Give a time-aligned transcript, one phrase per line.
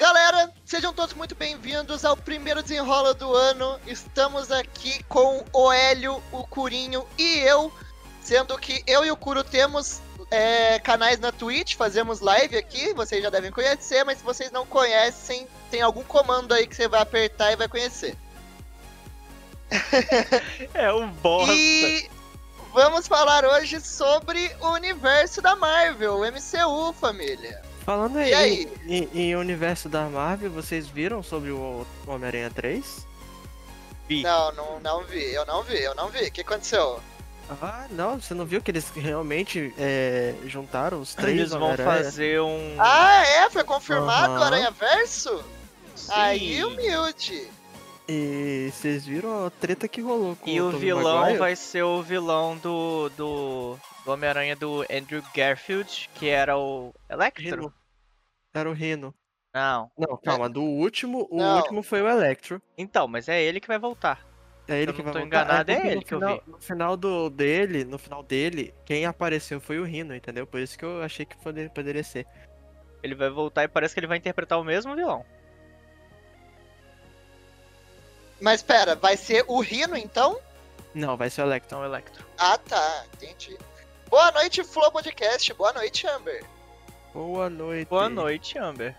[0.00, 3.80] Galera, sejam todos muito bem-vindos ao primeiro desenrola do ano.
[3.84, 7.72] Estamos aqui com o Hélio, o Curinho e eu,
[8.22, 10.00] sendo que eu e o Curo temos
[10.30, 14.64] é, canais na Twitch, fazemos live aqui, vocês já devem conhecer, mas se vocês não
[14.64, 18.16] conhecem, tem algum comando aí que você vai apertar e vai conhecer.
[20.74, 21.52] É um bosta.
[21.52, 22.08] E
[22.72, 27.67] vamos falar hoje sobre o universo da Marvel, o MCU, família.
[27.88, 28.72] Falando E aí, aí?
[28.86, 33.06] Em, em universo da Marvel, vocês viram sobre o Homem-Aranha 3?
[34.06, 34.22] Vi.
[34.22, 36.24] Não, não, não vi, eu não vi, eu não vi.
[36.24, 37.00] O que aconteceu?
[37.62, 42.42] Ah, não, você não viu que eles realmente é, juntaram os três Eles vão fazer
[42.42, 42.76] um.
[42.78, 43.48] Ah, é?
[43.48, 44.44] Foi confirmado o Aham.
[44.44, 45.42] Aranha Verso?
[45.96, 46.12] Sim.
[46.12, 47.48] Aí, humilde.
[48.08, 51.38] E vocês viram a treta que rolou com E o Tobey vilão Maguire?
[51.38, 53.10] vai ser o vilão do.
[53.10, 53.76] do.
[54.04, 56.94] do Homem-Aranha do Andrew Garfield, que era o.
[57.08, 57.44] Electro?
[57.44, 57.74] Rino.
[58.54, 59.14] Era o Rino.
[59.54, 59.90] Não.
[59.98, 61.56] Não, calma, do último, o Não.
[61.58, 62.62] último foi o Electro.
[62.78, 64.26] Então, mas é ele que vai voltar.
[64.66, 65.42] É ele eu que não vai tô voltar.
[65.42, 66.50] enganado, é porque ele no que eu final, vi.
[66.50, 70.46] No final do, dele, no final dele, quem apareceu foi o Rino, entendeu?
[70.46, 72.26] Por isso que eu achei que poder- poderia ser.
[73.02, 75.24] Ele vai voltar e parece que ele vai interpretar o mesmo vilão.
[78.40, 80.38] Mas pera, vai ser o Rino então?
[80.94, 81.76] Não, vai ser o Electro.
[81.76, 82.24] Então, o Electro.
[82.36, 83.56] Ah, tá, entendi.
[84.08, 85.52] Boa noite, Flow Podcast.
[85.54, 86.44] Boa noite, Amber.
[87.12, 87.88] Boa noite.
[87.88, 88.94] Boa noite, Amber.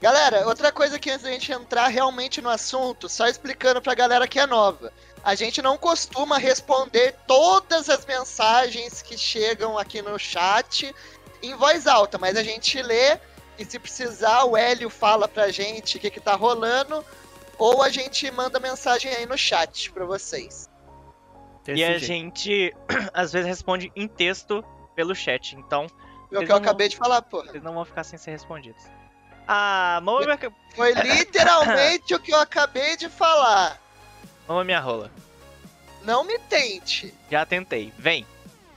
[0.00, 4.26] Galera, outra coisa que antes da gente entrar realmente no assunto, só explicando pra galera
[4.26, 4.90] que é nova.
[5.22, 10.94] A gente não costuma responder todas as mensagens que chegam aqui no chat
[11.42, 13.18] em voz alta, mas a gente lê
[13.58, 17.04] e se precisar o Hélio fala pra gente o que, que tá rolando,
[17.60, 20.68] ou a gente manda mensagem aí no chat pra vocês.
[21.64, 22.04] Desse E a jeito.
[22.06, 22.74] gente,
[23.14, 25.54] às vezes, responde em texto pelo chat.
[25.56, 27.50] Então, É o Vocês que eu acabei de falar, porra.
[27.50, 28.82] eles não vão ficar sem ser respondidos.
[29.46, 30.38] Ah, mama minha,
[30.74, 33.80] Foi literalmente o que eu acabei de falar.
[34.48, 35.10] mama minha rola.
[36.02, 37.12] Não me tente.
[37.30, 37.92] Já tentei.
[37.98, 38.26] Vem.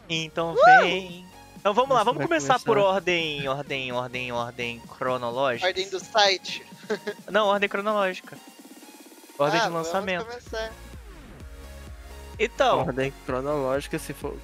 [0.09, 0.65] Então Uh!
[0.81, 1.25] vem.
[1.55, 2.65] Então vamos lá, vamos começar começar.
[2.65, 5.67] por ordem, ordem, ordem, ordem cronológica.
[5.67, 6.65] Ordem do site.
[7.31, 8.37] Não, ordem cronológica.
[9.37, 10.27] Ordem Ah, de lançamento.
[12.39, 14.35] Então, Ordem cronológica, se for.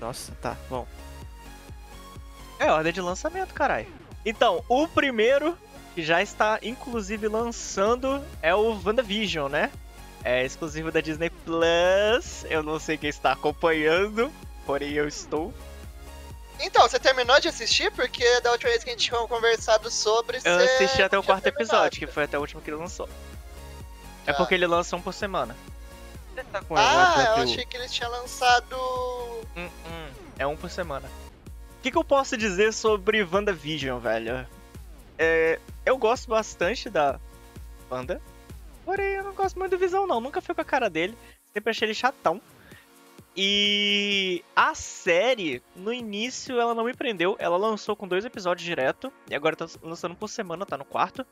[0.00, 0.86] Nossa, tá, bom.
[2.58, 3.86] é ordem de lançamento, caralho.
[4.24, 5.56] Então, o primeiro,
[5.94, 9.70] que já está inclusive lançando, é o WandaVision, né?
[10.24, 12.44] É exclusivo da Disney Plus.
[12.50, 14.30] Eu não sei quem está acompanhando,
[14.66, 15.54] porém eu estou.
[16.60, 17.92] Então, você terminou de assistir?
[17.92, 20.38] Porque da última vez que a gente tinha conversado sobre.
[20.38, 21.70] Eu você assisti até o quarto terminado.
[21.70, 23.08] episódio, que foi até o último que ele lançou.
[24.26, 25.56] É porque ele lança um por semana.
[26.34, 28.76] Você tá com Ah, a eu achei que eles tinham lançado.
[29.56, 31.08] Hum, hum, é um por semana.
[31.78, 34.46] O que, que eu posso dizer sobre WandaVision, velho?
[35.18, 37.18] É, eu gosto bastante da
[37.90, 38.20] Wanda.
[38.84, 40.20] Porém, eu não gosto muito do Visão, não.
[40.20, 41.16] Nunca fui com a cara dele.
[41.54, 42.40] Sempre achei ele chatão.
[43.36, 47.36] E a série, no início, ela não me prendeu.
[47.38, 49.12] Ela lançou com dois episódios direto.
[49.30, 51.24] E agora tá lançando por semana, tá no quarto.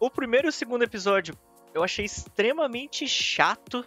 [0.00, 1.36] O primeiro e o segundo episódio
[1.74, 3.86] eu achei extremamente chato.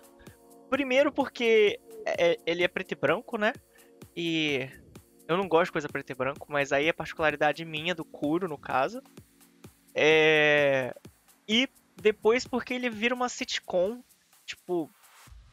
[0.70, 3.54] Primeiro porque é- ele é preto e branco, né?
[4.16, 4.70] E
[5.28, 8.48] eu não gosto de coisa preto e branco, mas aí é particularidade minha, do Kuro,
[8.48, 9.02] no caso.
[9.94, 10.94] É...
[11.48, 14.04] E depois porque ele vira uma sitcom,
[14.46, 14.90] tipo,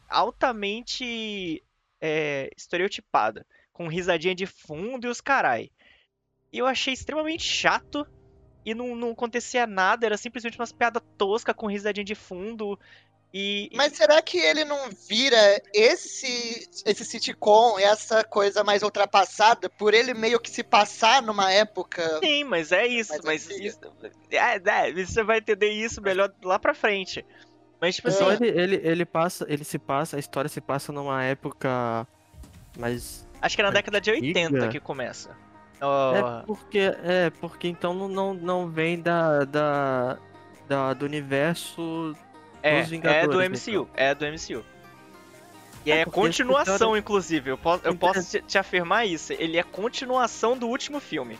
[0.09, 1.63] altamente
[2.01, 3.45] é, estereotipada.
[3.71, 5.71] Com risadinha de fundo e os carai.
[6.51, 8.05] E eu achei extremamente chato.
[8.65, 12.79] E não, não acontecia nada, era simplesmente umas piadas toscas com risadinha de fundo.
[13.33, 19.91] E, Mas será que ele não vira esse, esse sitcom, essa coisa mais ultrapassada, por
[19.95, 22.19] ele meio que se passar numa época.
[22.19, 23.11] Sim, mas é isso.
[23.23, 23.65] Mas antiga.
[23.65, 23.79] isso,
[24.29, 27.25] é, é, você vai entender isso melhor lá pra frente.
[27.81, 30.93] Mas, tipo Então assim, ele, ele, ele passa, ele se passa, a história se passa
[30.93, 32.07] numa época
[32.77, 33.27] mais.
[33.41, 34.67] acho que é na década de 80 antiga.
[34.69, 35.35] que começa.
[35.83, 40.17] Ó, É porque, é porque então não, não, não vem da, da,
[40.67, 42.15] da- do universo.
[42.61, 43.89] é, dos é do Vingadores, MCU.
[43.93, 44.63] É do MCU.
[45.85, 47.49] E É, é, continuação, cara- inclusive.
[47.51, 49.33] Eu posso, eu posso te, te afirmar isso.
[49.33, 51.37] Ele é continuação do último filme.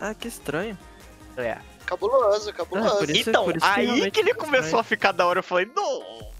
[0.00, 0.78] Ah, que estranho.
[1.36, 1.58] É.
[1.84, 2.94] Cabuloso, cabuloso.
[2.94, 4.80] É, por isso- então, que aí realmente que ele começou estranho.
[4.80, 5.40] a ficar da hora.
[5.40, 6.30] Eu falei, não,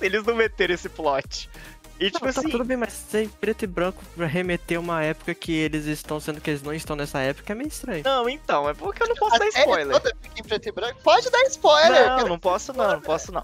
[0.00, 1.50] eles não meterem esse plot.
[1.98, 5.02] E tipo Não, tá assim, tudo bem, mas sem preto e branco pra remeter uma
[5.02, 8.02] época que eles estão sendo que eles não estão nessa época é meio estranho.
[8.04, 10.00] não, então, é porque eu não posso A dar spoiler.
[10.00, 11.00] toda fica em preto e branco.
[11.02, 12.00] Pode dar spoiler.
[12.00, 12.28] Não, cara.
[12.28, 13.42] não posso não, não posso não.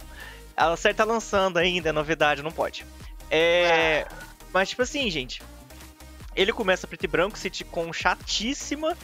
[0.56, 2.84] A série tá lançando ainda, é novidade, não pode.
[3.30, 4.06] É.
[4.52, 5.42] Mas tipo assim, gente.
[6.34, 8.96] Ele começa preto e branco, sitcom chatíssima.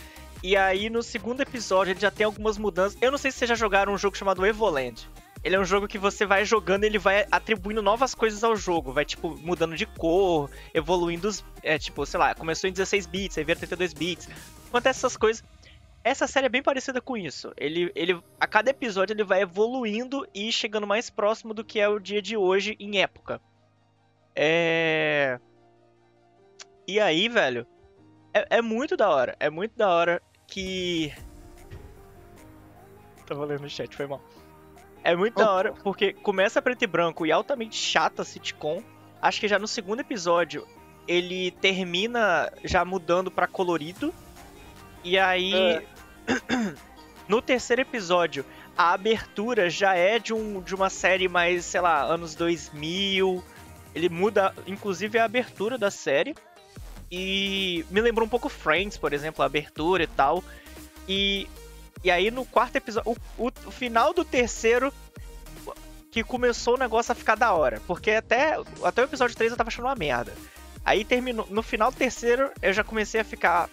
[0.42, 2.96] E aí, no segundo episódio, ele já tem algumas mudanças.
[3.00, 5.08] Eu não sei se vocês já jogaram um jogo chamado Evoland.
[5.46, 8.92] Ele é um jogo que você vai jogando, ele vai atribuindo novas coisas ao jogo.
[8.92, 11.44] Vai, tipo, mudando de cor, evoluindo os.
[11.62, 14.28] É, tipo, sei lá, começou em 16 bits, aí vira 32 bits.
[14.68, 15.44] Acontece essas coisas.
[16.02, 17.52] Essa série é bem parecida com isso.
[17.56, 21.88] Ele, ele, a cada episódio ele vai evoluindo e chegando mais próximo do que é
[21.88, 23.40] o dia de hoje em época.
[24.34, 25.38] É.
[26.88, 27.64] E aí, velho,
[28.34, 29.36] é, é muito da hora.
[29.38, 31.14] É muito da hora que.
[33.26, 34.20] Tava lendo no chat, foi mal.
[35.06, 38.82] É muito da hora, porque começa preto e branco e altamente chata a sitcom.
[39.22, 40.66] Acho que já no segundo episódio
[41.06, 44.12] ele termina já mudando para colorido.
[45.04, 45.54] E aí.
[45.54, 45.82] É.
[47.28, 48.44] no terceiro episódio,
[48.76, 53.44] a abertura já é de, um, de uma série mais, sei lá, anos 2000.
[53.94, 56.34] Ele muda, inclusive, a abertura da série.
[57.12, 60.42] E me lembrou um pouco Friends, por exemplo, a abertura e tal.
[61.08, 61.46] E
[62.02, 64.92] e aí no quarto episódio, o, o, final do terceiro
[66.10, 69.56] que começou o negócio a ficar da hora, porque até até o episódio 3 eu
[69.56, 70.32] tava achando uma merda.
[70.84, 73.68] Aí terminou, no final do terceiro eu já comecei a ficar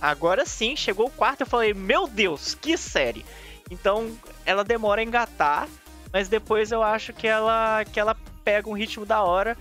[0.00, 3.24] agora sim, chegou o quarto eu falei, meu Deus, que série.
[3.70, 5.68] Então, ela demora a engatar,
[6.12, 9.56] mas depois eu acho que ela que ela pega um ritmo da hora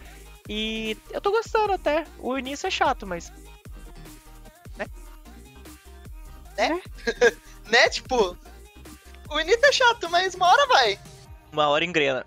[0.47, 2.05] e eu tô gostando até.
[2.19, 3.31] O início é chato, mas
[4.77, 4.85] né?
[6.57, 6.81] Né?
[7.69, 7.89] né?
[7.89, 8.37] Tipo,
[9.29, 10.99] o início é chato, mas uma hora vai.
[11.51, 12.25] Uma hora engrena.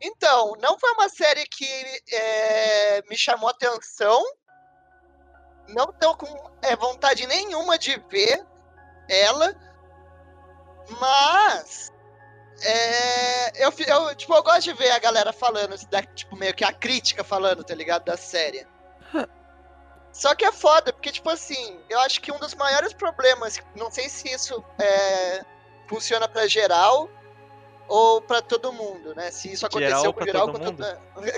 [0.00, 1.66] Então, não foi uma série que
[2.12, 4.22] é, me chamou atenção.
[5.68, 8.44] Não tô com é, vontade nenhuma de ver
[9.08, 9.54] ela.
[11.00, 11.92] Mas.
[12.62, 15.76] É, eu, eu, tipo, eu gosto de ver a galera falando,
[16.14, 18.04] tipo, meio que a crítica falando, tá ligado?
[18.04, 18.66] Da série.
[20.16, 23.90] Só que é foda, porque, tipo assim, eu acho que um dos maiores problemas, não
[23.90, 25.44] sei se isso é,
[25.86, 27.10] funciona para geral
[27.86, 29.30] ou para todo mundo, né?
[29.30, 30.82] Se isso aconteceu geral com geral, com, todo,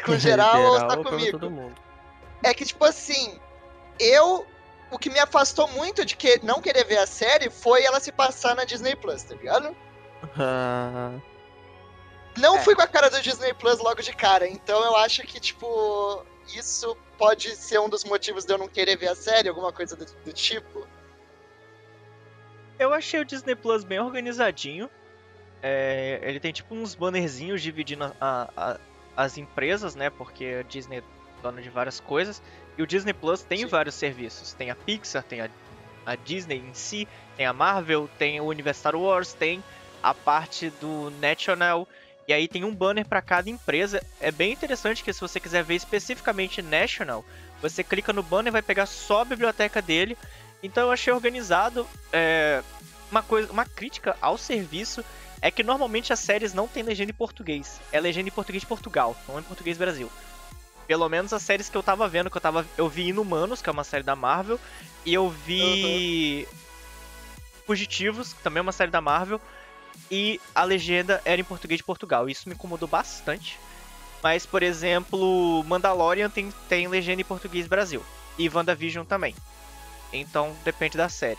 [0.04, 1.72] com geral, geral ou tá comigo.
[2.44, 3.40] É que, tipo assim,
[3.98, 4.46] eu.
[4.92, 8.12] O que me afastou muito de que não querer ver a série foi ela se
[8.12, 9.76] passar na Disney Plus, tá ligado?
[10.22, 11.20] Uh...
[12.38, 12.62] Não é.
[12.62, 16.24] fui com a cara do Disney Plus logo de cara, então eu acho que, tipo,
[16.56, 19.96] isso pode ser um dos motivos de eu não querer ver a série, alguma coisa
[19.96, 20.86] do, do tipo.
[22.78, 24.88] Eu achei o Disney Plus bem organizadinho.
[25.60, 28.78] É, ele tem tipo uns bannerzinhos dividindo a, a,
[29.16, 30.10] as empresas, né?
[30.10, 31.02] Porque a Disney é
[31.42, 32.40] dona de várias coisas.
[32.76, 33.66] E o Disney Plus tem Sim.
[33.66, 34.52] vários serviços.
[34.52, 35.50] Tem a Pixar, tem a,
[36.06, 39.62] a Disney em si, tem a Marvel, tem o Universo Star Wars, tem
[40.00, 41.88] a parte do National.
[42.28, 44.04] E aí tem um banner para cada empresa.
[44.20, 47.24] É bem interessante que se você quiser ver especificamente National,
[47.62, 50.16] você clica no banner e vai pegar só a biblioteca dele.
[50.62, 51.88] Então eu achei organizado.
[52.12, 52.62] É,
[53.10, 55.02] uma coisa, uma crítica ao serviço
[55.40, 57.80] é que normalmente as séries não têm legenda em português.
[57.90, 60.12] É legenda em português de Portugal, não em português Brasil.
[60.86, 62.66] Pelo menos as séries que eu tava vendo, que eu tava.
[62.76, 64.60] Eu vi Inumanos, que é uma série da Marvel,
[65.06, 66.46] e eu vi.
[66.46, 66.58] Uhum.
[67.66, 69.38] Fugitivos, que também é uma série da Marvel
[70.10, 72.28] e a legenda era em português de Portugal.
[72.28, 73.58] Isso me incomodou bastante.
[74.22, 78.04] Mas, por exemplo, Mandalorian tem, tem legenda em português Brasil.
[78.38, 79.34] E WandaVision também.
[80.12, 81.38] Então depende da série.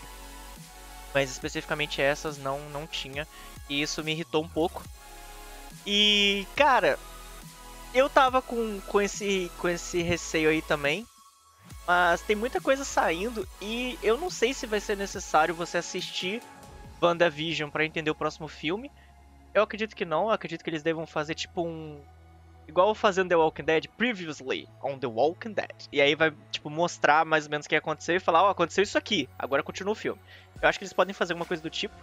[1.12, 3.26] Mas especificamente essas não, não tinha.
[3.68, 4.82] E isso me irritou um pouco.
[5.86, 6.98] E, cara,
[7.92, 11.06] eu tava com, com, esse, com esse receio aí também.
[11.86, 16.42] Mas tem muita coisa saindo e eu não sei se vai ser necessário você assistir
[17.02, 18.90] WandaVision para entender o próximo filme.
[19.52, 22.00] Eu acredito que não, eu acredito que eles devam fazer tipo um.
[22.68, 25.74] Igual fazendo The Walking Dead, previously on The Walking Dead.
[25.90, 28.50] E aí vai, tipo, mostrar mais ou menos o que aconteceu e falar, ó, oh,
[28.50, 30.20] aconteceu isso aqui, agora continua o filme.
[30.62, 31.94] Eu acho que eles podem fazer alguma coisa do tipo.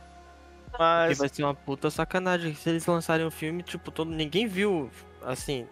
[0.77, 1.17] Mas.
[1.17, 4.11] Vai ser uma puta sacanagem se eles lançarem um filme, tipo, todo.
[4.11, 4.91] Ninguém viu,
[5.23, 5.65] assim.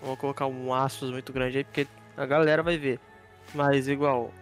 [0.00, 3.00] Vou colocar um aspas muito grande aí, porque a galera vai ver.
[3.54, 4.32] Mas igual,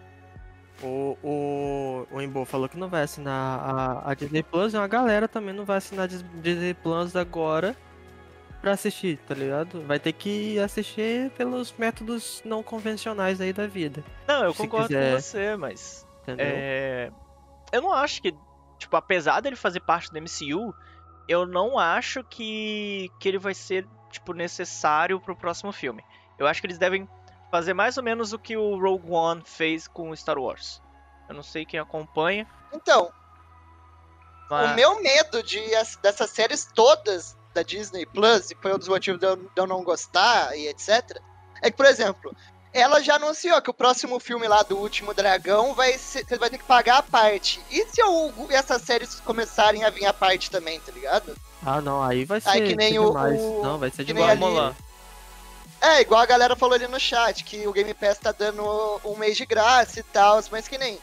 [0.83, 4.87] o, o, o Embo falou que não vai assinar a, a Disney Plus e uma
[4.87, 7.75] galera também não vai assinar a Disney Plus agora
[8.61, 9.81] pra assistir, tá ligado?
[9.83, 14.03] Vai ter que assistir pelos métodos não convencionais aí da vida.
[14.27, 15.13] Não, eu concordo quiser.
[15.13, 16.07] com você, mas.
[16.27, 17.11] É...
[17.71, 18.35] Eu não acho que.
[18.77, 20.73] Tipo, apesar dele fazer parte do MCU,
[21.27, 26.03] eu não acho que, que ele vai ser, tipo, necessário pro próximo filme.
[26.37, 27.07] Eu acho que eles devem
[27.51, 30.81] fazer mais ou menos o que o Rogue One fez com Star Wars.
[31.29, 32.47] Eu não sei quem acompanha.
[32.73, 33.11] Então,
[34.49, 34.71] mas...
[34.71, 35.59] o meu medo de
[36.01, 39.67] dessas séries todas da Disney Plus, e foi um dos motivos de eu, de eu
[39.67, 41.19] não gostar e etc.,
[41.61, 42.35] é que, por exemplo,
[42.71, 46.49] ela já anunciou que o próximo filme lá do Último Dragão vai ser, você vai
[46.51, 47.59] ter que pagar a parte.
[47.71, 51.35] E se o, essas séries começarem a vir a parte também, tá ligado?
[51.65, 53.41] Ah, não, aí vai ser, Aí que nem ser o- demais.
[53.41, 54.31] o- Não, vai ser que nem demais.
[54.31, 54.75] ali- Mulan.
[55.81, 58.63] É, igual a galera falou ali no chat, que o Game Pass tá dando
[59.05, 60.99] um mês de graça e tal, mas que nem.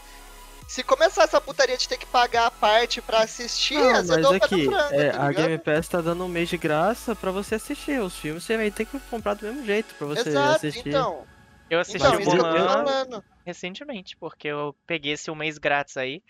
[0.67, 4.65] Se começar essa putaria de ter que pagar a parte pra assistir, Não, mas aqui,
[4.65, 5.33] frango, é, tá a?
[5.33, 8.01] Game Pass tá dando um mês de graça pra você assistir.
[8.01, 10.89] Os filmes você vai ter que comprar do mesmo jeito pra você Exato, assistir.
[10.89, 11.27] então.
[11.69, 16.23] Eu assisti Então, o Mulan recentemente, porque eu peguei esse um mês grátis aí.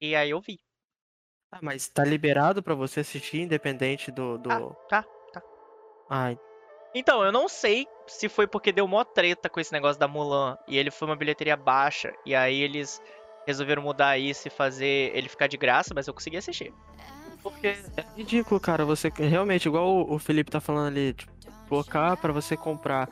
[0.00, 0.60] E aí eu vi.
[1.50, 4.38] Ah, mas tá liberado pra você assistir independente do.
[4.38, 4.76] do...
[4.88, 5.42] tá, tá.
[6.10, 6.53] Ai, Então,
[6.94, 10.78] eu não sei se foi porque deu mó treta com esse negócio da Mulan e
[10.78, 13.00] ele foi uma bilheteria baixa e aí eles
[13.46, 16.72] resolveram mudar isso e fazer ele ficar de graça, mas eu consegui assistir.
[17.42, 18.84] porque é ridículo, cara.
[18.84, 21.32] Você realmente, igual o, Felipe tá falando ali, tipo,
[21.68, 23.08] colocar pra você comprar.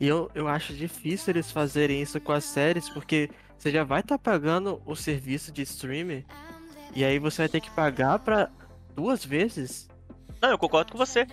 [0.00, 4.00] E eu, eu acho difícil eles fazerem isso com as séries, porque você já vai
[4.00, 6.24] estar pagando o serviço de streaming
[6.94, 8.50] e aí você vai ter que pagar pra
[8.94, 9.88] duas vezes.
[10.40, 11.26] Não, eu concordo com você.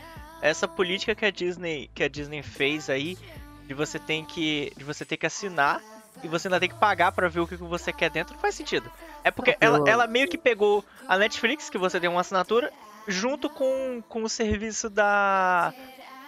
[0.43, 3.17] Essa política que a Disney, que a Disney fez aí,
[3.65, 5.81] de você tem que, de você ter que assinar
[6.21, 8.53] e você ainda tem que pagar pra ver o que você quer dentro, não faz
[8.55, 8.91] sentido.
[9.23, 12.71] É porque ela, ela meio que pegou a Netflix, que você tem uma assinatura,
[13.07, 15.73] junto com, com o serviço da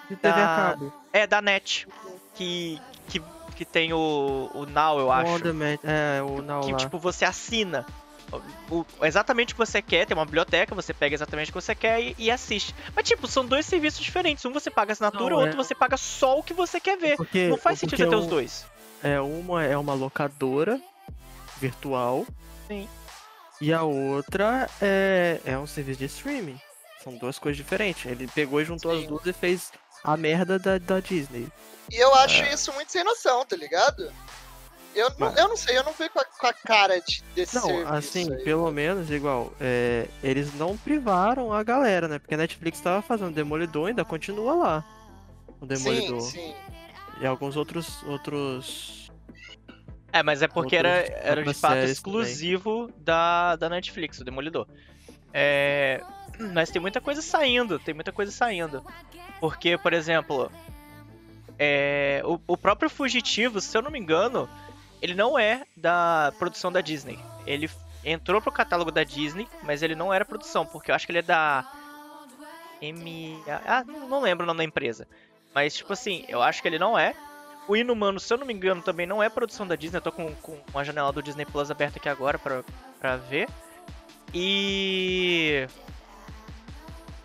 [0.09, 0.93] De TV a Da- cabo.
[1.11, 1.85] é da Net,
[2.35, 3.21] que que,
[3.55, 5.43] que tem o, o Now, eu acho.
[5.43, 6.77] demand, é, o Now que lá.
[6.77, 7.85] tipo você assina
[8.69, 11.75] o, exatamente o que você quer, tem uma biblioteca, você pega exatamente o que você
[11.75, 12.73] quer e, e assiste.
[12.95, 14.43] Mas tipo, são dois serviços diferentes.
[14.45, 16.97] Um você paga assinatura, Não, o outro é- você paga só o que você quer
[16.97, 17.15] ver.
[17.17, 18.65] Porque, Não faz sentido você ter um- os dois.
[19.03, 20.81] É, uma é uma locadora
[21.59, 22.25] virtual.
[22.67, 22.87] Sim.
[23.61, 26.59] E a outra é, é um serviço de streaming.
[27.03, 28.05] São duas coisas diferentes.
[28.05, 29.01] Ele pegou e juntou Sim.
[29.03, 29.71] as duas e fez
[30.03, 31.47] a merda da, da Disney.
[31.91, 32.53] E eu acho É.
[32.53, 34.11] isso muito sem noção, tá ligado?
[34.95, 37.21] Eu, não, Mas- eu não sei, eu não fui com a, com a cara de,
[37.35, 38.43] desse Não, serviço assim, aí.
[38.43, 42.17] pelo menos, igual, é, eles não privaram a galera, né?
[42.17, 44.85] Porque a Netflix tava fazendo Demolidor, ainda continua lá.
[45.59, 46.21] O Demolidor.
[46.21, 46.55] Sim, sim.
[47.21, 48.01] E alguns outros.
[48.03, 49.11] outros.
[50.13, 54.65] É, mas é porque era, Outras- era de fato exclusivo da, da Netflix, o Demolidor.
[55.33, 56.01] É,
[56.53, 58.81] mas tem muita coisa saindo, tem muita coisa saindo.
[59.41, 60.49] Porque, por exemplo,
[61.59, 64.47] é, o, o próprio Fugitivo, se eu não me engano,
[65.05, 67.19] ele não é da produção da Disney.
[67.45, 67.69] Ele
[68.03, 71.19] entrou pro catálogo da Disney, mas ele não era produção, porque eu acho que ele
[71.19, 71.65] é da
[72.81, 73.41] M...
[73.65, 75.07] Ah, não lembro o nome da empresa.
[75.53, 77.15] Mas, tipo assim, eu acho que ele não é.
[77.67, 79.97] O Inumano, se eu não me engano, também não é produção da Disney.
[79.97, 82.63] Eu tô com, com a janela do Disney Plus aberta aqui agora pra,
[82.99, 83.47] pra ver.
[84.33, 85.67] E.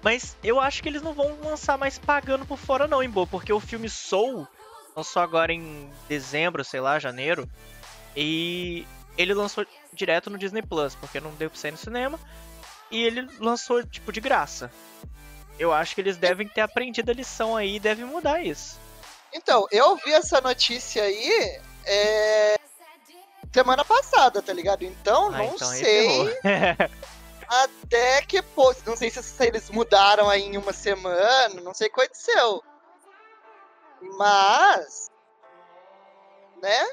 [0.03, 3.27] Mas eu acho que eles não vão lançar mais pagando por fora, não, em boa,
[3.27, 4.47] porque o filme Soul
[4.95, 7.49] lançou agora em dezembro, sei lá, janeiro.
[8.17, 12.19] E ele lançou direto no Disney Plus, porque não deu pra sair no cinema.
[12.91, 14.71] E ele lançou, tipo, de graça.
[15.59, 18.79] Eu acho que eles devem ter aprendido a lição aí e devem mudar isso.
[19.33, 22.59] Então, eu vi essa notícia aí é,
[23.53, 24.83] semana passada, tá ligado?
[24.85, 26.39] Então, Ah, não então sei
[27.47, 31.89] até que, pô, não sei se, se eles mudaram aí em uma semana, não sei
[31.89, 32.65] o que aconteceu.
[34.01, 35.11] Mas,
[36.63, 36.89] né?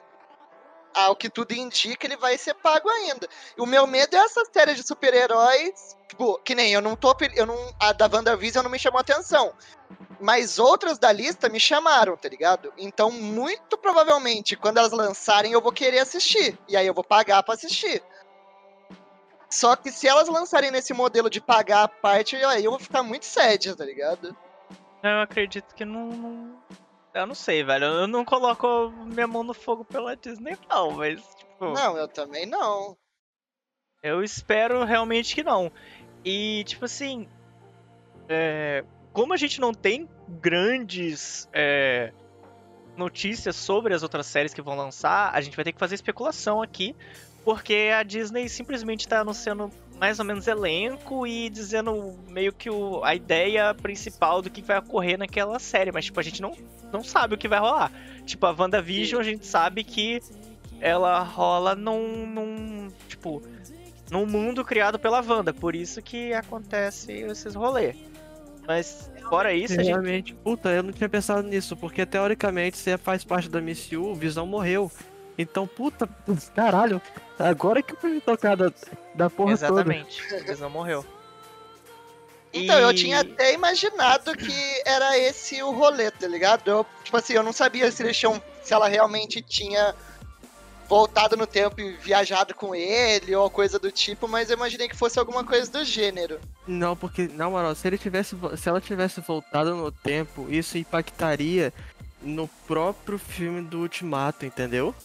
[0.94, 3.28] Ao que tudo indica, ele vai ser pago ainda.
[3.58, 7.46] O meu medo é essa série de super-heróis, tipo, que nem eu não tô, eu
[7.46, 9.54] não, a da WandaVision não me chamou atenção.
[10.20, 12.74] Mas outras da lista me chamaram, tá ligado?
[12.78, 16.58] Então, muito provavelmente, quando elas lançarem, eu vou querer assistir.
[16.68, 18.02] E aí eu vou pagar pra assistir.
[19.50, 23.04] Só que se elas lançarem nesse modelo de pagar a parte, aí eu vou ficar
[23.04, 24.36] muito sad, tá ligado?
[25.04, 26.58] Eu acredito que não, não-
[27.18, 27.86] Eu não sei, velho.
[27.86, 31.74] Eu não coloco minha mão no fogo pela Disney, não, mas, tipo.
[31.74, 32.96] Não, eu também não.
[34.04, 35.72] Eu espero realmente que não.
[36.24, 37.28] E, tipo assim.
[38.30, 42.14] é, como a gente não tem grandes é,
[42.96, 46.62] notícias sobre as outras séries que vão lançar, a gente vai ter que fazer especulação
[46.62, 46.96] aqui.
[47.44, 53.04] Porque a Disney simplesmente tá anunciando mais ou menos elenco e dizendo meio que o,
[53.04, 55.92] a ideia principal do que vai ocorrer naquela série.
[55.92, 56.56] Mas, tipo, a gente não,
[56.92, 57.92] não sabe o que vai rolar.
[58.26, 60.22] Tipo, a WandaVision, a gente sabe que
[60.80, 63.42] ela rola num, num tipo,
[64.12, 65.54] num mundo criado pela Wanda.
[65.54, 67.96] Por isso que acontece esses rolês.
[68.68, 69.88] Mas, fora isso, a gente...
[69.88, 74.16] Realmente, puta, eu não tinha pensado nisso, porque teoricamente você faz parte da MCU, o
[74.16, 74.92] Visão morreu.
[75.38, 76.10] Então, puta,
[76.56, 77.02] caralho,
[77.38, 78.72] agora que eu fui me tocar da,
[79.14, 80.24] da porra Exatamente.
[80.34, 81.06] Eles não morreu.
[82.54, 86.68] Então, eu E- tinha até imaginado que era esse o rolê, tá ligado?
[86.70, 89.94] Eu, tipo assim, eu não sabia se eles tinham se ela realmente tinha
[90.90, 94.96] voltado no tempo e viajado com ele ou coisa do tipo, mas eu imaginei que
[94.96, 96.40] fosse alguma coisa do gênero.
[96.66, 98.36] Não, porque, na moral, se ele tivesse.
[98.58, 101.74] Se ela tivesse voltado no tempo, isso impactaria
[102.22, 104.96] no próprio filme do Ultimato, entendeu?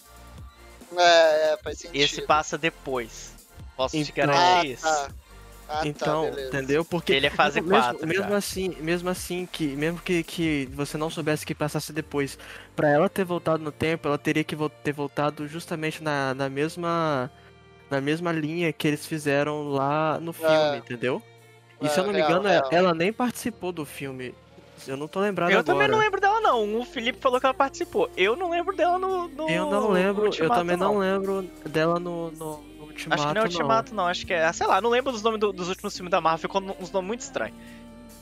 [1.00, 2.00] É, é, faz sentido.
[2.02, 3.34] Esse passa depois.
[3.76, 4.82] Posso te Então- garantir ah, isso.
[4.82, 5.08] tá.
[5.68, 6.84] Ah, então, tá, entendeu?
[6.84, 8.36] Porque Ele é fase mesmo, 4 mesmo já.
[8.36, 12.38] assim, mesmo assim que mesmo que, que você não soubesse que passasse depois,
[12.76, 16.50] pra ela ter voltado no tempo, ela teria que vo- ter voltado justamente na, na
[16.50, 17.30] mesma
[17.90, 20.76] na mesma linha que eles fizeram lá no filme, É.
[20.78, 21.22] entendeu?
[21.80, 22.68] E É, se eu não me real, engano, real.
[22.70, 24.34] ela nem participou do filme.
[24.86, 25.64] Eu não tô lembrado Eu agora.
[25.74, 26.80] também não lembro dela, não.
[26.80, 28.10] O Felipe falou que ela participou.
[28.16, 29.28] Eu não lembro dela no.
[29.28, 33.22] no Eu não lembro, no eu Ultimato, também não lembro dela no, no, no Ultimato,
[33.22, 34.06] Acho que não é Ultimato, não.
[34.06, 34.52] Acho que é.
[34.52, 36.38] Sei lá, não lembro dos nomes do- dos últimos filmes da Marvel.
[36.40, 37.56] Ficou uns nomes muito estranhos.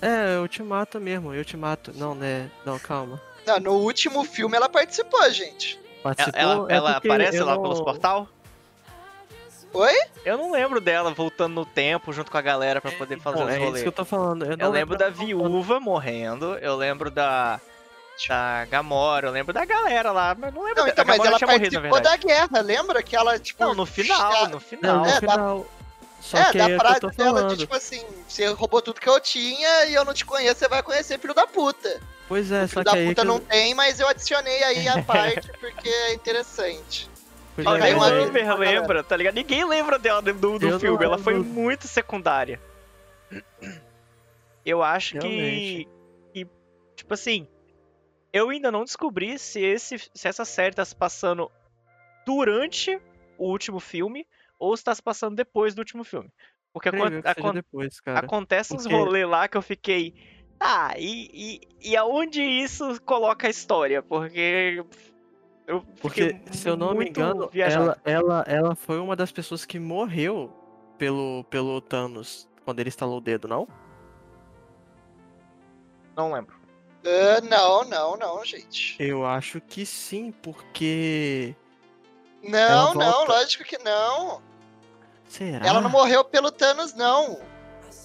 [0.02, 1.93] É, é Ultimato mesmo, Ultimato.
[1.97, 2.50] Não, né?
[2.64, 3.21] Não, calma.
[3.47, 5.79] Não, no último filme ela participou, gente.
[6.02, 8.29] Ela, Participou, ela, é ela aparece eu lá não- pelos portal?
[9.73, 9.95] Oi?
[10.25, 13.45] Eu não lembro dela voltando no tempo junto com a galera pra poder fazer Bom,
[13.45, 13.83] os é isso rolês.
[13.83, 14.45] que eu tô falando.
[14.45, 15.49] Eu, não Eu lembro da dela voltando.
[15.50, 17.61] viúva morrendo, eu lembro da.
[18.29, 21.17] Da Gamora, eu lembro da galera lá, mas não lembro Não, da então, a mas
[21.17, 22.27] Gamora ela tinha morrido, na participou verdade.
[22.27, 23.03] da guerra, lembra?
[23.03, 23.65] Que ela, tipo.
[23.65, 24.99] Não, no final, no Não, final.
[24.99, 25.67] no É, da- final.
[26.21, 29.19] Só é, que da é que dela de tipo assim, você roubou tudo que eu
[29.21, 31.99] tinha e eu não te conheço, você vai conhecer filho da puta.
[32.29, 34.62] Pois é, o só filho que da aí puta que não tem, mas eu adicionei
[34.65, 37.09] aí a parte porque é interessante.
[37.62, 38.81] Pra galera.
[38.81, 39.35] lembra, tá ligado?
[39.35, 42.61] Ninguém lembra dela do, do Eu filme, ela foi muito secundária.
[44.64, 45.88] Eu acho que, Realmente.
[46.33, 46.47] que,
[46.97, 47.49] tipo assim,
[48.33, 51.50] eu ainda não descobri se, esse, se essa série tá se passando
[52.26, 53.00] durante
[53.38, 54.26] o último filme
[54.59, 56.31] ou se tá se passando depois do último filme.
[56.73, 56.88] Porque
[57.25, 58.21] acon- depois, cara.
[58.21, 60.14] acontece uns rolês lá que eu fiquei.
[60.59, 61.31] Tá, e,
[61.83, 64.02] e, e aonde isso coloca a história?
[64.02, 64.85] Porque.
[65.71, 67.85] Eu Porque, se eu não me engano, viajado.
[67.85, 70.53] ela, ela, ela foi uma das pessoas que morreu
[70.99, 73.69] pelo, pelo Thanos quando ele estalou o dedo, não?
[76.17, 76.56] Não lembro.
[77.04, 78.97] Ah, não, não, não, gente.
[78.99, 81.54] Eu acho que sim, porque.
[82.43, 84.43] Não, não, lógico que não.
[85.28, 85.65] Será?
[85.65, 87.39] Ela não morreu pelo Thanos, não.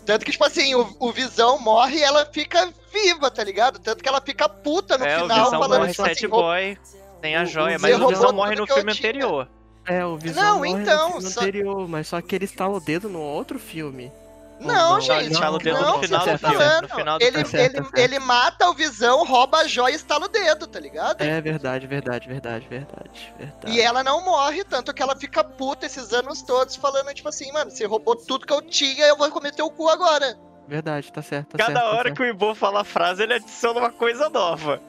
[0.05, 3.79] Tanto que, tipo assim, o, o Visão morre e ela fica viva, tá ligado?
[3.79, 6.77] Tanto que ela fica puta no é, o final, Visão falando morre tipo assim, Boy,
[7.25, 9.09] tem a joia, o mas o Visão morre no filme tinha.
[9.09, 9.47] anterior.
[9.87, 12.75] É, o Visão Não, morre então, no filme só- anterior, mas só que ele estala
[12.75, 14.11] o dedo no outro filme.
[14.59, 16.81] Não, Não, gente, não, Estala o dedo não, no final você do tá filme.
[16.81, 19.95] No final do ele, Tá ele, tá ele mata o Visão, rouba a joia e
[19.97, 21.21] estala o dedo, tá ligado?
[21.21, 23.73] É verdade, verdade, verdade, verdade, verdade.
[23.73, 27.51] E ela não morre, tanto que ela fica puta esses anos todos, falando tipo assim,
[27.51, 30.37] mano, você roubou tudo que eu tinha, eu vou comer teu cu agora.
[30.67, 31.83] Verdade, tá certo, tá Cada certo.
[31.83, 32.15] tá hora certo.
[32.15, 34.79] que o Ibo fala a frase, ele adiciona uma coisa nova.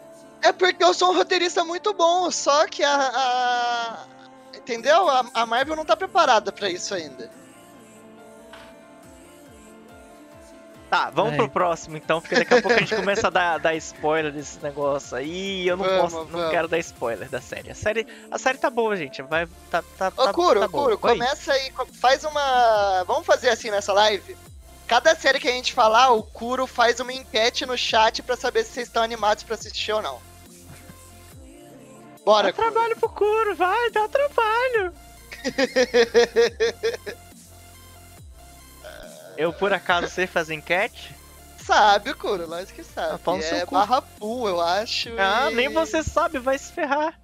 [0.49, 2.95] É porque eu sou um roteirista muito bom, só que a.
[2.97, 4.05] a-
[4.57, 5.09] Entendeu?
[5.09, 7.31] A, a Marvel não tá preparada pra isso ainda.
[10.91, 11.37] Tá, vamos É.
[11.37, 14.61] pro próximo então, porque daqui a pouco a gente começa a dar, dar spoiler desse
[14.63, 15.63] negócio aí.
[15.63, 16.51] E eu não Vamos, posso, não vamos.
[16.51, 17.71] quero dar spoiler da série.
[17.71, 19.21] A série, a série tá boa, gente.
[19.23, 20.69] Vai, tá, tá, Ô, tá, Kuro, tá.
[20.69, 23.03] Kuro, começa aí, faz uma.
[23.05, 24.37] Vamos fazer assim nessa live?
[24.87, 28.63] Cada série que a gente falar, o Kuro faz uma enquete no chat pra saber
[28.65, 30.21] se vocês estão animados pra assistir ou não.
[32.27, 32.73] Bora, Dá Kuro.
[32.73, 34.93] trabalho pro Kuro, vai, dá trabalho.
[39.39, 41.15] Eu por acaso sei fazer enquete?
[41.59, 43.21] Sabe, Kuro, lógico que sabe.
[43.25, 45.11] Ah, é barra pool, eu acho.
[45.19, 47.21] Ah, e- nem você sabe, vai se ferrar.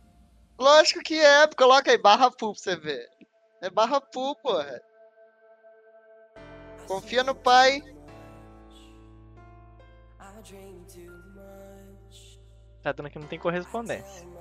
[0.56, 3.08] Lógico que é, coloca aí barra pool pra você ver.
[3.60, 4.80] É barra pool, porra.
[6.86, 7.82] Confia no pai.
[12.82, 14.31] Tá dando que não tem correspondência.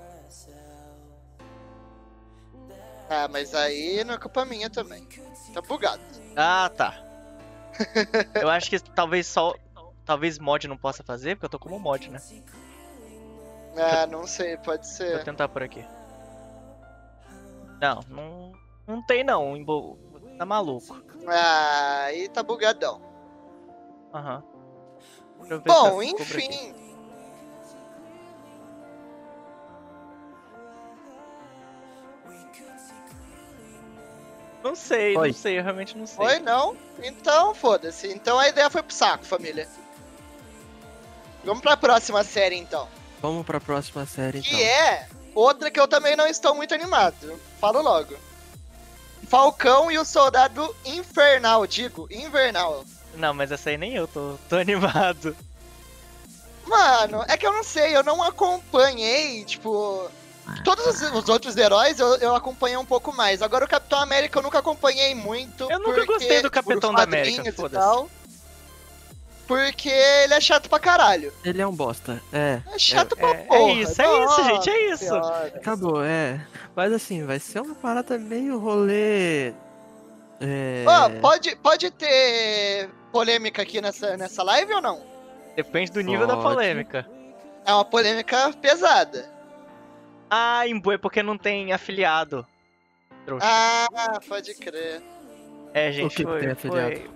[3.12, 5.06] Ah, mas aí não é culpa minha também.
[5.52, 6.00] Tá bugado.
[6.34, 6.94] Ah, tá.
[8.40, 9.54] Eu acho que talvez só.
[10.06, 12.20] Talvez mod não possa fazer, porque eu tô como mod, né?
[13.76, 15.22] Ah, não sei, pode ser.
[15.24, 15.84] tentar por aqui.
[17.80, 18.52] Não, não.
[18.86, 19.98] Não tem não, Imbo.
[20.38, 21.02] Tá maluco.
[21.28, 23.00] Ah, aí tá bugadão.
[24.14, 24.42] Aham.
[25.66, 26.74] Bom, enfim.
[34.62, 35.28] Não sei, Oi.
[35.28, 36.16] não sei, eu realmente não sei.
[36.16, 36.76] Foi, não?
[37.02, 38.08] Então, foda-se.
[38.08, 39.68] Então a ideia foi pro saco, família.
[41.44, 42.88] Vamos pra próxima série, então.
[43.20, 44.50] Vamos pra próxima série, então.
[44.50, 47.38] Que é outra que eu também não estou muito animado.
[47.60, 48.14] Falo logo.
[49.28, 52.84] Falcão e o Soldado Infernal, digo, Invernal.
[53.14, 55.36] Não, mas essa aí nem eu tô, tô animado.
[56.66, 60.08] Mano, é que eu não sei, eu não acompanhei, tipo.
[60.64, 63.42] Todos os, os outros heróis eu, eu acompanhei um pouco mais.
[63.42, 65.70] Agora o Capitão América eu nunca acompanhei muito.
[65.70, 68.08] Eu nunca porque- gostei do Capitão da América, e tal.
[69.46, 71.32] Porque ele é chato pra caralho.
[71.44, 72.22] Ele é um bosta.
[72.32, 72.60] É.
[72.72, 73.72] É chato É, pra é porra.
[73.72, 75.04] isso, é isso, gente, é isso.
[75.04, 75.52] Senhora.
[75.56, 76.40] Acabou, é.
[76.74, 79.50] Mas assim, vai ser uma parada meio rolê.
[80.40, 80.84] É.
[80.86, 85.02] Ó, pode, pode ter polêmica aqui nessa, nessa live ou não?
[85.54, 86.48] Depende do nível da Pode.
[86.54, 87.06] polêmica.
[87.66, 89.30] É uma polêmica pesada.
[90.34, 92.46] Ah, Imbu é porque não tem afiliado.
[93.26, 93.46] Trouxa.
[93.46, 95.02] Ah, pode crer.
[95.74, 96.40] é, o gente, que foi.
[96.40, 96.96] tem afiliado?
[96.96, 97.10] foi...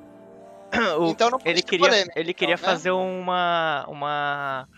[1.01, 2.21] O- Então não pode ele ter queria, polêmica.
[2.21, 2.73] ele queria então, né?
[2.75, 3.87] fazer uma.
[3.89, 4.69] uma.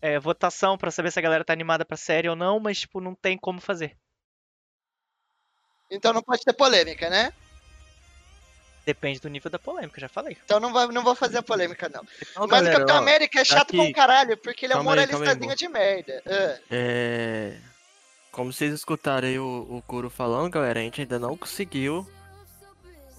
[0.00, 3.00] é, votação pra saber se a galera tá animada pra série ou não, mas, tipo,
[3.02, 3.94] não tem como fazer.
[5.90, 7.32] Então não pode ter polêmica, né?
[8.86, 10.36] Depende do nível da polêmica, já falei.
[10.44, 12.02] Então não, vai, não vou fazer a polêmica, não.
[12.22, 14.72] Então, Mas galera, o Capitão ó, América é chato aqui- pra um caralho, porque ele
[14.72, 15.54] é um aí, aí, moralistazinho irmão.
[15.56, 16.22] de merda.
[16.24, 16.58] Ah.
[16.70, 17.56] É.
[18.30, 22.08] Como vocês escutaram aí o, o Kuro falando, galera, a gente ainda não conseguiu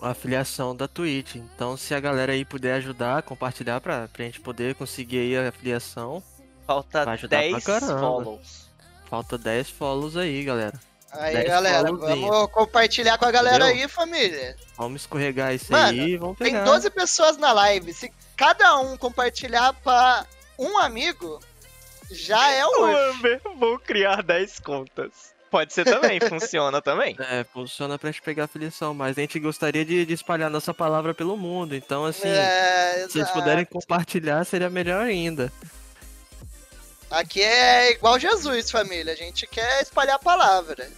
[0.01, 1.35] a afiliação da Twitch.
[1.35, 5.49] Então, se a galera aí puder ajudar, compartilhar pra, pra gente poder conseguir aí a
[5.49, 6.23] afiliação,
[6.65, 7.99] Falta Vai ajudar pra 10 caramba.
[7.99, 8.69] follows.
[9.09, 10.79] falta 10 follows aí, galera.
[11.11, 13.83] Aí, Dez galera, vamos compartilhar com a galera Entendeu?
[13.83, 14.55] aí, família.
[14.77, 16.65] Vamos escorregar isso Mano, aí e vamos Tem pegar.
[16.65, 17.93] 12 pessoas na live.
[17.93, 20.25] Se cada um compartilhar pra
[20.59, 21.39] um amigo,
[22.11, 22.85] já é o.
[22.85, 25.35] Amber, vou criar 10 contas.
[25.49, 27.15] Pode ser também, funciona também.
[27.19, 30.73] É, funciona pra gente pegar a afiliação, mas a gente gostaria de, de espalhar nossa
[30.73, 31.73] palavra pelo mundo.
[31.73, 35.51] Então, assim, É, se vocês puderem compartilhar, seria melhor ainda.
[37.09, 39.13] Aqui é igual Jesus, família.
[39.13, 40.89] A gente quer espalhar a palavra.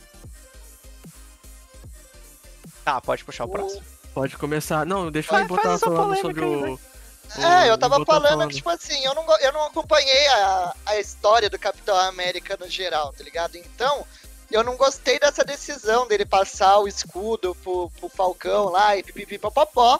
[2.83, 3.83] Tá, pode puxar o próximo.
[4.13, 4.85] Pode começar.
[4.85, 6.73] Não, deixa eu botar faz essa falando sobre o.
[6.73, 6.79] o-
[7.37, 10.73] É, eu tava o botar falando, que, tipo assim, eu não, eu não acompanhei a,
[10.87, 13.55] a história do Capitão América no geral, tá ligado?
[13.55, 14.03] Então,
[14.49, 19.99] eu não gostei dessa decisão dele passar o escudo pro, pro Falcão lá e pipipipopopó.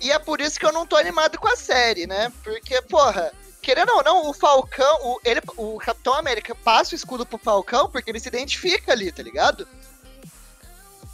[0.00, 2.32] E é por isso que eu não tô animado com a série, né?
[2.42, 3.30] Porque, porra,
[3.62, 7.90] querendo ou não, o Falcão, o, ele, o Capitão América passa o escudo pro Falcão
[7.90, 9.66] porque ele se identifica ali, tá ligado?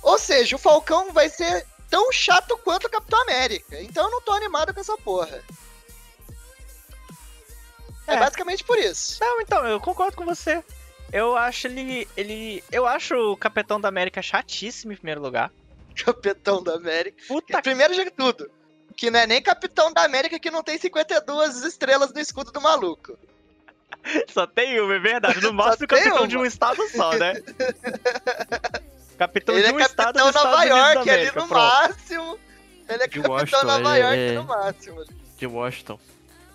[0.03, 3.81] Ou seja, o Falcão vai ser tão chato quanto o Capitão América.
[3.81, 5.43] Então eu não tô animado com essa porra.
[8.07, 8.17] É, É.
[8.19, 9.19] basicamente por isso.
[9.21, 10.63] Não, então, eu concordo com você.
[11.13, 12.09] Eu acho ele.
[12.17, 12.65] ele.
[12.71, 15.53] Eu acho o Capitão da América chatíssimo em primeiro lugar.
[15.95, 17.23] Capitão da América.
[17.29, 18.51] Puta Primeiro de tudo,
[18.97, 22.61] que não é nem Capitão da América que não tem 52 estrelas no escudo do
[22.61, 23.19] maluco.
[24.29, 25.41] só tem uma, é verdade.
[25.41, 26.29] No máximo, capitão uma.
[26.29, 27.35] de um estado só, né?
[29.19, 31.55] capitão ele de é um estado Capitão Nova York ali no pronto.
[31.55, 32.39] máximo.
[32.89, 35.05] Ele é De Capitão Washington, Nova ele York é- no máximo.
[35.39, 35.99] De Washington.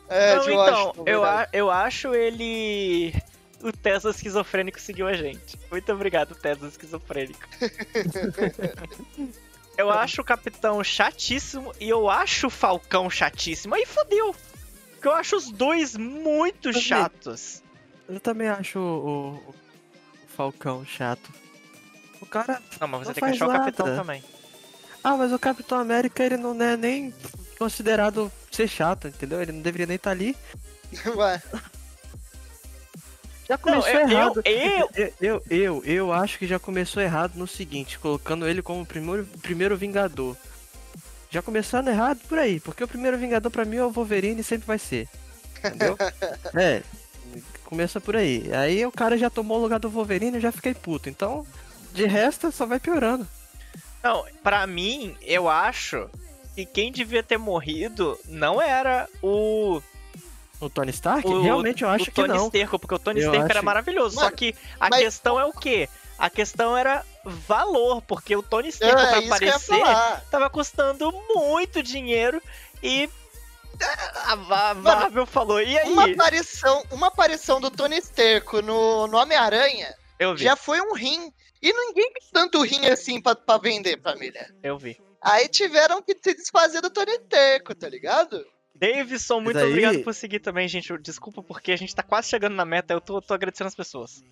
[0.10, 1.04] É, Não, de então, Washington.
[1.08, 1.44] eu, verdade.
[1.44, 3.14] a- eu acho ele.
[3.62, 5.60] O Tesla esquizofrênico seguiu a gente.
[5.70, 7.48] Muito obrigado, Tesla esquizofrênico.
[9.80, 13.76] eu acho o Capitão chatíssimo e eu acho o Falcão chatíssimo.
[13.76, 14.36] Aí fodeu.
[14.94, 16.82] Porque eu acho os dois muito Também.
[16.82, 17.64] chatos.
[18.08, 19.56] Eu também acho o, o
[20.36, 21.30] Falcão chato.
[22.22, 22.62] O cara.
[22.80, 23.98] Não, mas você Não tem que achar o Capitão nada.
[24.00, 24.24] também.
[25.04, 27.14] Ah, mas o Capitão América ele não é nem
[27.58, 29.42] considerado ser chato, entendeu?
[29.42, 30.36] Ele não deveria nem estar ali.
[31.16, 31.42] Ué,
[33.50, 34.42] Já Não, começou eu, errado.
[34.46, 38.84] eu, eu, Eu, eu, eu, acho que já começou errado no seguinte, colocando ele como
[38.84, 40.38] o primeiro, primeiro Vingador.
[41.32, 44.44] Já começando errado por aí, porque o primeiro Vingador pra mim é o Wolverine e
[44.44, 45.08] sempre vai ser.
[45.58, 45.98] Entendeu?
[46.54, 46.84] é,
[47.66, 48.54] começa por aí.
[48.54, 51.10] Aí o cara já tomou o lugar do Wolverine e já fiquei puto.
[51.10, 51.46] Então,
[51.92, 53.28] de resto, só vai piorando.
[54.04, 56.08] Não, pra mim, eu acho
[56.54, 59.82] que quem devia ter morrido não era o,
[60.60, 61.26] O Tony Stark?
[61.28, 62.48] o Realmente eu acho o que Tony não.
[62.54, 64.16] Stark, porque o Tony Eu Stark era maravilhoso.
[64.16, 65.88] Só Mano, que a mas- questão é o quê?
[66.18, 69.82] A questão era valor, porque o Tony Stark é, pra aparecer
[70.30, 72.42] tava custando muito dinheiro
[72.84, 73.10] e
[74.26, 75.90] a Va- Marvel falou, e aí?
[75.90, 80.94] Uma aparição, uma aparição do Tony Stark no, no Homem-Aranha Eu vi, já foi um
[80.94, 81.32] rim.
[81.62, 84.54] E ninguém tem tanto rim assim pra, pra vender, família.
[84.64, 85.00] eu vi.
[85.22, 88.46] Aí tiveram que se desfazer do Tony Stark, tá ligado?
[88.80, 90.98] Davidson, muito Mas aí- obrigado por seguir também, gente.
[91.00, 94.24] Desculpa porque a gente tá quase chegando na meta, eu tô, tô agradecendo as pessoas.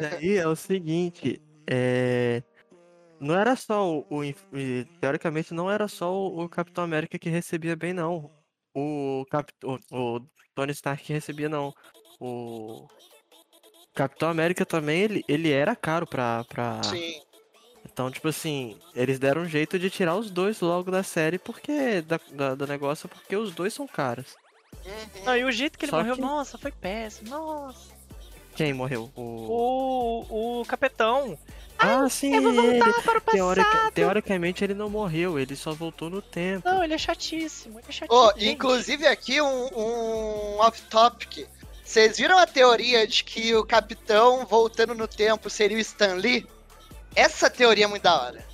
[0.00, 2.42] Daí é o seguinte, é...
[3.18, 4.22] Não era só o, o
[5.00, 8.30] Teoricamente não era só o, o Capitão América que recebia bem, não.
[8.74, 9.50] O, Cap...
[9.64, 10.20] o, o
[10.54, 11.72] Tony Stark que recebia, não.
[12.20, 12.86] O
[13.94, 16.82] Capitão América também, ele, ele era caro pra, pra...
[16.82, 17.20] Sim.
[17.96, 22.02] Então, tipo assim, eles deram um jeito de tirar os dois logo da série, porque...
[22.02, 24.36] Da, da- do negócio, porque os dois são caros.
[24.84, 25.24] Uhum.
[25.24, 27.88] Não, e o jeito que ele Só morreu, que- nossa, foi péssimo, nossa.
[28.54, 29.10] Quem morreu?
[29.16, 30.26] O...
[30.28, 31.38] O, o capitão.
[31.78, 32.80] Ah, sim, eu vou ele.
[32.84, 33.92] voltar para o Teorica- passado.
[33.94, 36.68] Teoricamente ele não morreu, ele só voltou no tempo.
[36.68, 37.78] Não, ele é chatíssimo.
[37.78, 38.18] Ele é chatíssimo.
[38.28, 38.48] Ó, gente.
[38.50, 41.46] inclusive aqui um, um off-topic.
[41.82, 46.46] Vocês viram a teoria de que o capitão voltando no tempo seria o Stan Lee?
[47.16, 48.46] Essa teoria é muito da hora.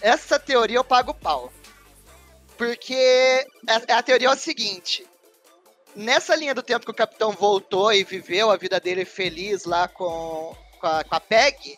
[0.00, 1.52] Essa teoria eu pago pau.
[2.56, 5.04] Porque a, a teoria é o seguinte.
[5.96, 9.88] Nessa linha do tempo que o capitão voltou e viveu a vida dele feliz lá
[9.88, 11.76] com, com, a, com a Peg,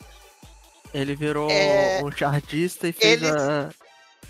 [0.92, 3.70] Ele virou É, um chartista e fez eles- a.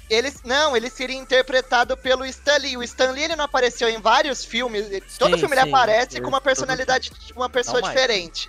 [0.08, 2.76] ele não, ele seria interpretado pelo Stan Lee.
[2.76, 4.86] O Stan Lee ele não apareceu em vários filmes.
[5.18, 5.68] Todo Sim, filme ele sim.
[5.68, 8.48] aparece Ele- com uma personalidade de uma pessoa diferente.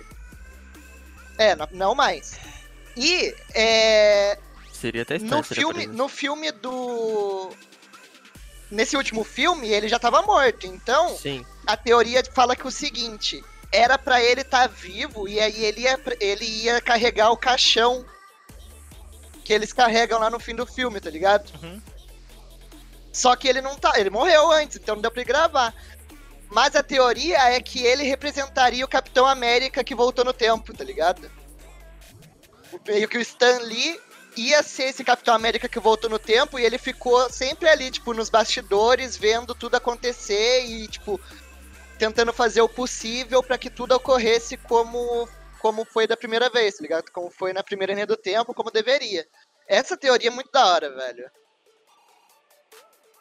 [1.38, 2.38] É, não, não mais.
[2.96, 4.38] E é,
[4.72, 7.50] Seria até estranho no filme, no filme do
[8.70, 10.66] nesse último filme ele já tava morto.
[10.66, 11.46] Então Sim.
[11.66, 16.00] a teoria fala que o seguinte, era pra ele estar vivo e aí ele ia,
[16.20, 18.04] ele ia carregar o caixão
[19.44, 21.50] que eles carregam lá no fim do filme, tá ligado?
[21.62, 21.80] Uhum.
[23.12, 25.74] Só que ele não tá, ele morreu antes, então não deu pra ele gravar.
[26.50, 30.84] Mas a teoria é que ele representaria o Capitão América que voltou no tempo, tá
[30.84, 31.30] ligado?
[32.86, 34.00] Meio que o Stan Lee
[34.36, 38.14] ia ser esse Capitão América que voltou no tempo e ele ficou sempre ali, tipo,
[38.14, 41.20] nos bastidores, vendo tudo acontecer e, tipo,
[41.98, 45.28] tentando fazer o possível pra que tudo ocorresse como,
[45.60, 47.10] como foi da primeira vez, tá ligado?
[47.12, 49.26] Como foi na primeira linha do tempo, como deveria.
[49.68, 51.30] Essa teoria é muito da hora, velho.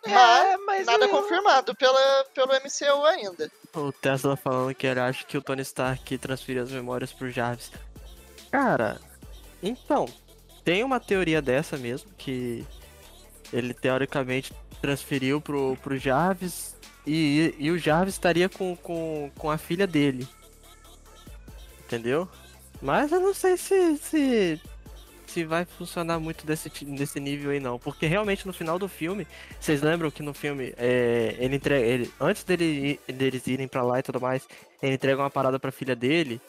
[0.05, 3.51] Mas É, mas nada eu- confirmado pela, pelo MCU ainda.
[3.75, 7.71] O Tesla falando que ele acha que o Tony Stark transferiu as memórias pro Jarvis.
[8.51, 8.99] Cara,
[9.61, 10.07] então,
[10.63, 12.65] tem uma teoria dessa mesmo, que
[13.51, 19.57] ele teoricamente transferiu pro, pro Jarvis e, e o Jarvis estaria com, com, com a
[19.57, 20.27] filha dele.
[21.85, 22.27] Entendeu?
[22.81, 24.61] Mas eu não sei se, se,
[25.27, 27.77] se vai funcionar muito desse, desse nível aí não.
[27.77, 29.27] Porque realmente no final do filme,
[29.59, 31.85] vocês lembram que no filme, é, ele entrega.
[31.85, 34.47] Ele, antes dele, deles irem pra lá e tudo mais,
[34.81, 36.41] ele entrega uma parada pra filha dele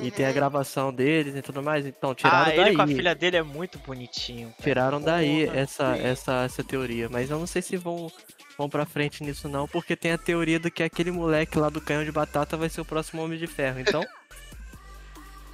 [0.00, 0.34] e tem a Uhum.
[0.34, 1.86] gravação deles e tudo mais.
[1.86, 2.58] Então, tiraram Ah, daí.
[2.60, 4.48] ele com a filha dele é muito bonitinho.
[4.48, 4.54] velho.
[4.62, 5.58] Tiraram daí Porra.
[5.60, 7.08] essa, essa, essa teoria.
[7.10, 8.10] Mas eu não sei se vão,
[8.56, 11.80] vão pra frente nisso não, porque tem a teoria do que aquele moleque lá do
[11.80, 13.80] canhão de batata vai ser o próximo Homem de Ferro.
[13.80, 14.02] Então,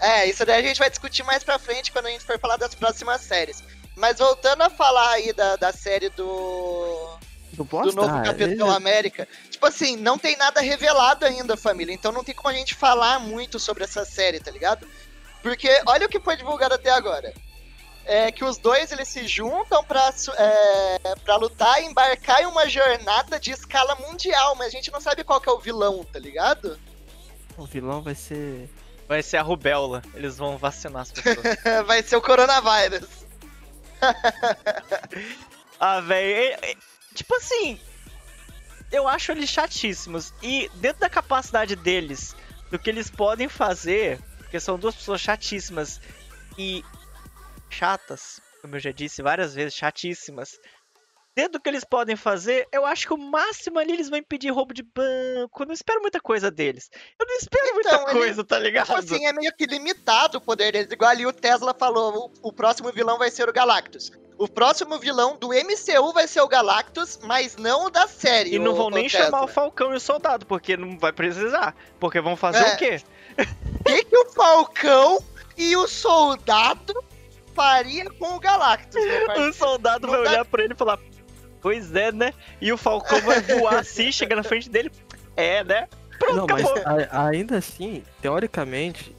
[0.03, 2.57] É, isso daí a gente vai discutir mais pra frente quando a gente for falar
[2.57, 3.63] das próximas séries.
[3.97, 7.19] Mas voltando a falar aí da, da série do.
[7.53, 9.29] Do Do novo ah, Capitão ele- América.
[9.51, 11.93] Tipo assim, não tem nada revelado ainda, família.
[11.93, 14.87] Então não tem como a gente falar muito sobre essa série, tá ligado?
[15.43, 17.33] Porque olha o que foi divulgado até agora.
[18.05, 22.69] É que os dois eles se juntam pra, é, pra lutar e embarcar em uma
[22.69, 26.19] jornada de escala mundial, mas a gente não sabe qual que é o vilão, tá
[26.19, 26.79] ligado?
[27.59, 28.71] o vilão vai ser.
[29.07, 30.03] Vai ser a rubéola.
[30.15, 31.37] Eles vão vacinar as pessoas.
[31.85, 33.09] Vai ser o coronavírus.
[35.79, 36.57] ah, velho.
[37.15, 37.81] Tipo assim.
[38.93, 40.33] Eu acho eles chatíssimos.
[40.43, 42.35] E dentro da capacidade deles,
[42.71, 46.01] do que eles podem fazer, porque são duas pessoas chatíssimas
[46.59, 46.85] e
[47.69, 50.59] chatas, como eu já disse várias vezes, chatíssimas.
[51.37, 54.51] Dentro do que eles podem fazer, eu acho que o máximo ali eles vão impedir
[54.51, 55.63] roubo de banco.
[55.63, 56.91] Eu não espero muita coisa deles.
[57.19, 58.87] Eu não espero Então, muita ele- coisa, tá ligado?
[58.87, 60.91] Tipo assim, é meio que limitado o poder deles.
[60.91, 64.11] Igual ali o Tesla falou, o, o próximo vilão vai ser o Galactus.
[64.43, 68.55] O próximo vilão do MCU vai ser o Galactus, mas não o da série.
[68.55, 69.27] E não vão o nem Tesla.
[69.27, 71.77] chamar o Falcão e o Soldado, porque não vai precisar.
[71.99, 72.75] Porque vão fazer É.
[72.75, 73.03] o quê?
[73.81, 75.23] O que, que o Falcão
[75.59, 76.95] e o Soldado
[77.55, 79.01] faria com o Galactus?
[79.39, 80.99] O soldado Não vai dá- olhar pra ele e falar:
[81.61, 82.33] Pois é, né?
[82.63, 84.91] E o Falcão vai voar assim, chega na frente dele.
[85.37, 85.87] É, né?
[86.19, 86.67] Pronto, Não, mas
[87.11, 89.15] a- ainda assim, teoricamente,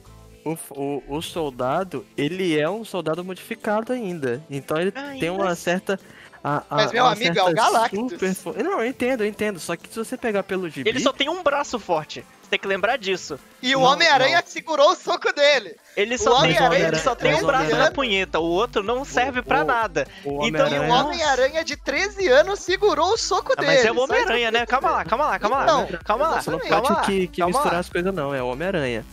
[0.46, 4.42] o, o, o soldado, ele é um soldado modificado ainda.
[4.50, 5.62] Então ele tem Ainda uma assim.
[5.64, 6.00] certa.
[6.44, 8.12] a- a- Mas, meu amigo, é o certa Galactus.
[8.34, 9.60] super Não, eu entendo, eu entendo.
[9.60, 10.90] Só que se você pegar pelo gibi.
[10.90, 12.26] Ele só tem um braço forte.
[12.42, 13.40] Você tem que lembrar disso.
[13.62, 15.74] E o Homem-Aranha segurou o soco dele.
[15.96, 18.40] Ele O só, tem, Homem-Aranha, ele só tem um braço na punheta.
[18.40, 20.06] O outro não serve pra o- nada.
[20.26, 23.74] o então, E o Homem-Aranha- de 13 anos segurou o soco Ah, dele.
[23.78, 24.66] mas é o Homem-Aranha, né?
[24.66, 25.64] Calma lá, calma lá, calma lá.
[25.64, 26.70] Então, calma lá, Você não exatamente.
[26.82, 27.06] pode calma lá.
[27.06, 27.80] que, que calma misturar lá.
[27.80, 28.36] as coisas, não.
[28.36, 29.06] É o Homem-Aranha.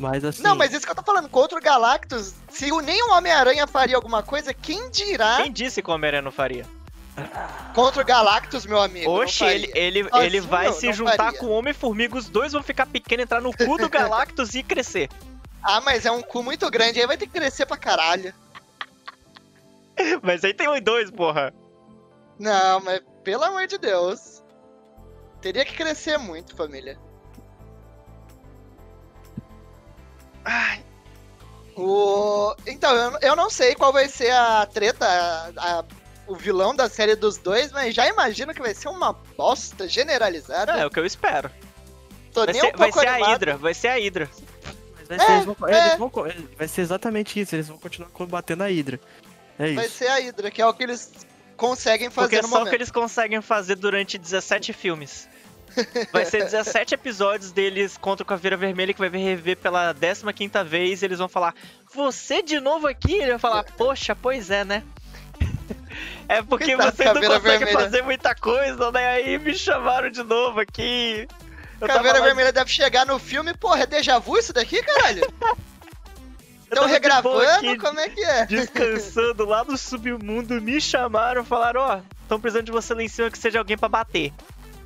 [0.00, 0.42] Mas assim.
[0.42, 3.66] Não, mas isso que eu tô falando, contra o Galactus, se o, nem o Homem-Aranha
[3.66, 6.66] faria alguma coisa, quem dirá Quem disse que o Homem-Aranha não faria?
[7.74, 9.10] contra o Galactus, meu amigo?
[9.10, 11.38] Oxe, ele, ele, Sozinho, ele vai se juntar faria.
[11.38, 15.10] com o Homem-Formiga, os dois vão ficar pequenos, entrar no cu do Galactus e crescer.
[15.62, 18.32] Ah, mas é um cu muito grande, aí vai ter que crescer pra caralho.
[20.22, 21.52] Mas aí tem um e dois, porra.
[22.38, 24.42] Não, mas pelo amor de Deus.
[25.42, 26.98] Teria que crescer muito, família.
[31.76, 32.54] O...
[32.66, 35.50] Então, eu, eu não sei qual vai ser a treta, a-
[35.80, 35.84] a-
[36.26, 40.72] o vilão da série dos dois, mas já imagino que vai ser uma bosta generalizada.
[40.78, 41.50] É, é o que eu espero.
[42.32, 43.16] Tô Vai nem ser, um vai pouco ser a.
[43.26, 44.30] Hydra, vai ser a Hydra.
[44.98, 45.86] Mas vai ser, É, eles vão, é.
[45.86, 46.12] eles vão
[46.56, 49.00] vai ser exatamente isso, eles vão continuar combatendo a Hydra.
[49.58, 49.96] É Vai isso.
[49.98, 51.10] ser a Hydra, que é o que eles
[51.56, 52.70] conseguem fazer Porque é no só o momento.
[52.70, 55.28] que eles conseguem fazer durante 17 filmes.
[56.12, 61.02] Vai ser 17 episódios deles contra o Caveira Vermelha que vai rever pela 15 vez
[61.02, 61.54] e eles vão falar:
[61.94, 63.14] Você de novo aqui?
[63.14, 64.82] Ele vai falar: Poxa, pois é, né?
[66.28, 67.84] É porque Coitado, vocês não Caveira conseguem Vermelha.
[67.84, 69.06] fazer muita coisa, né?
[69.08, 71.26] Aí me chamaram de novo aqui.
[71.80, 75.22] Eu Caveira Vermelha deve chegar no filme, porra, é déjà vu isso daqui, caralho?
[76.70, 77.40] Estão regravando?
[77.40, 78.46] aqui, Como é que é?
[78.46, 83.28] descansando lá no submundo, me chamaram, falaram, ó, estão precisando de você lá em cima
[83.28, 84.32] que seja alguém pra bater.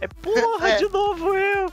[0.04, 0.76] É porra, É.
[0.76, 1.72] de novo eu!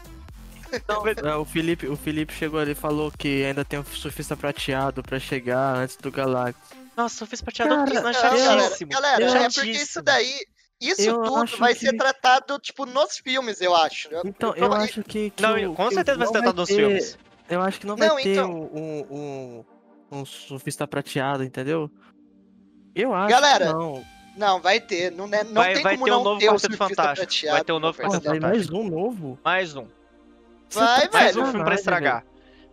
[1.25, 5.03] É, o, Felipe, o Felipe chegou ali e falou que ainda tem um surfista prateado
[5.03, 6.61] pra chegar antes do Galactus.
[6.95, 8.91] Nossa, fiz prateado Cara, não, Não, galera, chatíssimo.
[8.91, 9.71] galera, é porque chatíssimo.
[9.83, 10.33] isso daí,
[10.79, 14.07] isso Eu tudo vai que- ser tratado, tipo, nos filmes, eu acho.
[14.23, 15.29] Então, eu- eu acho que.
[15.31, 17.17] que Não, o- com que certeza vai não ser tratado nos ter- filmes.
[17.49, 18.77] Eu acho que não vai Não, ter então- um,
[19.11, 19.65] um,
[20.11, 21.91] um, um surfista prateado, entendeu?
[22.95, 24.03] Eu acho Galera, que não.
[24.35, 25.11] Não, vai ter.
[25.11, 27.15] Não, é- não Vai- tem vai como ter um não novo ter o Fantástico.
[27.27, 27.55] prateado.
[27.57, 28.73] Vai ter um novo no Quarteto vai Fantástico.
[28.73, 29.39] mais um novo?
[29.43, 29.85] Mais um.
[30.71, 31.45] Vai, Você tá Mais velho.
[31.47, 32.23] um filme pra estragar.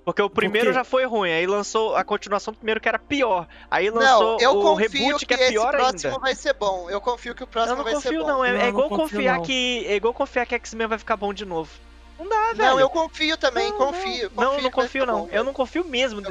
[0.05, 2.99] Porque o primeiro Por já foi ruim, aí lançou a continuação do primeiro que era
[2.99, 3.47] pior.
[3.71, 6.21] Aí Não, lançou eu o confio reboot que, que é esse pior próximo ainda.
[6.21, 6.89] vai ser bom.
[6.89, 8.27] Eu confio que o Eu próximo não vai ser confio bom.
[8.27, 9.43] não, é, Não, é eu igual não confio, confiar não.
[9.43, 11.71] que é igual confiar que X-Men vai ficar bom de novo.
[12.19, 12.71] Não dá, velho.
[12.71, 14.31] Não, eu confio também, Não, confio.
[14.35, 15.21] Não, confio não vai confio não.
[15.21, 16.21] bom, Eu não confio mesmo.
[16.21, 16.31] Não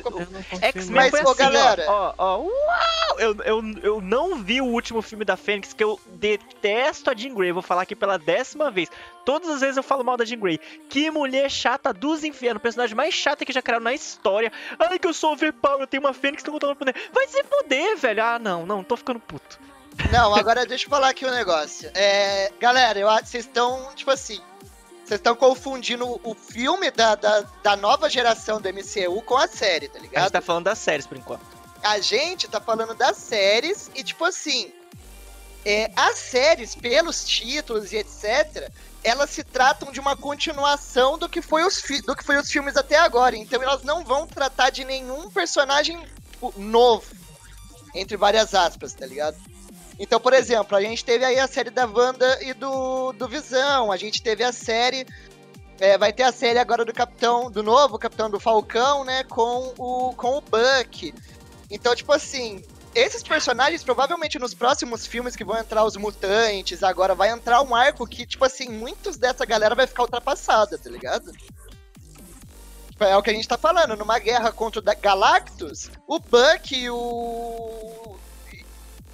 [0.61, 3.19] X-Men Mas, foi assim, galera- ó, ó, ó, uau!
[3.19, 7.33] Eu, eu, eu não vi o último filme da Fênix, que eu detesto a Jean
[7.33, 8.89] Grey, vou falar aqui pela décima vez.
[9.25, 10.59] Todas as vezes eu falo mal da Jean Grey.
[10.89, 14.51] Que mulher chata dos infernos, personagem mais chata que já criaram na história.
[14.77, 16.95] Ai, que eu sou overpower, eu tenho uma Fênix que não controla o poder.
[17.13, 18.23] Vai se fuder, velho.
[18.23, 19.59] Ah, não, não, tô ficando puto.
[20.11, 21.89] Não, agora deixa eu falar aqui um negócio.
[21.95, 24.39] É, galera, eu acho que vocês estão, tipo assim,
[25.07, 29.87] vocês estão confundindo o filme da, da, da nova geração do MCU com a série,
[29.87, 30.31] tá A gente ligado?
[30.31, 31.45] tá falando das séries por enquanto.
[31.81, 34.69] A gente tá falando das séries e, tipo assim,
[35.65, 38.69] é, as séries, pelos títulos e etc.,
[39.01, 42.75] elas se tratam de uma continuação do que, foi os do que foi os filmes
[42.75, 43.37] até agora.
[43.37, 46.05] Então elas não vão tratar de nenhum personagem
[46.57, 47.05] novo,
[47.95, 49.37] entre várias aspas, tá ligado?
[49.99, 53.91] Então, por exemplo, a gente teve aí a série da Wanda e do, do Visão,
[53.91, 55.07] a gente teve a série.
[55.79, 59.23] é, vai ter a série agora do Capitão, do novo Capitão do Falcão, né?
[59.23, 61.13] Com o, com o Buck.
[61.69, 62.63] Então, tipo assim,
[62.95, 67.75] esses personagens, provavelmente nos próximos filmes que vão entrar os mutantes, agora vai entrar um
[67.75, 71.31] arco que, tipo assim, muitos dessa galera vai ficar ultrapassada, tá ligado?
[72.91, 76.75] Tipo, É o que a gente tá falando, numa guerra contra o Galactus, o Buck
[76.75, 78.17] e o.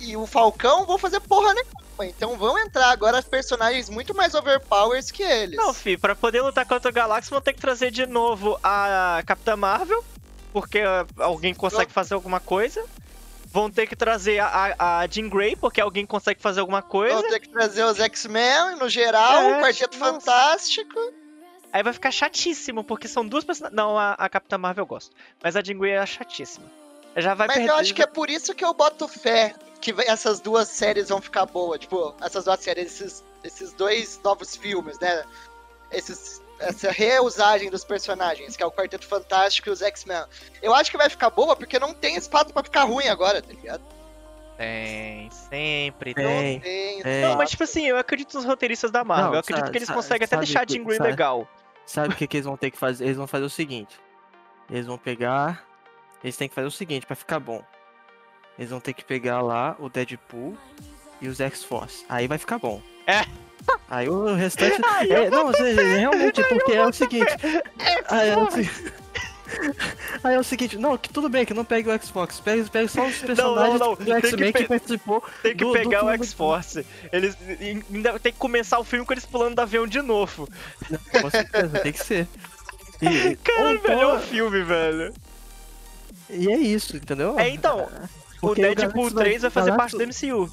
[0.04, 1.84] E o Falcão vão fazer porra nenhuma.
[2.02, 5.56] Então vão entrar agora personagens muito mais overpowers que eles.
[5.56, 9.22] Não, fi, pra poder lutar contra o Galactus vão ter que trazer de novo a
[9.26, 10.04] Capitã Marvel,
[10.52, 12.84] porque ah, alguém consegue fazer alguma coisa.
[13.46, 17.14] Vão ter que trazer a, a, a Jean Grey, porque alguém consegue fazer alguma coisa.
[17.22, 20.12] Vão ter que trazer os X-Men no geral, É, o Quarteto nossa.
[20.14, 21.00] Fantástico.
[21.72, 23.78] Aí vai ficar chatíssimo, porque são duas personagens.
[23.78, 25.16] Não, a, a Capitã Marvel eu gosto.
[25.42, 26.66] Mas a Jean Grey é chatíssima.
[27.16, 27.70] Já vai Mas perder.
[27.72, 31.22] eu acho que é por isso que eu boto fé que essas duas séries vão
[31.22, 31.80] ficar boas.
[31.82, 35.24] Tipo, essas duas séries, esses, esses dois novos filmes, né?
[35.92, 40.24] Esses, essa reusagem dos personagens, que é o Quarteto Fantástico e os X-Men.
[40.62, 43.52] Eu acho que vai ficar boa porque não tem espaço pra ficar ruim agora, tá
[43.54, 43.84] ligado?
[44.58, 46.24] Tem, sempre tem.
[46.26, 46.54] Tem.
[46.56, 47.02] Não tem.
[47.02, 47.22] tem.
[47.24, 49.26] Não, mas tipo assim, eu acredito nos roteiristas da Marvel.
[49.28, 51.10] Não, eu acredito sa- que eles conseguem até sabe deixar a que- Jean Grey sabe-
[51.10, 51.48] legal.
[51.86, 53.04] Sabe o que, que eles vão ter que fazer?
[53.04, 54.00] Eles vão fazer o seguinte.
[54.70, 55.66] Eles vão pegar.
[56.24, 57.62] Eles têm que fazer o seguinte pra ficar bom.
[58.58, 60.58] Eles vão ter que pegar lá o Deadpool
[61.22, 62.06] e os X-Force.
[62.08, 62.82] Aí vai ficar bom.
[63.08, 63.26] É.
[63.90, 64.80] Aí o restante.
[65.10, 67.32] é, não, você- realmente, porque é o seguinte.
[68.10, 68.94] Aí é o seguinte.
[70.24, 72.88] Aí é o seguinte, não, que tudo bem que não pegue o Xbox, pegue, pegue
[72.88, 75.24] só os personagens não, do tem que X-Men que, pe- participou.
[75.44, 76.84] Tem que do- do pegar o do- X-Force.
[77.12, 77.38] Eles
[77.92, 80.50] ainda tem que começar o filme com eles pulando do avião de novo.
[81.22, 82.28] Com certeza, tem que ser.
[83.00, 85.14] E, Cara, ou o então- melhor filme, velho.
[86.32, 87.38] e é isso, entendeu?
[87.40, 87.88] É, então,
[88.44, 90.52] O Porque Deadpool Galactus 3 vai fazer Galactus- parte do MCU.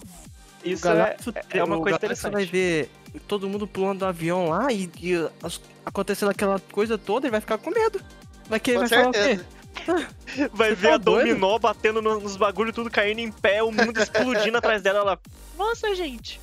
[0.64, 2.32] Isso o é, Galactus, é uma o coisa Galactus interessante.
[2.32, 2.90] vai ver
[3.26, 7.40] todo mundo pulando do avião lá e, e as- acontecendo aquela coisa toda, ele vai
[7.40, 8.00] ficar com medo.
[8.48, 9.44] Vai querer, falar o certeza.
[9.44, 9.60] quê?
[10.52, 11.28] Vai Você ver tá a doido?
[11.28, 14.98] Dominó batendo no- nos bagulho, tudo caindo em pé, o mundo explodindo atrás dela.
[15.00, 15.18] Ela,
[15.56, 16.40] nossa, gente.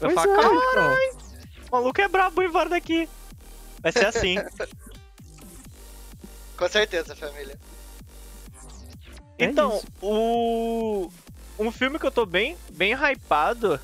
[0.00, 1.18] Vai falar, é, cara, então.
[1.68, 3.08] o maluco é brabo, embora daqui.
[3.82, 4.36] Vai ser assim.
[6.56, 7.58] Com certeza, família.
[9.40, 9.86] É Então, isso.
[10.02, 11.10] o.
[11.58, 13.78] Um filme que eu tô bem, bem hypado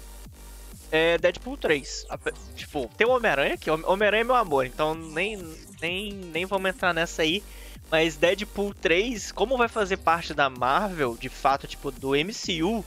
[0.90, 2.06] é Deadpool 3.
[2.08, 5.36] Ape- Tipo, tem o Homem-Aranha, que Homem-Aranha é meu amor, então nem,
[5.82, 7.42] nem, nem vamos entrar nessa aí.
[7.90, 12.82] Mas Deadpool 3, como vai fazer parte da Marvel, de fato, tipo, do MCU,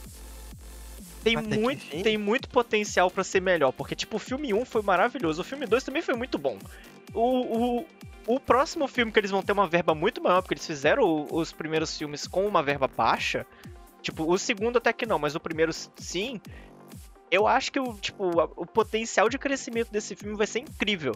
[1.22, 3.72] tem Até muito, tem muito potencial pra ser melhor.
[3.72, 6.58] Porque, tipo, o filme 1 foi maravilhoso, o filme 2 também foi muito bom.
[7.14, 7.20] O,
[7.80, 7.86] o,
[8.26, 11.52] o próximo filme que eles vão ter uma verba muito maior, porque eles fizeram os
[11.52, 13.46] primeiros filmes com uma verba baixa.
[14.02, 16.40] Tipo, o segundo até que não, mas o primeiro sim.
[17.30, 18.24] Eu acho que o, tipo,
[18.56, 21.14] o potencial de crescimento desse filme vai ser incrível.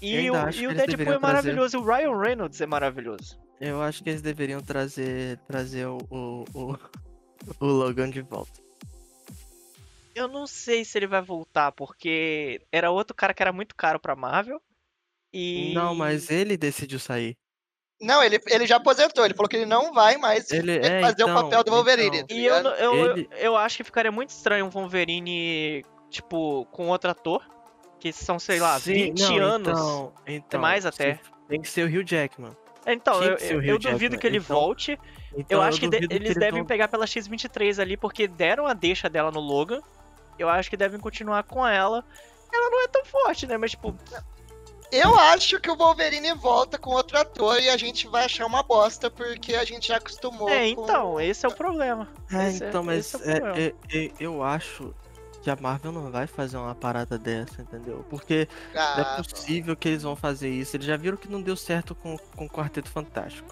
[0.00, 3.38] E o, e o Deadpool é maravilhoso, e o Ryan Reynolds é maravilhoso.
[3.60, 6.78] Eu acho que eles deveriam trazer, trazer o, o, o,
[7.60, 8.60] o Logan de volta.
[10.14, 14.00] Eu não sei se ele vai voltar, porque era outro cara que era muito caro
[14.00, 14.60] pra Marvel.
[15.32, 15.72] E.
[15.74, 17.36] Não, mas ele decidiu sair.
[18.00, 19.24] Não, ele, ele já aposentou.
[19.24, 22.16] Ele falou que ele não vai mais Ele- é, fazer o então, papel do Wolverine.
[22.20, 22.26] então.
[22.28, 26.66] tá E eu, eu, eu, Ele- eu acho que ficaria muito estranho um Wolverine, tipo,
[26.72, 27.42] com outro ator.
[27.98, 29.68] Que são, sei lá, Sim, 20 não, anos.
[29.78, 31.20] Então, então, mais até.
[31.46, 32.56] Tem que ser o Hugh Jackman.
[32.86, 34.98] Então, tinha eu, que o eu, eu duvido que ele então- volte.
[35.36, 38.66] Então, eu acho que de- duvido eles devem vão- pegar pela X-23 ali, porque deram
[38.66, 39.82] a deixa dela no Logan.
[40.38, 42.02] Eu acho que devem continuar com ela.
[42.50, 43.58] Ela não é tão forte, né?
[43.58, 43.94] Mas, tipo,
[44.92, 48.62] Eu acho que o Wolverine volta com outro ator e a gente vai achar uma
[48.62, 50.82] bosta, porque a gente já acostumou é, com...
[50.82, 52.08] então, esse é o problema.
[52.32, 53.58] É, Esse é- então, mas esse é o é- problema.
[53.92, 54.94] é- é- eu acho
[55.42, 58.04] que a Marvel não vai fazer uma parada dessa, entendeu?
[58.10, 60.76] Porque não Ah, é possível que eles vão fazer isso.
[60.76, 63.48] Eles já viram que não deu certo com, com o Quarteto Fantástico.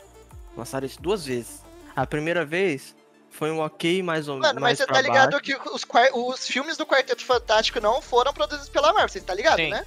[0.57, 1.63] Lançaram isso duas vezes.
[1.97, 2.95] A primeira vez
[3.31, 4.49] foi um ok mais ou menos.
[4.49, 8.69] Mano, mas você tá ligado que os, os filmes do Quarteto Fantástico não foram produzidos
[8.69, 9.71] pela Marvel, você tá ligado, Sim.
[9.71, 9.87] né?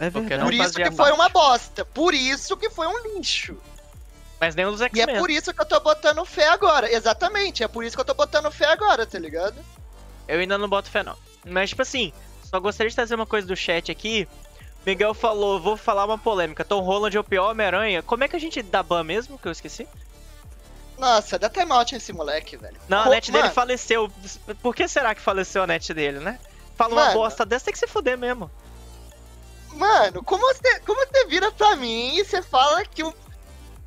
[0.00, 0.42] É verdade.
[0.42, 1.84] Por isso que foi uma bosta.
[1.84, 3.56] Por isso que foi um lixo.
[4.40, 5.18] Mas nem os E é X-Men.
[5.18, 6.90] por isso que eu tô botando fé agora.
[6.90, 9.56] Exatamente, é por isso que eu tô botando fé agora, tá ligado?
[10.26, 11.16] Eu ainda não boto fé, não.
[11.44, 12.10] Mas, tipo assim,
[12.42, 14.26] só gostaria de trazer uma coisa do chat aqui.
[14.86, 16.64] Miguel falou, vou falar uma polêmica.
[16.64, 18.02] Tom Holland é o pior Homem-Aranha.
[18.02, 19.86] Como é que a gente dá ban mesmo, que eu esqueci?
[20.98, 22.76] Nossa, dá timeout nesse moleque, velho.
[22.88, 24.10] Não, a net dele mano, faleceu.
[24.62, 26.38] Por que será que faleceu a net dele, né?
[26.76, 27.14] Fala uma Mano.
[27.14, 28.50] bosta dessa, tem que se fuder mesmo.
[29.74, 33.14] Mano, como você, como você vira pra mim e você fala que o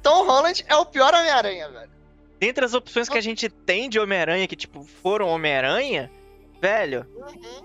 [0.02, 1.92] Tom Holland é o pior Homem-Aranha, velho?
[2.40, 6.12] Dentre as opções que a gente tem de Homem-Aranha, que, tipo, foram Homem-Aranha,
[6.62, 7.64] velho, Uhum.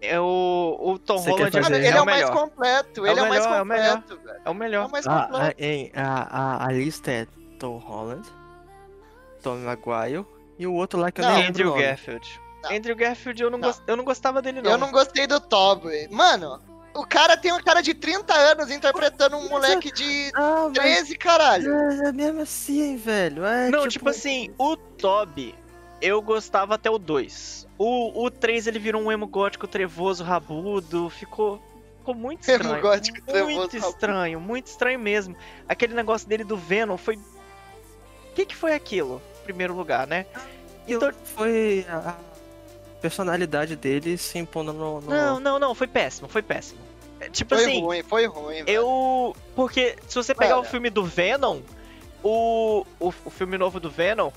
[0.00, 3.02] é o, o Tom Você Holland fazer- é, ele é é o mais completo, É
[3.02, 3.96] o ele é o mais melhor, é o melhor.
[4.00, 4.40] completo, velho.
[4.44, 4.86] É o É melhor.
[4.86, 5.62] o mais Ah, completo.
[5.94, 7.26] a, a, lista é
[7.58, 8.28] Tom Holland,
[9.42, 10.26] Tom Maguire
[10.58, 11.86] e o outro lá que eu Não, nem lembro o Andrew.
[11.86, 12.40] Garfield.
[12.62, 12.70] Não.
[12.76, 13.68] Andrew Garfield eu não, Não.
[13.68, 14.70] gos- eu não gostava dele, não.
[14.70, 16.08] Eu não gostei do Toby.
[16.10, 16.60] Mano,
[16.94, 21.16] o cara tem um cara de 30 anos interpretando um moleque de Ah, mas 13,
[21.16, 21.74] caralho.
[21.74, 23.44] é, é mesmo assim, velho.
[23.44, 25.54] É, Não, tipo, assim, o Toby,
[26.00, 27.66] eu gostava até o 2.
[27.78, 31.60] O, o 3 ele virou um emo gótico trevoso, rabudo, ficou,
[31.98, 32.82] ficou muito Emo estranho.
[32.82, 33.90] gótico trevoso, muito rabudo.
[33.94, 35.36] estranho, muito estranho mesmo.
[35.68, 37.16] Aquele negócio dele do Venom foi.
[37.16, 39.20] O que, que foi aquilo?
[39.40, 40.26] Em primeiro lugar, né?
[40.86, 42.14] Então, Foi a
[43.02, 45.00] personalidade dele se impondo no.
[45.02, 46.78] no- não, não, não, foi péssimo, foi péssimo.
[47.20, 48.70] É, Tipo Foi assim, ruim, foi ruim, velho.
[48.70, 49.36] Eu.
[49.54, 51.60] Porque se você pegar o filme do Venom,
[52.22, 54.30] o, o, o filme novo do Venom,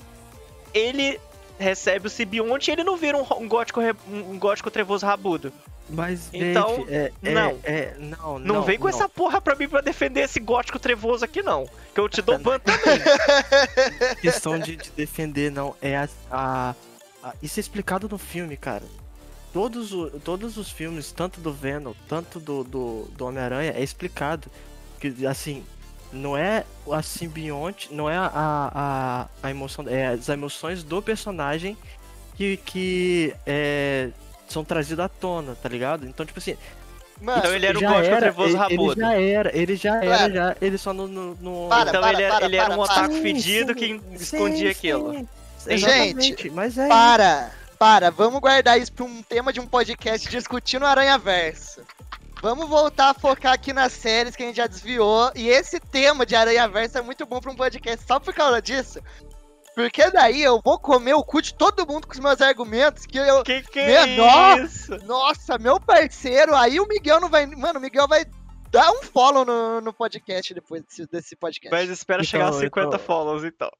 [0.74, 1.18] ele
[1.58, 5.52] recebe o simbionte e ele não vira um, um gótico um gótico trevoso rabudo.
[5.88, 7.58] Mas, Então, gente, é, é- não.
[7.62, 8.90] É, não, Não, não vem com não.
[8.94, 11.64] essa porra pra mim pra defender esse gótico trevoso aqui, não.
[11.94, 13.00] Que eu te dou ban também.
[14.20, 15.74] questão de, de defender, não.
[15.80, 16.74] É a- a-
[17.42, 18.84] Isso é explicado no filme, cara.
[19.52, 24.50] Todos, o- todos os filmes, tanto do Venom, tanto do, do, do Homem-Aranha, é explicado.
[25.00, 25.64] Que, assim,
[26.12, 31.76] não é a simbionte, não é a, a, a emoção, é as emoções do personagem
[32.34, 34.10] que, que é,
[34.48, 36.06] são trazidas à tona, tá ligado?
[36.06, 36.56] Então, tipo assim,
[37.20, 38.92] Mano, Então ele era já gótico era, trevoso ele, rabudo.
[38.92, 40.30] Ele já era, ele já era, Para.
[40.34, 41.08] já, ele só no...
[41.08, 44.72] no, no- Para, então para, ele, ele era para, um Sim, fedido sim, que escondia
[44.74, 45.12] sim, aquilo.
[45.14, 45.28] sim.
[45.66, 50.86] Exatamente, mas é Para, para, vamos guardar isso pra um tema de um podcast discutindo
[50.86, 51.82] Aranha Verso.
[52.42, 55.32] Vamos voltar a focar aqui nas séries que a gente já desviou.
[55.34, 58.60] E esse tema de Aranha Verso é muito bom pra um podcast só por causa
[58.60, 59.00] disso.
[59.74, 63.04] Porque daí eu vou comer o cu de todo mundo com os meus argumentos.
[63.04, 63.42] Que eu.
[63.42, 64.60] Que que é Menor.
[64.60, 64.96] isso?
[65.04, 67.44] Nossa, meu parceiro, aí o Miguel não vai.
[67.46, 68.24] Mano, o Miguel vai
[68.76, 71.70] dar um follow no, no podcast depois desse, desse podcast.
[71.74, 73.70] Mas espera Então, chegar a 50 então- follows, então.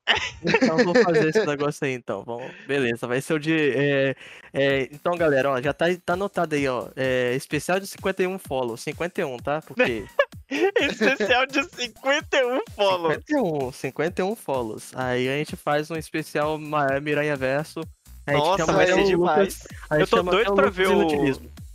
[0.42, 2.22] Então vou fazer esse negócio aí então.
[2.24, 3.54] Vamos, beleza, vai ser o de.
[3.76, 4.16] é,
[4.52, 6.88] é, então, galera, ó, já tá, tá anotado aí, ó.
[6.96, 8.80] É, especial de 51 follows.
[8.80, 9.60] 51, tá?
[9.62, 10.04] Porque
[10.80, 13.14] Especial de 51 follows.
[13.26, 14.92] 51, 51 follows.
[14.94, 16.58] Aí a gente faz um especial
[17.02, 17.80] Miranha Verso.
[18.26, 19.62] A gente Nossa, chama vai ser demais.
[19.62, 21.06] Lucas- Eu tô doido pra ver o,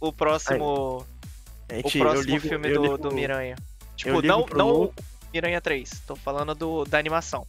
[0.02, 0.64] o próximo.
[0.64, 1.06] A O
[1.76, 3.56] gente- eu próximo ligo- filme eu do, ligo- do Miranha.
[3.96, 4.94] Tipo, não, pro não Lu-
[5.34, 6.02] Miranha 3.
[6.08, 7.46] Tô falando do, da animação.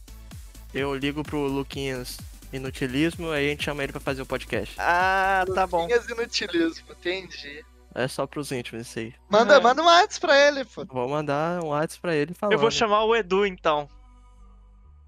[0.73, 2.17] Eu ligo pro Luquinhas
[2.51, 4.75] Inutilismo, aí a gente chama ele pra fazer o podcast.
[4.77, 5.81] Ah, tá bom.
[5.81, 7.65] Luquinhas inutilismo, entendi.
[7.95, 9.13] É só pros íntimos isso aí.
[9.29, 9.59] Manda, É.
[9.59, 10.85] manda um WhatsApp pra ele, pô.
[10.85, 12.53] Vou mandar um WhatsApp pra ele falando.
[12.53, 13.87] Eu vou chamar o Edu então.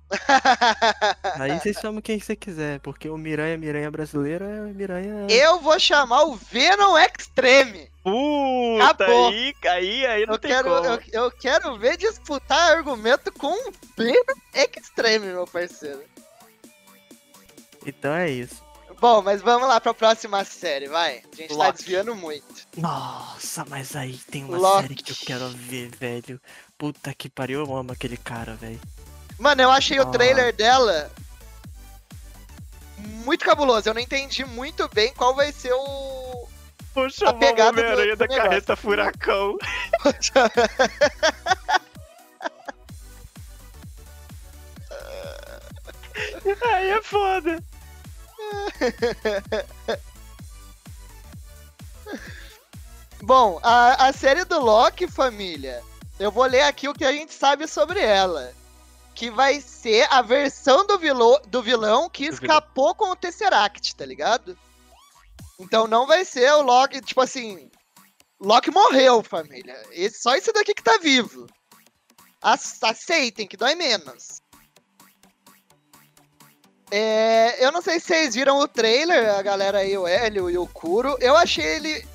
[1.39, 5.27] Aí vocês chamam quem você quiser, porque o Miranha, Miranha brasileiro é Miranha.
[5.29, 7.89] Eu vou chamar o Venom Extreme.
[8.03, 9.29] Puta, Acabou.
[9.29, 10.85] aí, aí, aí não Eu tem quero, como.
[10.85, 16.03] eu, eu quero ver disputar argumento com o Venom Extreme, meu parceiro.
[17.85, 18.63] Então é isso.
[18.99, 21.21] Bom, mas vamos lá pra próxima série, vai.
[21.31, 21.77] A gente tá Loki.
[21.79, 22.45] desviando muito.
[22.77, 24.81] Nossa, mas aí tem uma Loki.
[24.83, 26.39] série que eu quero ver, velho.
[26.77, 28.79] Puta que pariu, eu amo aquele cara, velho.
[29.37, 30.03] Mano, eu achei Ah.
[30.03, 31.11] o trailer dela
[32.97, 33.89] muito cabuloso.
[33.89, 36.47] Eu não entendi muito bem qual vai ser o.
[37.11, 38.43] Chamar o pegada do- Homem-Aranha do da negócio.
[38.43, 39.57] carreta furacão.
[46.73, 47.63] Aí é foda.
[53.21, 55.81] Bom, a, a série do Loki, família,
[56.19, 58.53] eu vou ler aqui o que a gente sabe sobre ela.
[59.15, 64.05] Que vai ser a versão do, vilô, do vilão que escapou com o Tesseract, tá
[64.05, 64.57] ligado?
[65.57, 67.71] Então não vai ser o Loki, tipo assim.
[68.41, 69.81] Loki morreu, família.
[69.91, 71.47] Esse, só esse daqui que tá vivo.
[72.41, 74.41] Ac- Aceitem, que dói menos.
[76.91, 80.57] É, eu não sei se vocês viram o trailer, a galera aí, o Hélio e
[80.57, 81.17] o Kuro.
[81.19, 82.05] Eu achei ele,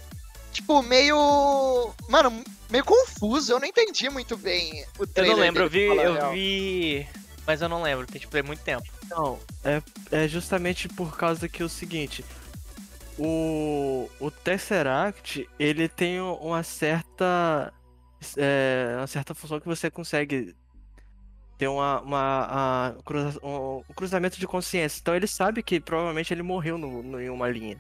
[0.52, 1.92] tipo, meio.
[2.08, 3.52] Mano, meio confuso.
[3.52, 5.36] Eu não entendi muito bem o Eu trailer.
[5.36, 7.06] não lembro, eu vi, eu vi.
[7.46, 8.84] Mas eu não lembro, porque tipo, é muito tempo.
[9.08, 12.24] Não, é, é justamente por causa que é o seguinte.
[13.18, 17.72] O, o Tesseract, ele tem uma certa.
[18.36, 20.54] é, uma certa função que você consegue
[21.58, 25.00] ter uma, uma, a- cruza- um, um cruzamento de consciência.
[25.00, 27.76] Então ele sabe que provavelmente ele morreu no, no- em uma linha.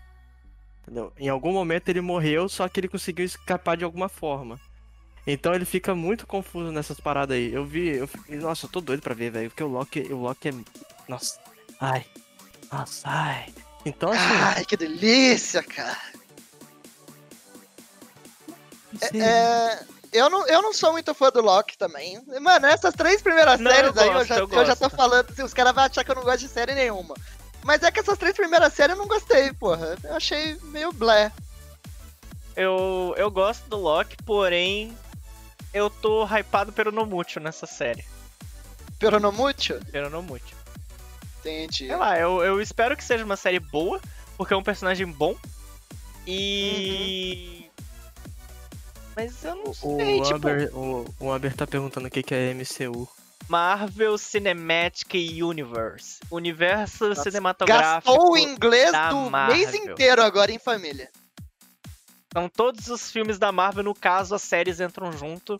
[0.82, 1.12] Entendeu?
[1.18, 4.60] Em algum momento ele morreu, só que ele conseguiu escapar de alguma forma.
[5.26, 7.52] Então ele fica muito confuso nessas paradas aí.
[7.52, 10.16] Eu vi, eu, fi- nossa, eu tô doido pra ver, velho, porque o Loki, o
[10.22, 10.54] Loki é,
[11.08, 11.38] nossa,
[11.80, 12.04] ai,
[12.72, 13.52] nossa, ai.
[13.84, 15.96] Então assim, Ai, que delícia, cara.
[18.92, 22.20] você- É, eu, não, eu não sou muito fã do Loki também.
[22.40, 24.90] Mano, essas três primeiras Não, séries eu aí, eu gosto, já, eu eu já tô
[24.90, 27.14] falando, assim, os caras vão achar que eu não gosto de série nenhuma.
[27.62, 29.96] Mas é que essas três primeiras séries eu não gostei, porra.
[30.02, 31.30] Eu achei meio blé.
[32.56, 34.96] Eu, eu gosto do Loki, porém.
[35.72, 38.04] Eu tô hypado pelo Nomútil nessa série.
[38.98, 39.80] Peronomútil?
[39.90, 40.56] Pelo Nomútil.
[41.40, 41.86] Entendi.
[41.86, 44.00] Sei lá, eu, eu espero que seja uma série boa,
[44.36, 45.36] porque é um personagem bom.
[46.26, 47.66] E.
[49.16, 50.36] Mas eu não o, sei, tipo.
[50.36, 53.08] Amber, o, o Amber tá perguntando o que, que é MCU.
[53.48, 56.20] Marvel Cinematic Universe.
[56.30, 58.12] Universo cinematográfico.
[58.12, 59.56] Gastou o inglês do Marvel.
[59.56, 61.10] mês inteiro agora em família.
[62.32, 65.56] São todos os filmes da Marvel, no caso, as séries entram junto.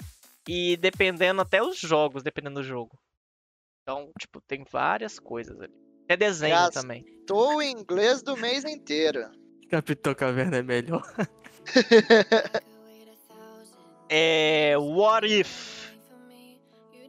[0.48, 2.98] E dependendo, até os jogos, dependendo do jogo.
[3.82, 5.72] Então, tipo, tem várias coisas ali.
[6.04, 7.04] Até desenho Graças- também.
[7.04, 9.30] Gastou o inglês do mês inteiro.
[9.70, 11.02] Capitão Caverna é melhor.
[14.12, 14.74] É.
[14.76, 15.92] What If?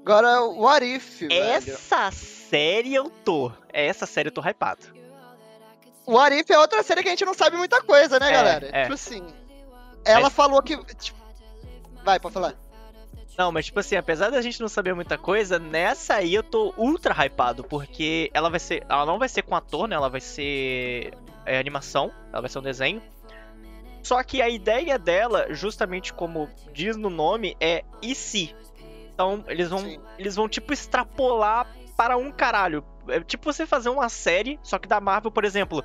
[0.02, 1.34] Agora, What If, velho?
[1.34, 3.52] Essa série eu tô.
[3.74, 4.82] Essa série eu tô hypado.
[6.08, 8.70] What If é outra série que a gente não sabe muita coisa, né, É, galera?
[8.72, 8.82] é.
[8.84, 9.26] Tipo assim.
[10.06, 10.78] Ela Mas- falou que.
[10.96, 11.20] tipo,
[12.04, 12.56] Vai, pode falar.
[13.38, 16.74] Não, mas tipo assim, apesar da gente não saber muita coisa, nessa aí eu tô
[16.78, 18.84] ultra hypado, porque ela vai ser.
[18.90, 19.96] Ela não vai ser com ator, né?
[19.96, 21.14] Ela vai ser
[21.46, 23.02] é, animação, ela vai ser um desenho.
[24.04, 28.56] Só que a ideia dela, justamente como diz no nome, é e se.
[29.14, 29.80] Então, eles vão.
[29.80, 30.00] Sim.
[30.18, 32.84] Eles vão, tipo, extrapolar para um caralho.
[33.08, 35.84] É tipo você fazer uma série, só que da Marvel, por exemplo.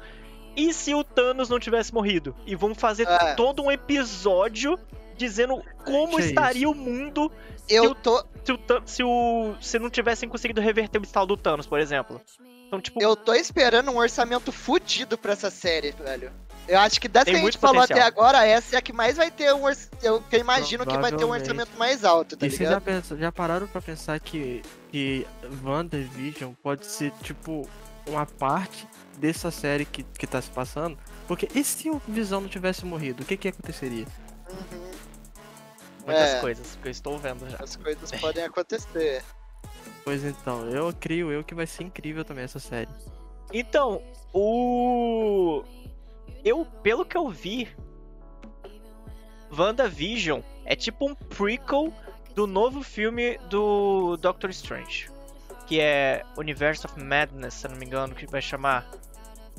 [0.57, 2.35] E se o Thanos não tivesse morrido?
[2.47, 3.35] E vão fazer É.
[3.35, 4.79] todo um episódio
[5.17, 7.31] dizendo como Que é estaria o mundo
[7.69, 11.37] Eu tô, se o, Than- se o se não tivessem conseguido reverter o estalo do
[11.37, 12.21] Thanos, por exemplo.
[12.67, 16.33] Então, tipo, eu tô esperando um orçamento fudido pra essa série, velho.
[16.69, 17.99] Eu acho que dessa Tem que a gente falou potencial.
[18.01, 19.97] até agora, essa é a que mais vai ter um orçamento.
[20.03, 22.83] Eu, imagino que vai ter um orçamento mais alto, tá e vocês já, ligado?
[22.83, 25.25] pensa- já pararam pra pensar que, que
[25.65, 27.69] WandaVision pode ser tipo
[28.09, 28.87] uma parte
[29.17, 30.99] dessa série que, que tá se passando?
[31.27, 34.07] Porque e se o Visão não tivesse morrido, o que que aconteceria?
[34.51, 34.91] Uhum.
[36.05, 36.41] muitas É.
[36.41, 37.59] coisas que eu estou vendo já.
[37.61, 39.25] As coisas podem acontecer.
[40.05, 42.89] Pois então, eu crio eu que vai ser incrível também essa série.
[43.53, 44.03] Então,
[44.33, 45.65] o.
[46.45, 47.69] Eu, pelo que eu vi,
[49.57, 51.93] WandaVision é tipo um prequel
[52.35, 55.11] do novo filme do Doctor Strange.
[55.67, 58.89] Que é Universe of Madness, se eu não me engano, que vai chamar.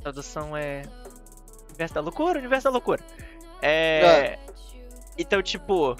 [0.08, 0.84] A tradução é.
[1.68, 2.40] Universo da Loucura?
[2.40, 3.04] Universo da Loucura.
[3.62, 4.40] É.
[5.18, 5.98] Então, tipo.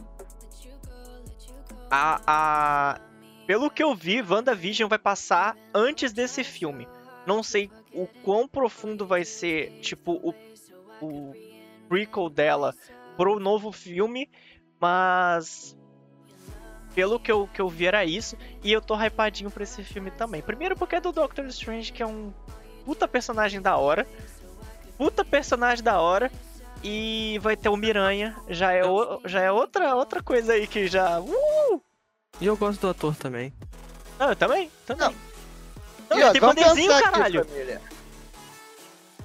[1.92, 3.02] A, a.
[3.46, 6.88] Pelo que eu vi, WandaVision vai passar antes desse filme.
[7.26, 10.34] Não sei o quão profundo vai ser, tipo, o,
[11.02, 11.34] o
[11.90, 12.74] prequel dela
[13.18, 14.30] pro novo filme,
[14.80, 15.76] mas
[16.96, 20.12] pelo que eu, que eu vi era isso, e eu tô hypadinho pra esse filme
[20.12, 20.42] também.
[20.42, 22.34] Primeiro porque é do Doctor Strange, que é um
[22.88, 24.08] puta personagem da hora,
[24.98, 26.32] puta personagem da hora,
[26.82, 30.88] e vai ter o Miranha, já é, o- já é outra, outra coisa aí que
[30.88, 31.20] já...
[31.20, 31.82] Uh!
[32.40, 33.52] E eu gosto do ator também.
[34.18, 35.06] Não, eu também, também.
[35.10, 35.14] Não.
[36.10, 37.42] Não, E, ó, tem vamos poderzinho, pensar caralho.
[37.42, 37.82] aqui, família.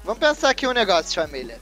[0.03, 1.61] Vamos pensar aqui um negócio, família.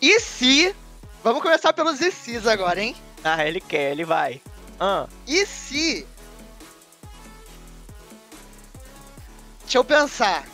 [0.00, 0.74] E se...
[1.22, 2.96] Vamos começar pelos se's agora, hein?
[3.22, 4.40] Ah, ele quer, ele vai.
[4.80, 6.06] Ah, E se...
[9.60, 10.46] Deixa eu pensar.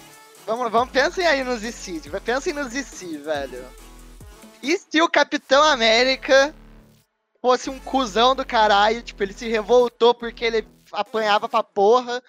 [0.47, 2.01] Vamos, vamos, pensem aí nos se.
[2.25, 3.65] Pensem nos se, velho.
[4.63, 6.55] E se o Capitão América
[7.41, 12.23] fosse um cuzão do caralho, tipo, ele se revoltou porque ele apanhava pra porra,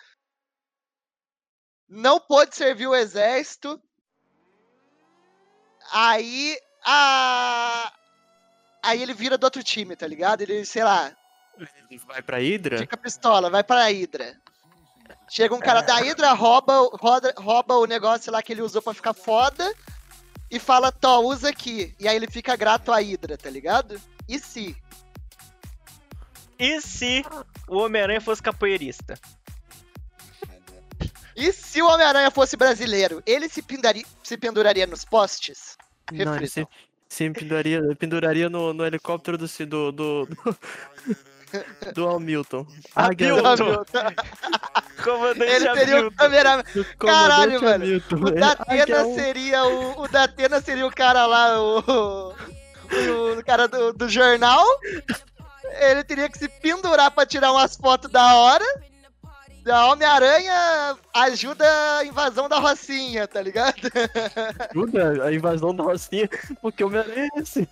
[1.87, 3.81] não pôde servir o exército,
[5.91, 7.93] aí a...
[8.83, 10.41] Aí ele vira do outro time, tá ligado?
[10.41, 11.15] Ele, sei lá,
[12.05, 12.77] vai pra Hydra?
[12.77, 14.39] Fica pistola, vai pra Hydra.
[15.29, 18.93] Chega um cara da Hydra, rouba, roda- rouba o negócio lá que ele usou pra
[18.93, 19.73] ficar foda
[20.49, 21.93] e fala, Tó, usa aqui.
[21.99, 23.99] E aí ele fica grato à Hydra, tá ligado?
[24.27, 24.75] E se?
[26.57, 27.23] e se
[27.67, 29.19] o Homem-Aranha fosse capoeirista?
[31.35, 33.21] E se o Homem-Aranha fosse brasileiro?
[33.25, 35.75] Ele se, pendari- se penduraria nos postes?
[36.13, 36.65] Não, ele se,
[37.09, 40.29] se penduraria, penduraria no, no helicóptero do, do, do,
[41.93, 42.65] do, Hamilton.
[42.95, 43.85] Águia- Hamilton.
[45.03, 46.15] Comandante Ele seria o Hamilton.
[46.17, 46.63] cameraman.
[46.73, 47.67] do Caralho.
[47.69, 48.15] Hamilton.
[48.15, 49.15] O É, Datena Águia um.
[49.15, 50.01] seria o.
[50.01, 51.79] O Datena seria o cara lá, o.
[51.79, 54.63] O, o cara do, do jornal.
[55.81, 58.63] Ele teria que se pendurar pra tirar umas fotos da hora.
[59.67, 61.65] A Homem-Aranha ajuda
[61.97, 63.75] a invasão da Rocinha, tá ligado?
[64.71, 66.29] ajuda a invasão da Rocinha,
[66.61, 67.67] porque o Homem-Aranha é esse.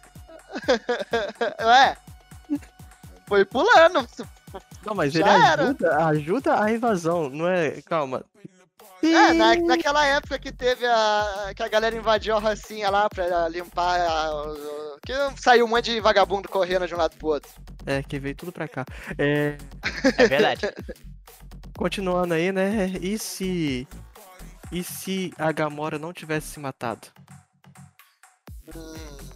[1.64, 1.98] Ué.
[3.28, 4.08] Foi pulando.
[4.86, 5.64] Não, mas Já ele era.
[5.64, 7.82] ajuda, ajuda a invasão, não é?
[7.82, 8.24] Calma.
[9.02, 11.52] É, na, naquela época que teve a.
[11.56, 14.00] que a galera invadiu a Rocinha lá pra limpar.
[14.00, 17.52] a- o- que saiu um monte de vagabundo correndo de um lado pro outro.
[17.86, 18.86] É, que veio tudo pra cá.
[19.18, 19.58] É,
[20.18, 20.62] É verdade.
[21.78, 22.86] continuando aí, né?
[23.02, 23.86] E se.
[24.72, 27.08] E se a Gamora não tivesse se matado?
[28.74, 29.30] Hum,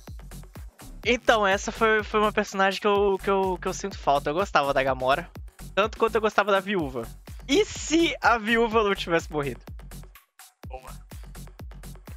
[1.05, 4.29] Então, essa foi, foi uma personagem que eu, que, eu, que eu sinto falta.
[4.29, 5.29] Eu gostava da Gamora.
[5.73, 7.07] Tanto quanto eu gostava da viúva.
[7.47, 9.61] E se a viúva não tivesse morrido?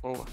[0.03, 0.27] Boa.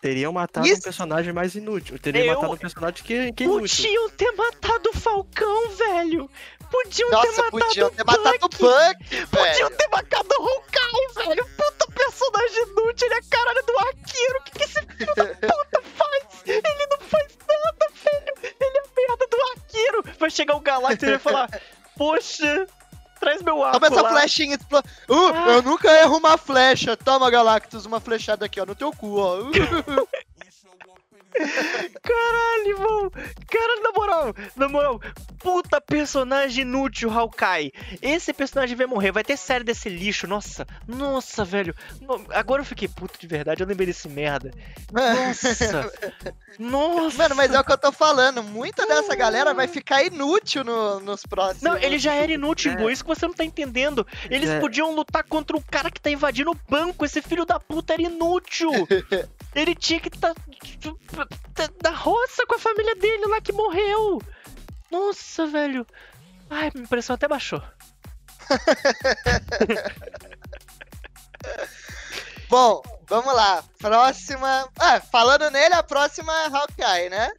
[0.00, 0.80] Teriam matado Isso.
[0.80, 1.98] um personagem mais inútil.
[1.98, 3.84] Teriam Eu- matado um personagem que, que é inútil.
[3.84, 6.30] Podiam ter matado o Falcão, velho!
[6.70, 8.58] Podiam ter Nossa, matado podiam o ter matado o Bucky!
[8.58, 11.46] Punk, Podiam ter matado o Hawkeye, velho!
[11.56, 14.38] Puta personagem inútil, ele é caralho do arqueiro!
[14.38, 16.42] O que, que esse filho da puta faz?
[16.46, 17.21] Ele não faz
[20.22, 21.48] Vai chegar o Galactus e vai falar:
[21.98, 22.66] Poxa,
[23.18, 24.10] traz meu arco Toma essa lá.
[24.10, 24.56] flechinha.
[25.08, 25.48] Uh, Ah.
[25.54, 26.96] eu nunca erro uma flecha.
[26.96, 29.40] Toma, Galactus, uma flechada aqui, ó, no teu cu, ó.
[29.40, 29.50] Uh.
[32.02, 33.10] Caralho, irmão!
[33.10, 35.00] Cara, na moral, na moral,
[35.42, 37.72] puta personagem inútil, Hawkeye.
[38.00, 41.74] Esse personagem vai morrer, vai ter série desse lixo, nossa, nossa, velho.
[42.00, 44.50] No- Agora eu fiquei puto de verdade, eu lembrei desse merda.
[44.92, 45.48] Nossa,
[46.58, 47.16] nossa.
[47.18, 48.42] Mano, mas é o que eu tô falando.
[48.42, 51.62] Muita dessa galera vai ficar inútil no- nos próximos.
[51.62, 52.76] Não, ele já era inútil, É.
[52.76, 54.06] Bo, isso que você não tá entendendo.
[54.30, 54.60] Eles É.
[54.60, 57.04] podiam lutar contra o cara que tá invadindo o banco.
[57.04, 58.70] Esse filho da puta era inútil.
[59.54, 64.20] Ele tinha que estar tá, da roça com a família dele lá que morreu.
[64.92, 65.86] Nossa, velho.
[66.50, 67.62] Ai, minha impressão até baixou.
[72.50, 73.64] Bom, vamos lá.
[73.78, 74.70] Próxima.
[74.78, 77.32] Ah, falando nele, a próxima é Hawkeye, né?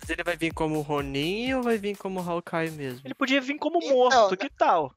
[0.00, 3.02] Mas ele vai vir como Ronin ou vai vir como Hawkeye mesmo?
[3.04, 4.92] Ele podia vir como Então, morto, que tal?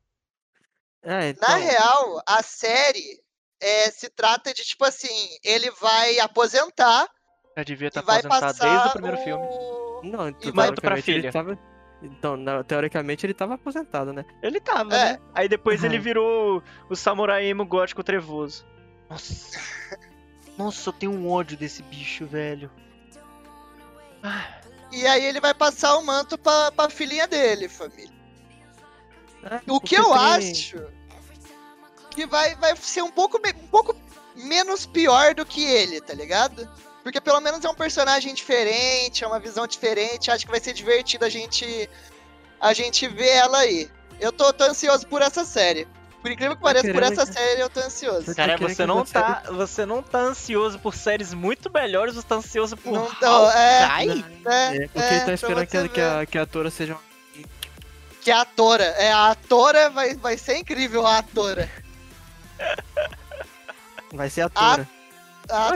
[1.03, 1.47] É, então.
[1.47, 3.21] Na real, a série
[3.61, 7.07] é, se trata de tipo assim: ele vai aposentar
[7.55, 9.23] Já devia estar e vai aposentado passar desde o primeiro o...
[9.23, 9.86] filme.
[10.03, 11.31] Não, então, E pra teoricamente, ele filha.
[11.31, 11.57] tava,
[12.01, 14.23] Então, na- teoricamente, ele tava aposentado, né?
[14.43, 15.13] Ele tava, É.
[15.13, 15.19] né?
[15.33, 16.03] Aí depois ele Aham.
[16.03, 18.65] virou o samurai emo gótico trevoso.
[19.09, 19.59] Nossa.
[20.57, 22.69] Nossa, eu tenho um ódio desse bicho, velho.
[24.23, 24.45] Ah,
[24.91, 28.09] E aí ele vai passar o manto pra, pra filhinha dele, família.
[29.43, 30.85] É, O que eu tem- acho
[32.11, 33.95] que vai, vai ser um pouco, um pouco
[34.35, 36.67] menos pior do que ele, tá ligado?
[37.07, 40.29] Porque pelo menos é um personagem diferente, é uma visão diferente.
[40.29, 41.89] Acho que vai ser divertido a gente
[42.59, 43.89] a gente ver ela aí.
[44.19, 45.87] Eu tô, tô ansioso por essa série.
[46.21, 48.25] Por incrível que Tá pareça, por essa série eu tô ansioso.
[48.25, 52.27] Você Cara, tá você não tá, você não tá ansioso por séries muito melhores, você
[52.27, 53.83] tá ansioso por Não tô, é,
[54.45, 56.69] é, É, porque é, ele tá pra esperando você que, que, a, que a atora
[56.69, 56.97] seja.
[58.19, 61.71] Que a atora, é, a atora vai, vai ser incrível, a atora.
[64.11, 64.73] Vai ser atora.
[64.73, 64.96] A, Ué?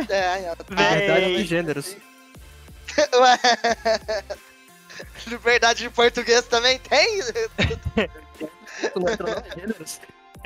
[0.09, 1.35] É, a, Verdade Véi.
[1.37, 1.95] de gêneros.
[3.13, 3.39] Ué.
[5.27, 7.21] Liberdade de português também tem?
[9.57, 10.01] gêneros.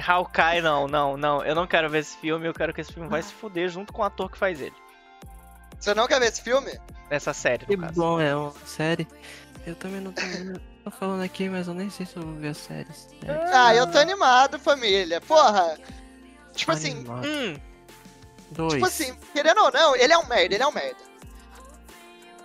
[0.05, 1.43] Hawkeye, não, não, não.
[1.43, 3.93] Eu não quero ver esse filme, eu quero que esse filme vai se fuder junto
[3.93, 4.73] com o ator que faz ele.
[5.79, 6.71] Você não quer ver esse filme?
[7.09, 7.93] Essa série, Que no caso.
[7.99, 9.07] bom, é uma série.
[9.65, 10.21] Eu também não tô,
[10.83, 13.09] tô falando aqui, mas eu nem sei se eu vou ver as séries.
[13.53, 15.21] Ah, eu tô animado, família.
[15.21, 15.77] Porra.
[16.53, 17.27] Tipo assim, animado.
[17.27, 17.55] Hum,
[18.51, 18.73] Dois.
[18.73, 21.15] tipo assim, querendo ou não, ele é um merda, ele é um merda.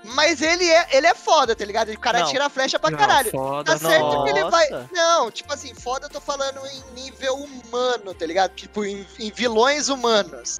[0.02, 1.90] Mas ele é, ele é foda, tá ligado?
[1.90, 2.26] O cara Não.
[2.30, 3.30] tira a flecha pra Não, caralho.
[3.30, 4.68] Foda, Tá certo que ele vai.
[4.70, 4.88] Nossa.
[4.92, 8.54] Não, tipo assim, foda eu tô falando em nível humano, tá ligado?
[8.54, 10.58] Tipo, em, em vilões humanos.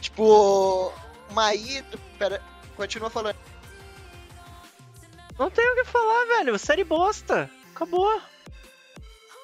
[0.00, 0.92] Tipo.
[1.30, 1.98] Maído.
[2.18, 2.42] Pera.
[2.76, 3.36] Continua falando.
[5.38, 6.58] Não tem o que falar, velho.
[6.58, 7.48] Série bosta.
[7.74, 8.20] Acabou.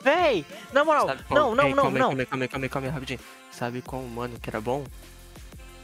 [0.03, 2.09] Véi, na moral, Sabe não, não, não, não.
[2.09, 3.21] Calma aí, calma aí, calma aí, calma aí, rapidinho.
[3.63, 4.83] Sabe qual mano que era bom?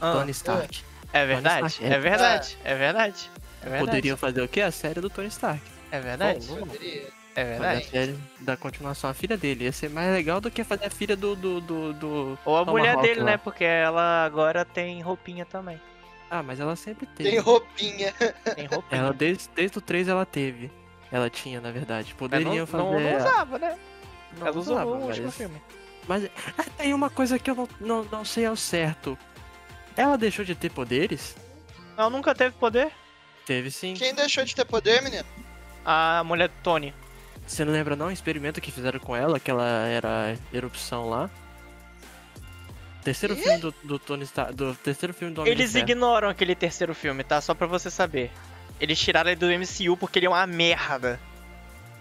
[0.01, 0.83] Ah, Tony Stark.
[1.13, 1.85] é verdade, Stark.
[1.93, 3.31] é verdade, é verdade.
[3.61, 3.85] É verdade.
[3.85, 4.59] Poderiam fazer o quê?
[4.59, 5.61] A série do Tony Stark.
[5.89, 7.07] É verdade, Bom, Poderia.
[7.37, 7.85] é Fazer a verdade.
[7.89, 9.63] série da continuação, a filha dele.
[9.63, 11.37] Ia ser mais legal do que fazer a filha do.
[11.37, 13.25] do, do, do- Ou a Tomahawk mulher dele, lá.
[13.27, 13.37] né?
[13.37, 15.79] Porque ela agora tem roupinha também.
[16.29, 17.29] Ah, mas ela sempre teve.
[17.29, 18.11] Tem roupinha.
[18.55, 19.01] Tem roupinha.
[19.01, 20.69] Ela desde, desde o 3 ela teve.
[21.09, 22.13] Ela tinha, na verdade.
[22.13, 22.83] Poderiam não, fazer.
[22.83, 23.79] não, não usava, né?
[24.37, 25.61] Não ela usou usava, no último mas- filme.
[26.09, 29.15] Mas ah, tem uma coisa que eu não, não, não sei ao certo.
[29.95, 31.35] Ela deixou de ter poderes?
[31.95, 32.91] Ela nunca teve poder.
[33.45, 33.93] Teve sim.
[33.93, 35.23] Quem deixou de ter poder, menino?
[35.85, 36.95] A mulher do Tony.
[37.45, 38.07] Você não lembra não?
[38.07, 41.29] O experimento que fizeram com ela, que ela era erupção lá?
[43.03, 43.43] Terceiro Quê?
[43.43, 44.55] filme do, do Tony Stark.
[44.55, 47.39] Do terceiro filme do Homem Eles ignoram aquele terceiro filme, tá?
[47.39, 48.31] Só pra você saber.
[48.81, 51.19] Eles tiraram ele do MCU porque ele é uma merda.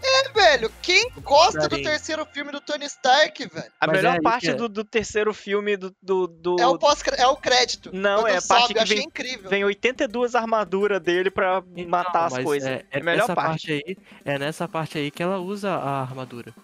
[0.02, 3.70] É, velho, quem gosta do terceiro filme do Tony Stark, velho?
[3.80, 4.54] A Mas é melhor aí parte que é.
[4.54, 5.94] do, do terceiro filme do.
[6.02, 7.90] do, do- É o, pós é o crédito.
[7.92, 9.50] Não, é a sobe, parte que eu achei vem- incrível.
[9.50, 12.68] Vem 82 armaduras dele pra Então, matar as coisas.
[12.68, 13.72] É, É é a melhor nessa parte.
[13.72, 13.96] aí.
[14.24, 16.54] É nessa parte aí que ela usa a armadura.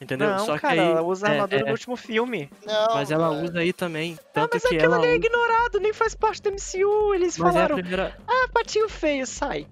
[0.00, 0.30] Entendeu?
[0.30, 2.50] Não, Só cara, que aí, ela usa a é, armadura é, no último filme.
[2.66, 4.18] Não, Mas ela usa aí também.
[4.20, 4.96] Ah, Tanto mas que aquilo ela.
[4.98, 7.14] ali é ignorado, nem faz parte do MCU.
[7.14, 8.18] Eles Mas é a falaram, primeira.
[8.26, 9.66] ah, patinho feio, sai.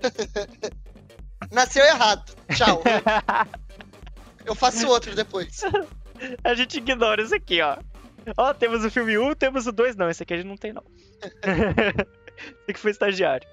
[1.50, 2.34] Nasceu errado.
[2.54, 2.82] Tchau.
[4.44, 5.62] Eu faço outro depois.
[6.42, 7.76] A gente ignora isso aqui, ó.
[8.36, 9.96] Ó, temos o filme 1, temos o 2.
[9.96, 10.84] Não, esse aqui a gente não tem, não.
[11.22, 13.46] esse aqui foi estagiário.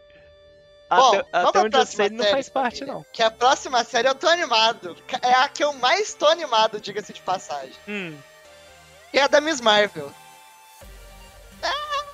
[0.90, 2.94] Bom, até até onde eu próxima sei, ele não série, faz parte, família.
[2.94, 3.06] não.
[3.12, 4.96] Que a próxima série eu tô animado.
[5.22, 7.74] É a que eu mais tô animado, diga-se de passagem.
[7.88, 8.16] Hum.
[9.12, 10.12] Que é a da Miss Marvel.
[11.64, 12.06] Ah!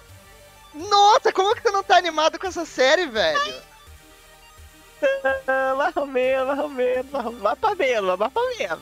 [0.74, 3.62] Nossa, como que você não tá animado com essa série, velho?
[5.78, 8.80] Mais ou menos, mais ou menos, mais pra menos, pra menos.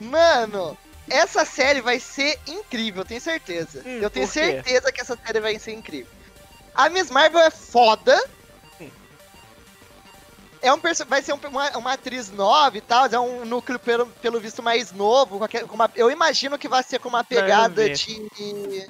[0.00, 0.76] Mano,
[1.08, 3.82] essa série vai ser incrível, eu tenho certeza.
[3.86, 6.10] Hum, eu tenho certeza que essa série vai ser incrível.
[6.74, 8.18] A Miss Marvel é foda.
[8.80, 8.90] Hum.
[10.60, 14.06] É um vai ser um- uma, uma atriz nova e tal, é um núcleo pelo,
[14.06, 15.38] pelo visto mais novo.
[15.68, 18.86] com uma- eu imagino que vai ser com uma não pegada de.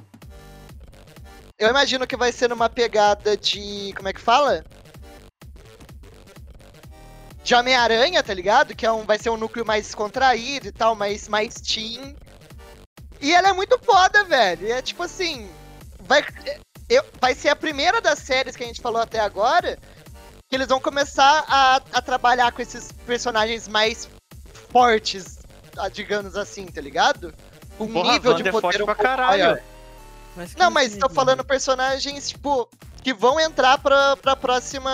[1.59, 3.93] Eu imagino que vai ser numa pegada de.
[3.97, 4.65] Como é que fala?
[7.45, 8.75] De Homem-Aranha, tá ligado?
[8.75, 12.15] Que é um, vai ser um núcleo mais descontraído e tal, mais, mais teen.
[13.21, 14.67] E ela é muito foda, velho.
[14.69, 15.49] E é tipo assim.
[16.01, 16.25] Vai,
[16.89, 19.79] eu- vai ser a primeira das séries que a gente falou até agora
[20.49, 24.09] que eles vão começar a, a trabalhar com esses personagens mais
[24.71, 25.39] fortes,
[25.79, 27.33] ah, digamos assim, tá ligado?
[27.81, 29.43] Um Porra, nível de Wanda é poder forte um pra pouco caralho.
[29.45, 29.61] maior.
[30.37, 32.69] Mas Não, mas que- tô falando personagens, tipo,
[33.03, 34.91] que vão entrar pra, pra próxima.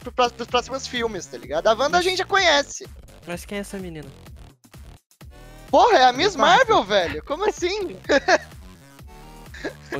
[0.00, 1.66] Pro, pró- pros próximos filmes, tá ligado?
[1.68, 2.86] A Wanda a gente já conhece.
[3.26, 4.08] Mas quem é essa menina?
[5.70, 6.82] Porra, é a Miss Marvel.
[6.82, 7.22] Velho.
[7.24, 7.96] Como assim?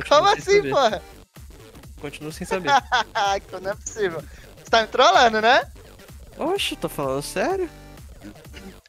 [0.07, 0.69] Como assim, saber.
[0.69, 1.01] porra?
[2.01, 2.69] Continuo sem saber.
[2.69, 4.23] Ah, não é possível.
[4.57, 5.69] Você tá me trollando, né?
[6.37, 7.69] Oxe, tô falando sério?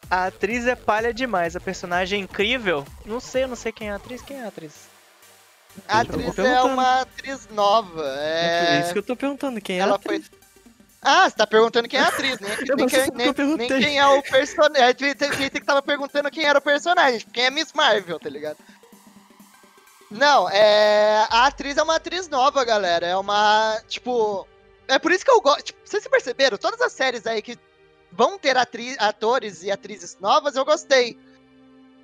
[0.09, 2.85] A atriz é palha demais, a personagem é incrível.
[3.05, 4.23] Não sei, eu não sei quem é a atriz.
[4.23, 4.90] Quem é a atriz?
[5.89, 8.05] A atriz é uma atriz nova.
[8.19, 8.77] É...
[8.77, 8.81] É...
[8.81, 10.17] isso que eu tô perguntando, quem é Ela a foi.
[10.17, 10.31] atriz?
[11.03, 13.35] Ah, você tá perguntando quem é a atriz, nem, Eu nem, quem, porque nem, eu
[13.35, 13.69] perguntei.
[13.69, 14.95] nem quem é o personagem.
[14.95, 18.59] Devia ter que tava perguntando quem era o personagem, quem é Miss Marvel, tá ligado?
[20.11, 21.27] Não, é.
[21.31, 23.07] A atriz é uma atriz nova, galera.
[23.07, 23.81] É uma.
[23.89, 24.47] Tipo.
[24.89, 25.63] É por isso que eu gosto.
[25.63, 26.59] Tipo, vocês se perceberam?
[26.59, 27.57] Todas as séries aí que
[28.11, 28.97] vão ter atri...
[28.99, 31.17] atores e atrizes novas, eu gostei.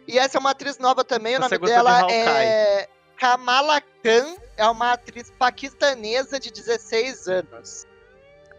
[0.06, 2.16] E essa é uma atriz nova também, o Você nome gostou de dela Hawkeye?
[2.16, 2.75] é.
[3.16, 7.86] Kamala Khan, é uma atriz paquistanesa de 16 anos.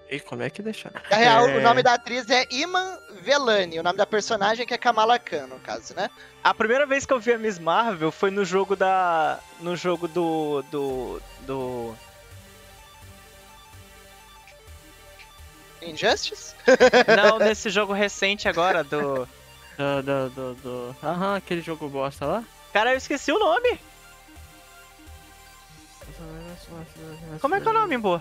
[0.10, 1.00] E como é que deixaram?
[1.12, 1.58] Na real, É.
[1.58, 5.48] o nome da atriz é Iman Velani, o nome da personagem que é Kamala Khan,
[5.48, 6.10] no caso, né?
[6.44, 9.40] A primeira vez que eu vi a Miss Marvel foi no jogo da.
[9.60, 10.64] No jogo do.
[10.72, 11.22] do.
[11.42, 11.96] do.
[15.82, 16.56] Injustice?
[17.16, 19.28] Não, nesse jogo recente agora, do.
[19.78, 20.96] Do, do, do, do...
[21.04, 22.44] Aham, aquele jogo bosta lá?
[22.74, 23.80] Cara, eu esqueci o nome.
[27.42, 28.20] Como é que é o nome, pô?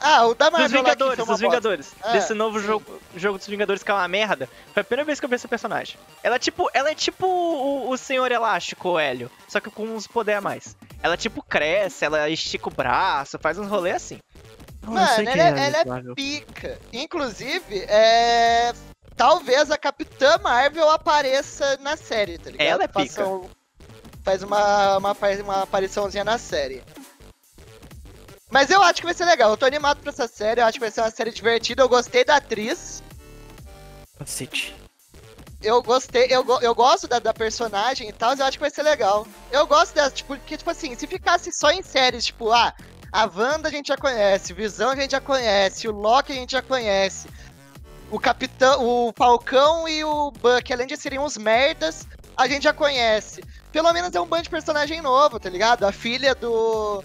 [0.00, 1.94] Ah, o da Dos Marvel lá que Vingadores, dos Vingadores.
[2.04, 4.48] É, Desse novo jogo, jogo dos Vingadores que é uma merda.
[4.74, 5.96] Foi a primeira vez que eu vi essa personagem.
[6.22, 9.30] Ela é tipo, ela é tipo o, o Senhor Elástico, o Hélio.
[9.48, 10.76] Só que com uns poderes a mais.
[11.02, 14.18] Ela tipo cresce, ela estica o braço, faz uns rolês assim.
[14.82, 16.14] Mano, ela, é, ela é Marvel.
[16.14, 16.78] pica.
[16.92, 18.74] Inclusive, é.
[19.16, 22.66] Talvez a Capitã Marvel apareça na série, tá ligado?
[22.66, 23.24] Ela é pica.
[23.26, 23.48] um-
[24.24, 26.82] Faz uma, uma, uma apariçãozinha na série.
[28.50, 29.50] Mas eu acho que vai ser legal.
[29.50, 30.60] Eu tô animado pra essa série.
[30.60, 31.82] Eu acho que vai ser uma série divertida.
[31.82, 33.02] Eu gostei da atriz.
[34.18, 34.74] Cacete.
[35.64, 38.82] Eu gostei, eu, eu gosto da, da personagem e tal, eu acho que vai ser
[38.82, 39.26] legal.
[39.50, 42.74] Eu gosto dessa, tipo, porque, tipo assim, se ficasse só em séries, tipo, ah,
[43.10, 46.52] a Wanda a gente já conhece, Visão a gente já conhece, o Loki a gente
[46.52, 47.28] já conhece,
[48.10, 52.06] o Capitão, o Falcão e o Buck, além de serem uns merdas,
[52.36, 53.42] a gente já conhece.
[53.74, 55.82] Pelo menos é um bando de personagem novo, tá ligado?
[55.82, 57.02] A filha do,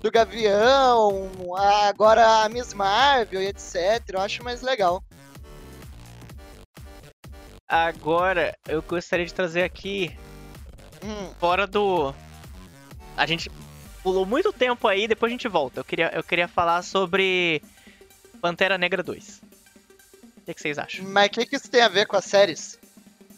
[0.00, 4.00] do Gavião, a- agora a Miss Marvel e etc.
[4.12, 5.02] Eu acho mais legal.
[7.68, 10.16] Agora, eu gostaria de trazer aqui,
[11.02, 11.32] Hum.
[11.40, 12.14] fora do.
[13.16, 13.50] A gente
[14.02, 15.80] pulou muito tempo aí, depois a gente volta.
[15.80, 17.60] Eu queria, eu queria falar sobre
[18.40, 19.40] Pantera Negra 2.
[20.36, 21.04] O que, que vocês acham?
[21.06, 22.78] Mas o que, que isso tem a ver com as séries?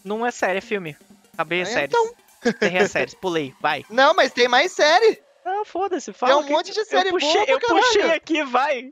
[0.05, 0.95] Não é série, é filme.
[1.33, 1.95] Acabei as Ah, séries.
[1.97, 2.24] então.
[2.53, 3.85] Tem as séries, pulei, vai.
[3.91, 5.23] Não, mas tem mais série.
[5.45, 6.35] Não, foda-se, fala.
[6.43, 8.17] Tem um monte de série eu puxei, boa Eu puxei caralho.
[8.17, 8.91] aqui, vai.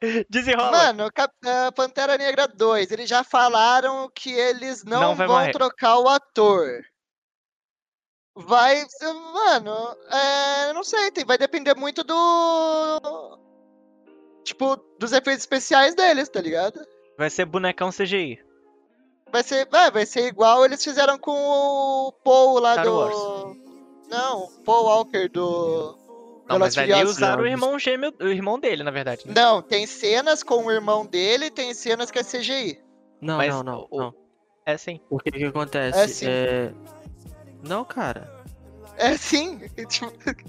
[0.30, 0.70] Desenrola.
[0.70, 5.52] Mano, Cap- ah, Pantera Negra 2, eles já falaram que eles não, Não vão morrer.
[5.52, 6.82] trocar o ator.
[8.36, 8.84] Vai.
[9.32, 13.38] Mano, é, não sei, tem, vai depender muito do.
[14.44, 16.80] Tipo, dos efeitos especiais deles, tá ligado?
[17.18, 18.38] Vai ser bonecão CGI.
[19.30, 22.94] Vai ser, vai, vai ser igual eles fizeram com o Paul lá Star do.
[22.94, 23.56] Wars.
[24.10, 25.96] Não, Paul Walker do.
[26.48, 29.26] Não, mas e ali usaram o irmão gêmeo, o irmão dele, na verdade.
[29.26, 29.34] né?
[29.36, 32.80] Não, tem cenas com o irmão dele, tem cenas que é CGI.
[33.20, 34.14] Não, Mas não, não, o- não.
[34.64, 35.00] É sim.
[35.10, 35.98] O que que acontece?
[35.98, 36.26] É sim.
[36.26, 36.72] É...
[37.66, 38.32] Não, cara.
[38.96, 39.60] É sim.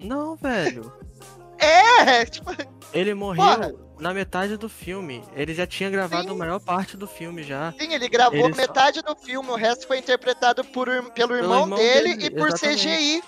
[0.00, 0.92] Não, velho.
[1.64, 2.50] É, tipo,
[2.92, 3.74] Ele morreu Porra.
[3.98, 5.22] na metade do filme.
[5.34, 6.30] Ele já tinha gravado Sim.
[6.30, 7.72] a maior parte do filme já.
[7.78, 11.34] sim, ele gravou Ele só- metade do filme, o resto foi interpretado por, ir- pelo
[11.34, 12.86] irmão, irmão dele, dele, e por exatamente.
[12.86, 13.22] CGI.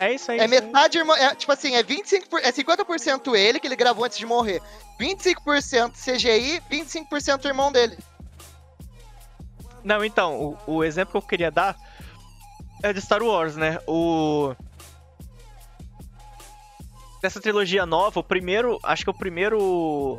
[0.00, 0.38] É isso aí.
[0.40, 0.60] É isso aí.
[0.62, 1.16] metade irmão.
[1.16, 4.60] É, tipo assim, é 25%, por- é 50% ele que ele gravou antes de morrer.
[5.00, 7.96] 25% CGI, 25% o irmão dele.
[9.84, 11.76] Não, então, o, o exemplo que eu queria dar
[12.82, 13.78] é de Star Wars, né?
[13.86, 14.54] O.
[17.22, 18.80] Dessa trilogia nova, o primeiro.
[18.82, 20.18] Acho que o primeiro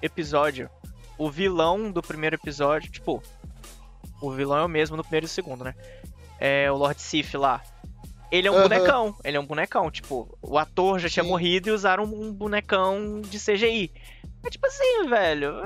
[0.00, 0.70] episódio.
[1.18, 3.20] O vilão do primeiro episódio, tipo.
[4.22, 5.74] O vilão é o mesmo no primeiro e segundo, né?
[6.38, 7.60] É o Lord Sif lá.
[8.30, 8.62] Ele é um Aham.
[8.62, 11.30] bonecão, ele é um bonecão, tipo, o ator já tinha Sim.
[11.30, 13.92] morrido e usaram um bonecão de CGI.
[14.44, 15.62] É tipo assim, velho.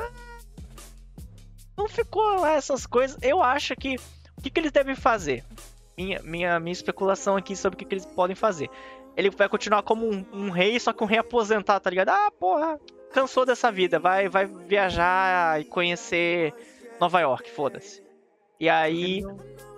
[1.77, 3.19] Não ficou lá essas coisas.
[3.21, 3.97] Eu acho que.
[4.37, 5.45] O que, que eles devem fazer?
[5.97, 8.71] Minha, minha, minha especulação aqui sobre o que, que eles podem fazer.
[9.17, 12.11] Ele vai continuar como um, um rei, só que um rei aposentado, tá ligado?
[12.11, 12.81] Ah, porra,
[13.13, 13.99] cansou dessa vida.
[13.99, 16.55] Vai, vai viajar e conhecer
[17.01, 18.03] Nova York, foda-se.
[18.59, 19.23] E aí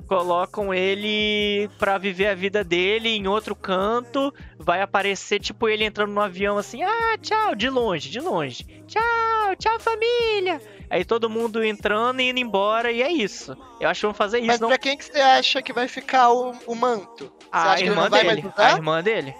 [0.07, 4.33] colocam ele pra viver a vida dele em outro canto.
[4.59, 8.64] Vai aparecer, tipo, ele entrando no avião assim: ah, tchau, de longe, de longe.
[8.87, 10.61] Tchau, tchau, família.
[10.93, 13.57] Aí todo mundo entrando e indo embora, e é isso.
[13.80, 14.47] Eu acho que vão fazer isso.
[14.49, 14.68] Mas não...
[14.68, 17.32] pra quem que você acha que vai ficar o, o manto?
[17.40, 18.53] Você A acha que ele irmã dele.
[18.55, 19.34] A irmã dele.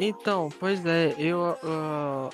[0.00, 1.56] Então, pois é, eu.
[1.62, 2.28] ah,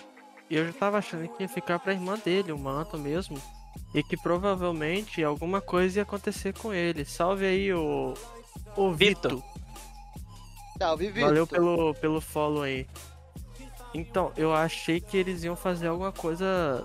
[0.51, 3.37] eu já tava achando que ia ficar pra irmã dele, o manto mesmo.
[3.95, 7.05] E que provavelmente alguma coisa ia acontecer com ele.
[7.05, 8.15] Salve aí o.
[8.75, 9.37] O Vitor.
[9.37, 9.45] Vitor.
[10.79, 11.29] Salve, Vitor.
[11.29, 12.87] Valeu pelo, pelo follow aí.
[13.93, 16.83] Então, eu achei que eles iam fazer alguma coisa.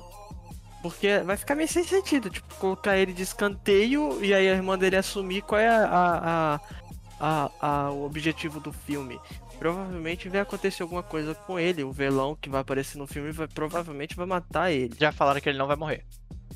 [0.83, 4.77] Porque vai ficar meio sem sentido, tipo, colocar ele de escanteio e aí a irmã
[4.77, 6.59] dele assumir qual é a, a,
[7.19, 7.51] a,
[7.87, 9.19] a- o objetivo do filme.
[9.57, 11.83] Provavelmente vai acontecer alguma coisa com ele.
[11.85, 14.93] O velão que vai aparecer no filme vai, provavelmente vai matar ele.
[14.99, 16.03] Já falaram que ele não vai morrer.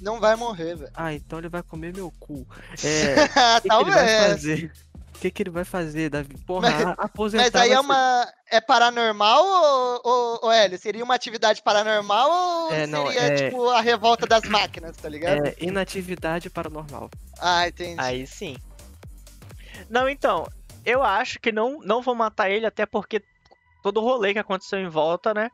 [0.01, 0.91] Não vai morrer, velho.
[0.93, 2.45] Ah, então ele vai comer meu cu.
[2.83, 3.57] É.
[3.57, 4.69] O que, que ele vai Talvez.
[5.17, 6.37] O que, que ele vai fazer, Davi?
[6.45, 7.43] Porra, Mas- aposentar.
[7.45, 8.33] Mas aí é ser- uma.
[8.51, 10.77] É paranormal ou, ou, ou Hélio?
[10.77, 15.09] Seria uma atividade paranormal ou É, não, seria é- tipo a revolta das máquinas, tá
[15.09, 15.47] ligado?
[15.47, 17.09] É inatividade paranormal.
[17.39, 17.99] Ah, entendi.
[17.99, 18.55] Aí sim.
[19.89, 20.47] Não, então,
[20.85, 23.21] eu acho que não, não vão matar ele, até porque
[23.81, 25.49] todo o rolê que aconteceu em volta, né?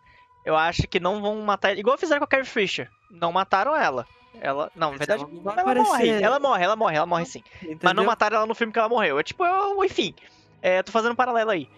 [0.45, 1.80] Eu acho que não vão matar ele.
[1.80, 2.89] Igual fizeram com a Carrie Fisher.
[3.09, 4.05] Não mataram ela.
[4.41, 4.71] Ela.
[4.75, 5.23] Não, na verdade.
[5.23, 6.09] ela Ela morre.
[6.21, 7.43] Ela morre, ela morre, ela morre sim.
[7.61, 8.03] Mas não entendeu?
[8.05, 9.19] mataram ela no filme que ela morreu.
[9.19, 10.13] É tipo, eu, enfim.
[10.61, 11.69] É, tô fazendo um paralelo aí.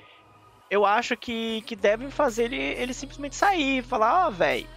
[0.69, 3.83] Eu acho que, que devem fazer ele, ele simplesmente sair.
[3.83, 4.67] Falar, ó, velho.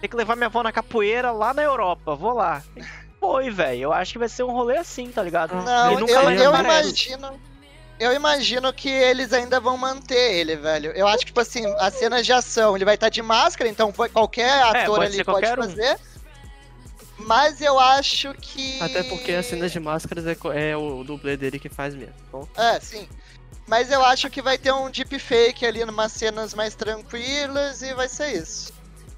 [0.00, 2.14] Tem que levar minha avó na capoeira lá na Europa.
[2.14, 2.62] Vou lá.
[3.20, 3.80] Foi, velho.
[3.82, 5.52] Eu acho que vai ser um rolê assim, tá ligado?
[5.54, 7.40] Ah, Não, Ele nunca eu, eu imagino.
[7.98, 10.92] Eu imagino que eles ainda vão manter ele, velho.
[10.92, 13.90] Eu acho que, tipo assim, as cenas de ação, ele vai estar de máscara, então
[13.90, 15.96] foi- qualquer ator É, pode ali pode um.
[17.18, 18.80] Mas eu acho que.
[18.80, 20.36] Até porque as cenas de máscaras é,
[20.70, 22.14] é o dublê dele que faz mesmo.
[22.28, 23.08] Então, É, sim.
[23.66, 28.08] Mas eu acho que vai ter um deepfake ali, numas cenas mais tranquilas, e vai
[28.08, 28.72] ser isso.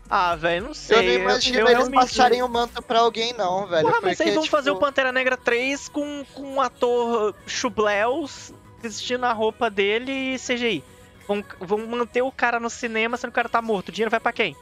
[0.09, 1.19] Ah, velho, não Eu sei.
[1.19, 3.87] não imagino eles realmente- passarem o manto pra alguém, não, velho.
[3.87, 7.35] Porra, mas porque, aí vão tipo, fazer o Pantera Negra 3 com, com um ator
[7.47, 10.83] chubléus vestindo a roupa dele e CGI.
[11.27, 13.91] Vão, vão manter o cara no cinema sendo que o cara tá morto.
[13.91, 14.57] O dinheiro vai pra quem?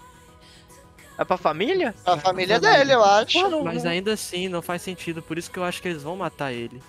[1.17, 1.95] Vai pra família?
[2.05, 2.77] A família vai.
[2.79, 3.49] dele, eu acho.
[3.49, 6.03] Não- mas não- ainda assim não faz sentido, por isso que eu acho que eles
[6.03, 6.83] vão matar ele.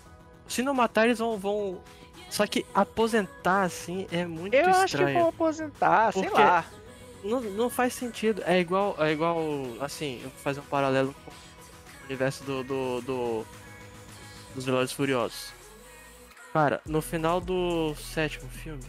[0.48, 1.38] Se não matar, eles vão.
[1.38, 1.82] vão...
[2.30, 5.20] Só que aposentar assim é muito Eu acho que estranho.
[5.20, 6.66] vão aposentar, sei lá.
[7.24, 8.44] Não, não faz sentido.
[8.46, 8.96] É igual.
[9.00, 9.40] É igual.
[9.80, 12.64] Assim, eu vou fazer um paralelo com o universo do.
[12.64, 13.46] do, do-
[14.56, 15.54] dos Velozes Furiosos.
[16.52, 18.84] Cara, no final do sétimo filme.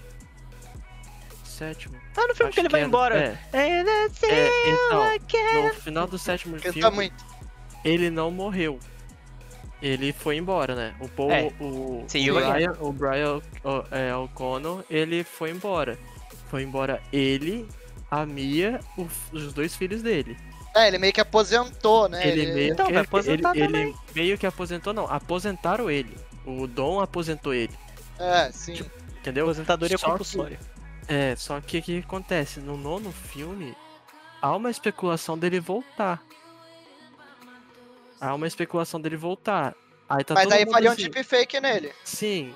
[1.44, 1.96] Sétimo.
[2.20, 3.16] Tá no filme acho que ele vai é- embora.
[3.18, 3.80] É, É,
[4.22, 7.24] é, então, no final do sétimo Canta filme, muito.
[7.84, 8.78] ele não morreu.
[9.80, 10.94] Ele foi embora, né?
[11.00, 11.52] O Paul, É.
[11.60, 12.28] o, o See.
[12.30, 15.96] Brian, o Brian o, é, O'Connor, ele foi embora.
[16.48, 17.68] Foi embora ele,
[18.10, 20.36] a Mia, o- os dois filhos dele.
[20.74, 22.26] É, ele meio que aposentou, né?
[22.26, 23.82] Ele meio Então, que vai aposentar ele, também.
[23.88, 26.16] ele meio que aposentou, não, aposentaram ele.
[26.44, 27.72] O Dom aposentou ele,
[28.18, 28.72] É, sim.
[28.72, 28.90] Tipo,
[29.20, 29.44] entendeu?
[29.44, 30.58] Aposentadoria compulsória.
[31.08, 32.60] É, só que o que acontece?
[32.60, 33.74] No nono filme,
[34.42, 36.22] há uma especulação dele voltar.
[38.20, 39.74] Há uma especulação dele voltar.
[40.08, 41.92] Aí tá Mas todo aí faria um assim, deepfake nele.
[42.04, 42.54] Sim.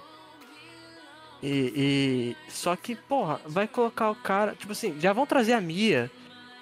[1.42, 4.54] E, e- Só que, porra, vai colocar o cara.
[4.54, 6.10] Tipo assim, já vão trazer a Mia.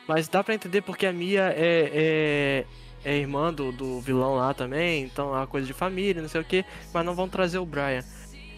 [0.06, 2.64] Mas dá pra entender porque a Mia é,
[3.04, 5.02] é, é irmã do, do vilão lá também.
[5.04, 6.64] Então é uma coisa de família, não sei o que.
[6.94, 8.04] Mas não vão trazer o Brian.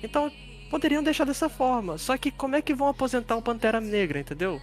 [0.02, 0.30] Então
[0.72, 1.98] poderiam deixar dessa forma.
[1.98, 4.58] Só que como é que vão aposentar o Pantera Negra, entendeu?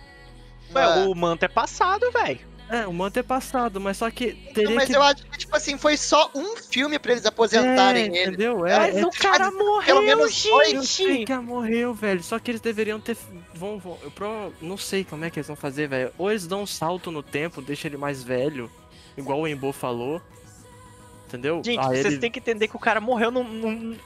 [0.75, 1.07] Ué, É.
[1.07, 2.49] o manto é passado, velho.
[2.71, 4.95] É, o manto é passado, mas só que teria mas que.
[4.95, 8.21] eu acho que, tipo assim, foi só um filme pra eles aposentarem é, ele.
[8.27, 8.63] entendeu?
[8.65, 11.25] É, Mas é o cara morreu, menos dois, Eu sei gente!
[11.25, 12.21] que ia morreu, velho.
[12.21, 13.17] Só que eles deveriam ter.
[13.55, 16.11] Vão, vão, eu pro- não sei como é que eles vão fazer, velho.
[16.17, 18.69] Ou eles dão um salto no tempo, deixa ele mais velho,
[19.17, 20.21] igual o Embo falou.
[21.27, 21.61] Entendeu?
[21.65, 23.43] Gente, Aí vocês ele- têm que entender que o cara morreu num.
[23.43, 23.97] num-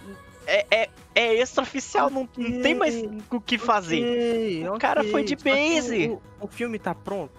[0.48, 2.96] é, é, é extraoficial, não, não tem mais
[3.32, 4.04] o que fazer.
[4.04, 6.08] Ok, O cara ok, foi de só que base.
[6.10, 7.32] O, o filme tá pronto.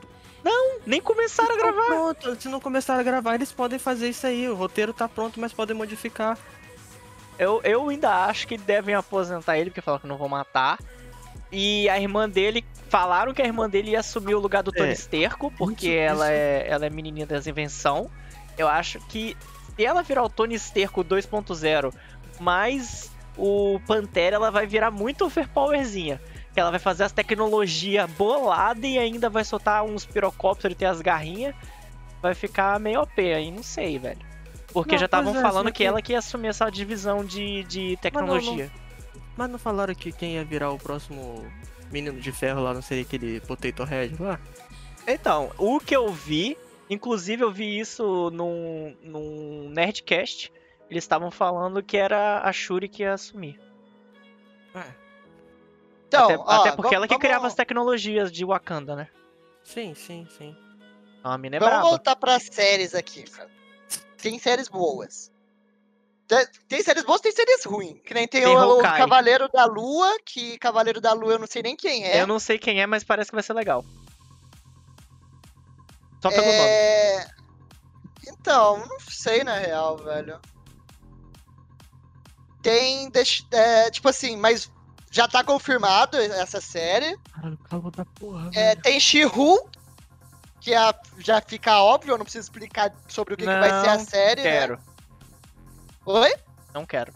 [0.86, 1.86] Nem começaram a Tá gravar.
[1.86, 2.40] pronto.
[2.42, 4.46] Se não começar a gravar, eles podem fazer isso aí.
[4.48, 6.36] O roteiro tá pronto, mas podem modificar.
[7.38, 10.78] Eu, eu ainda acho que devem aposentar ele, porque falaram que não vão matar.
[11.50, 12.62] E a irmã dele.
[12.90, 14.92] Falaram que a irmã dele ia assumir o lugar do Tony É.
[14.92, 16.32] Esterco, porque Isso, ela, isso.
[16.34, 18.10] É, ela é menininha das invenção.
[18.58, 19.34] Eu acho que
[19.74, 21.92] se ela virar o Tony Esterco 2.0
[22.40, 26.20] mais o Pantera, ela vai virar muito overpowerzinha.
[26.52, 30.86] Que ela vai fazer as tecnologias boladas e ainda vai soltar uns pirocópteros, ele tem
[30.86, 31.54] as garrinhas.
[32.22, 34.20] Vai ficar meio OP aí, não sei, velho.
[34.72, 37.64] Porque Não, já estavam é, falando que que- ela que ia assumir essa divisão de,
[37.64, 38.70] de tecnologia.
[39.36, 41.44] Mas não falaram que quem ia virar o próximo
[41.90, 44.38] menino de ferro lá não seria aquele Potato Head lá?
[45.06, 46.56] Então, o que eu vi,
[46.88, 50.52] inclusive eu vi isso num, num Nerdcast,
[50.94, 53.60] eles estavam falando que era a Shuri que ia assumir.
[56.08, 59.08] Então, até, ó, até porque ela que vamos- criava as tecnologias de Wakanda, né?
[59.64, 60.56] Sim, sim, sim.
[61.22, 61.88] A mina é Vamos braba.
[61.88, 63.50] voltar para séries aqui, cara.
[64.18, 65.32] Tem séries boas.
[66.28, 68.00] Tem, tem séries boas, tem séries ruins.
[68.04, 68.82] Que nem tem, Tem o, o.
[68.82, 72.20] Cavaleiro da Lua, que Cavaleiro da Lua eu não sei nem quem é.
[72.20, 73.84] Eu não sei quem é, mas parece que vai ser legal.
[76.22, 76.58] Só pelo nome.
[76.58, 77.26] É...
[78.28, 80.40] Então, não sei na real, velho.
[82.64, 84.70] Tem, deixa- é, tipo assim, mas
[85.10, 87.16] já tá confirmado essa série.
[87.32, 89.78] Caralho, calma da porra, É, tem She-Hulk,
[90.62, 93.88] que é- já fica óbvio, eu não preciso explicar sobre o que, que vai ser
[93.90, 94.50] a Não série, né?
[94.50, 94.78] Quero.
[96.06, 96.34] Oi?
[96.72, 97.12] Não quero.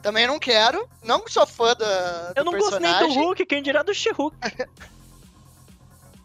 [0.00, 0.88] Também não quero.
[1.02, 4.36] Não sou fã da, Eu não gosto nem do personagem Hulk, quem dirá do She-Hulk.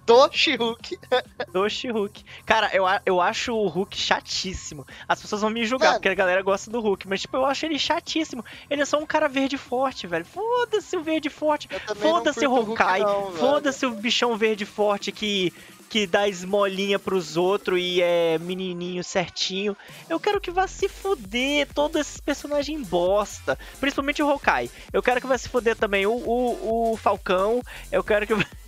[0.06, 1.00] do She-Hulk.
[1.52, 2.24] Do She-Hulk.
[2.46, 4.86] Cara, eu, eu acho o Hulk chatíssimo.
[5.08, 6.00] As pessoas vão me julgar, Mano.
[6.00, 7.08] porque a galera gosta do Hulk.
[7.08, 8.46] Mas, tipo, eu acho ele chatíssimo.
[8.70, 10.26] Ele é só um cara verde forte, velho.
[10.26, 11.68] Foda-se o verde forte.
[11.96, 13.04] Foda-se o Hawkeye.
[13.04, 13.32] velho.
[13.38, 15.52] Foda-se o bichão verde forte que,
[15.90, 19.76] que dá esmolinha pros outros e é menininho certinho.
[20.10, 23.58] Eu quero que vá se fuder todos esses personagens bosta.
[23.80, 24.70] Principalmente o Hawkeye.
[24.94, 27.62] Eu quero que vá se fuder também o, o, o Falcão.
[27.92, 28.34] Eu quero que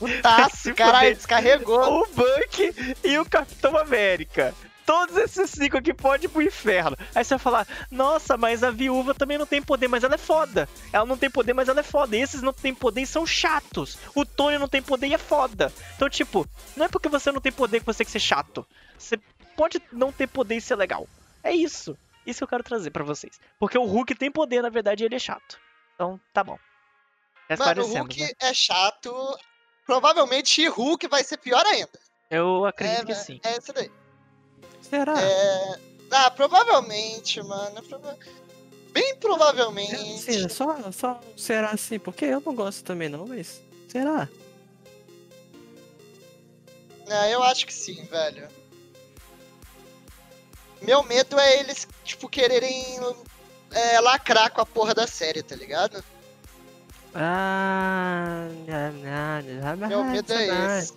[0.00, 2.02] O Taço, Se caralho, descarregou.
[2.02, 4.54] o Buck e o Capitão América.
[4.86, 6.96] Todos esses cinco aqui podem ir pro inferno.
[7.14, 10.18] Aí você vai falar, nossa, mas a viúva também não tem poder, mas ela é
[10.18, 10.68] foda.
[10.92, 12.16] Ela não tem poder, mas ela é foda.
[12.16, 13.96] E esses não tem poder e são chatos.
[14.16, 15.72] O Tony não tem poder e é foda.
[15.94, 16.44] Então, tipo,
[16.76, 18.66] não é porque você não tem poder que você tem que ser chato.
[18.98, 19.16] Você
[19.54, 21.06] pode não ter poder e ser legal.
[21.44, 21.96] É isso.
[22.26, 23.38] Isso que eu quero trazer pra vocês.
[23.60, 25.60] Porque o Hulk tem poder, na verdade, e ele é chato.
[25.94, 26.58] Então, tá bom.
[27.48, 28.30] Já Mano, o Hulk né?
[28.40, 29.38] é chato.
[29.90, 31.98] Provavelmente She-Hulk vai ser pior ainda.
[32.30, 33.40] Eu acredito é, que sim.
[33.42, 33.90] É isso daí.
[34.80, 35.20] Será?
[35.20, 35.80] É...
[36.12, 37.82] Ah, provavelmente, mano.
[37.82, 38.16] prova-
[38.92, 40.18] Bem provavelmente.
[40.20, 44.28] Sim, só, só será assim, porque eu não gosto também não, mas será?
[47.08, 48.46] Ah, eu acho que sim, velho.
[50.82, 52.96] Meu medo é eles, tipo, quererem
[53.72, 56.04] é, lacrar com a porra da série, tá ligado?
[57.14, 58.46] Ah,
[59.88, 60.94] Meu medo é esse.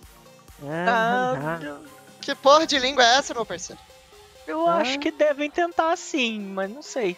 [0.66, 1.58] Ah.
[2.20, 3.80] Que porra de língua é essa, meu parceiro?
[4.46, 4.76] Eu Ah.
[4.76, 7.16] acho que devem tentar sim, mas não sei.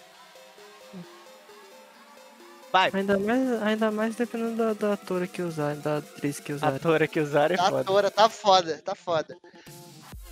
[2.73, 6.57] Vai, Ainda mais, ainda mais dependendo da, da atora que usar, da atriz que a
[6.57, 6.69] usar.
[6.75, 7.81] atora que usaram é Tá foda.
[7.81, 9.37] atora, tá foda, tá foda.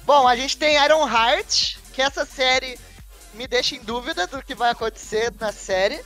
[0.02, 2.78] Bom, a gente tem Iron Heart, que essa série
[3.34, 6.04] me deixa em dúvida do que vai acontecer na série.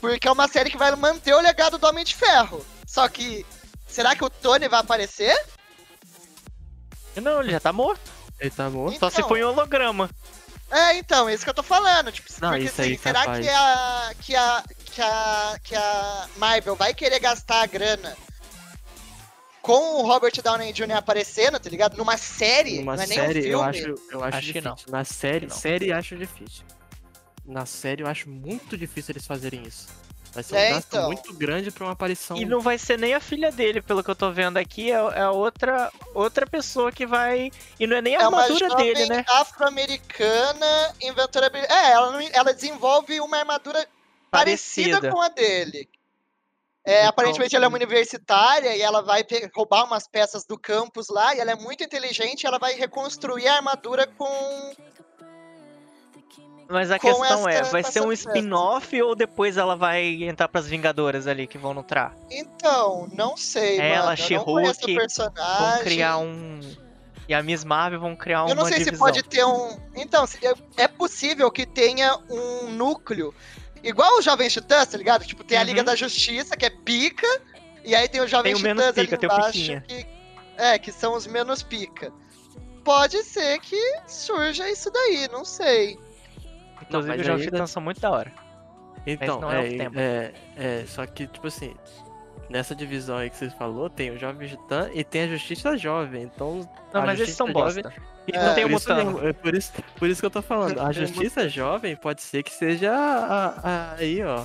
[0.00, 2.64] Porque é uma série que vai manter o legado do Homem de Ferro.
[2.86, 3.44] Só que,
[3.88, 5.34] será que o Tony vai aparecer?
[7.16, 8.00] Não, ele já tá morto.
[8.38, 8.98] Ele tá morto?
[8.98, 9.28] Só se Então.
[9.28, 10.10] foi em holograma.
[10.70, 12.12] É, então, é isso que eu tô falando.
[12.12, 13.44] Tipo, Não, porque isso aí assim, será capaz.
[13.46, 18.16] que a, que, a, que, a, que a Marvel vai querer gastar a grana
[19.62, 20.92] com o Robert Downey Jr.
[20.96, 21.96] aparecendo, tá ligado?
[21.96, 23.54] Numa série, Numa não é nem um série, filme.
[23.54, 24.62] eu acho, eu acho, Acho que difícil.
[24.86, 24.98] não.
[24.98, 25.56] Na série, que não.
[25.60, 26.64] série acho difícil.
[27.46, 29.88] Na série eu acho muito difícil eles fazerem isso.
[30.32, 31.06] Vai ser um É, gasto então.
[31.06, 32.36] muito grande pra uma aparição.
[32.36, 34.90] E não vai ser nem a filha dele, pelo que eu tô vendo aqui.
[34.90, 37.50] É, é outra, outra pessoa que vai.
[37.80, 39.24] E não é nem a É armadura dele, né?
[39.28, 41.50] afro-americana inventora...
[41.54, 43.86] É, ela, ela desenvolve uma armadura
[44.30, 45.10] parecida, Parecida.
[45.10, 45.88] com a dele.
[46.84, 49.24] É, Então, aparentemente ela é uma universitária e ela vai
[49.54, 53.48] roubar umas peças do campus lá e ela é muito inteligente e ela vai reconstruir
[53.48, 54.72] a armadura com...
[56.68, 61.26] Mas a questão é, vai ser um spin-off ou depois ela vai entrar pras Vingadoras
[61.28, 62.16] ali que vão nutrar?
[62.30, 64.16] Então, não sei, Ela, mano.
[64.16, 65.58] She-Hulk, personagem.
[65.74, 66.60] Vão criar um.
[67.28, 68.94] E a Miss Marvel vão criar uma Eu não sei divisão.
[68.94, 69.78] se pode ter um.
[69.94, 73.32] Então, é- é possível que tenha um núcleo.
[73.82, 75.24] Igual o Jovem Titãs, tá ligado?
[75.24, 75.84] Tipo, tem a Liga Uhum.
[75.86, 77.26] da Justiça, que é pica,
[77.84, 80.06] e aí tem o Jovem Tem o menos Titãs ali pica, o embaixo, que,
[80.56, 82.12] é, que são os menos pica.
[82.84, 83.76] Pode ser que
[84.06, 85.98] surja isso daí, não sei.
[86.88, 88.32] Inclusive, mas os Jovens ainda- Titãs são muito da hora.
[89.06, 91.74] Então, não é o é, é, é, só que, tipo assim,
[92.50, 96.22] nessa divisão aí que você falou, tem o Jovem Titã e tem a Justiça Jovem,
[96.24, 96.68] então...
[96.92, 97.92] Não, mas esses Justiça são Jovem- bosta.
[98.28, 99.28] Então, É, tem o por isso Mutano.
[99.28, 100.80] é por isso, por isso que eu tô falando.
[100.80, 104.44] A Justiça Jovem pode ser que seja a, a- aí, ó.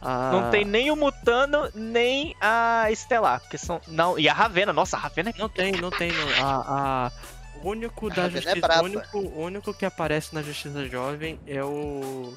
[0.00, 3.40] a- Não tem nem o Mutano, nem a Estelar.
[3.40, 3.82] Porque são.
[3.86, 5.34] Não, e a Ravena, nossa, a Ravena é.
[5.38, 6.10] Não tem, não tem.
[6.10, 6.28] Não.
[6.42, 7.12] A, a-
[7.62, 8.56] O único da é Justiça.
[8.60, 8.82] braba.
[8.82, 12.34] o, único, o único que aparece na Justiça Jovem é o.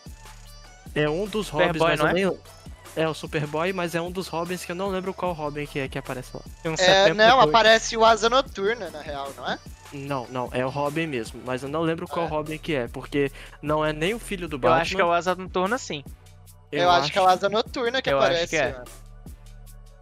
[0.93, 2.13] É um dos Robins, não eu é?
[2.13, 2.37] nem.
[2.95, 5.79] É o Superboy, mas é um dos Robins que eu não lembro qual Robin que
[5.79, 6.41] é que aparece lá.
[6.63, 7.17] Tem um É, 72.
[7.17, 9.59] não, aparece o Asa Noturna, na real, não é?
[9.91, 12.29] Não, não, é o Robin mesmo, mas eu não lembro qual É.
[12.29, 13.29] Robin que é, porque
[13.61, 14.81] não é nem o filho do Eu Batman.
[14.81, 16.05] acho que é o Asa Noturna, sim.
[16.71, 18.47] Eu, acho, que é o Asa Noturna que Eu acho aparece.
[18.47, 18.81] que é.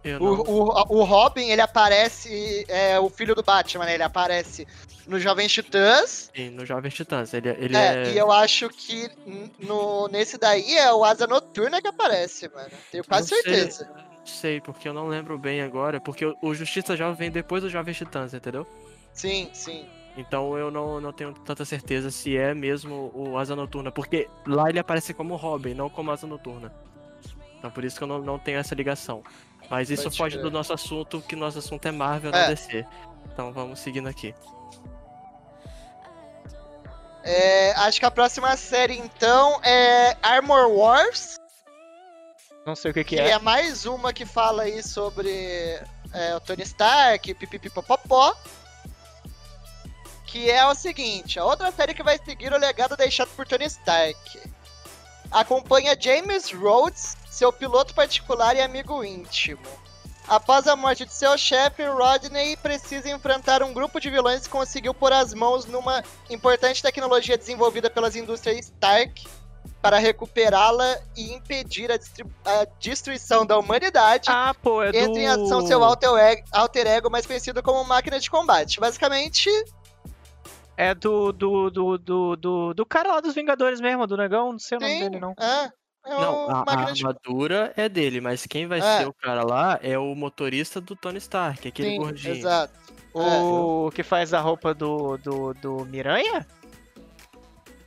[0.04, 0.44] Eu O, não.
[0.44, 3.94] o, o Robin, ele aparece, é o filho do Batman, né?
[3.94, 4.68] Ele aparece
[5.06, 6.30] no Jovem Titãs.
[6.34, 7.32] Sim, no Jovem Titãs.
[7.34, 8.12] Ele, ele É, é.
[8.12, 9.10] e eu acho que
[9.58, 12.70] no, nesse daí é o Asa Noturna que aparece, mano.
[12.90, 13.54] Tenho quase Não sei.
[13.54, 13.90] certeza.
[14.18, 16.00] Não sei, porque eu não lembro bem agora.
[16.00, 18.66] Porque o, Justiça Jovem vem depois do Jovem Titãs, entendeu?
[19.12, 19.86] Sim, sim.
[20.16, 23.90] Então eu não, não tenho tanta certeza se é mesmo o Asa Noturna.
[23.92, 26.72] Porque lá ele aparece como Robin, não como Asa Noturna.
[27.58, 29.22] Então por isso que eu não, não tenho essa ligação.
[29.68, 30.42] Mas isso Pode foge crer.
[30.44, 32.48] do nosso assunto, que nosso assunto é Marvel, não É.
[32.48, 32.86] DC.
[33.32, 34.34] Então vamos seguindo aqui.
[37.24, 41.36] É, acho que a próxima série, então, é Armor Wars.
[42.66, 43.30] Não sei o que, que Que é.
[43.30, 45.80] é mais uma que fala aí sobre
[46.12, 48.36] é, o Tony Stark, pipipipopopó.
[50.26, 53.66] Que é o seguinte, a outra série que vai seguir o legado deixado por Tony
[53.66, 54.40] Stark.
[55.30, 59.83] Acompanha James Rhodes, seu piloto particular e amigo íntimo.
[60.26, 64.94] Após a morte de seu chefe, Rodney precisa enfrentar um grupo de vilões que conseguiu
[64.94, 69.26] pôr as mãos numa importante tecnologia desenvolvida pelas indústrias Stark
[69.82, 74.28] para recuperá-la e impedir a, a destruição da humanidade.
[74.30, 74.96] Ah, pô, é do...
[74.96, 78.80] Entra em ação seu alter ego, alter ego, mais conhecido como máquina de combate.
[78.80, 79.50] Basicamente,
[80.76, 84.58] É do, do, do, do, do, do cara lá dos Vingadores mesmo, do negão, não
[84.58, 85.32] sei o nome dele, não.
[85.38, 85.70] É,
[86.06, 88.98] é Não, a, a armadura é dele, mas quem vai É.
[88.98, 92.34] ser o cara lá é o motorista do Tony Stark, aquele Sim, gordinho.
[92.34, 92.72] Exato.
[93.14, 96.46] O que faz a roupa do, do, do Miranha?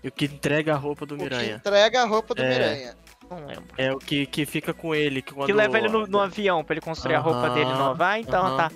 [0.04, 1.56] E o que entrega a roupa do O que Miranha.
[1.56, 2.50] entrega a roupa do É.
[2.50, 2.96] Miranha.
[3.30, 3.66] Não lembro.
[3.78, 5.22] É o que, que fica com ele.
[5.22, 8.08] Que, Que leva ele no, no avião pra ele construir a roupa dele nova.
[8.12, 8.58] Ah, então aham.
[8.58, 8.72] tá.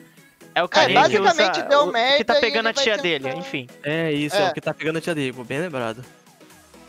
[0.53, 3.01] É o carinha que basicamente usa, deu merda que tá pegando a vai tia tentar-
[3.29, 3.67] dele, enfim.
[3.81, 4.47] É isso, é.
[4.47, 4.49] É.
[4.49, 6.03] o que tá pegando a tia dele, bem lembrado.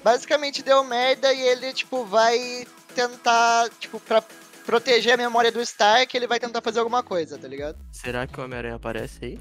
[0.02, 4.22] Basicamente deu merda e ele, tipo, vai tentar, tipo, pra
[4.66, 7.76] proteger a memória do Stark, ele vai tentar fazer alguma coisa, tá ligado?
[7.92, 9.40] Será que o Homem-Aranha aparece aí?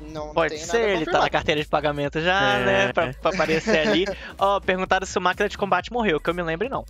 [0.00, 2.64] Não Pode tem ser, nada ele tá na carteira de pagamento já, É.
[2.64, 2.92] né?
[2.92, 4.06] Pra, pra aparecer ali.
[4.38, 6.84] Ó, perguntaram se o máquina de combate morreu, que eu me lembre não.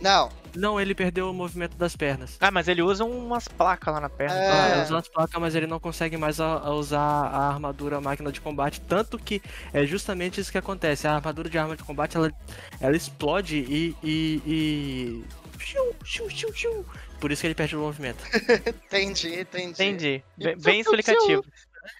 [0.00, 2.36] Não, Não, ele perdeu o movimento das pernas.
[2.40, 4.34] Ah, mas ele usa umas placas lá na perna.
[4.34, 4.48] É.
[4.50, 7.98] Ah, ele usa as placas, mas ele não consegue mais a- a usar a armadura
[7.98, 8.80] a máquina de combate.
[8.80, 9.40] Tanto que
[9.72, 11.06] é justamente isso que acontece.
[11.06, 12.32] A armadura de arma de combate ela,
[12.80, 13.94] ela explode e.
[14.02, 15.24] e, e...
[15.60, 16.86] Xiu, xiu, xiu, xiu.
[17.20, 18.24] Por isso que ele perde o movimento.
[18.66, 19.70] entendi, entendi.
[19.72, 20.24] Entendi.
[20.38, 21.44] E Bem, bem explicativo.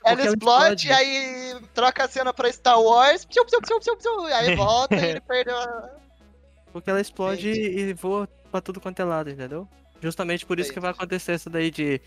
[0.04, 0.92] Ela ela explode, explode.
[0.92, 5.04] aí troca a cena pra Star Wars, piu, piu, piu, piu, piu, aí volta e
[5.10, 5.90] ele perdeu a...
[6.72, 7.78] Porque ela explode Entendi.
[7.80, 9.68] e voa pra tudo quanto é lado, entendeu?
[10.00, 12.00] Justamente por isso que vai acontecer isso daí de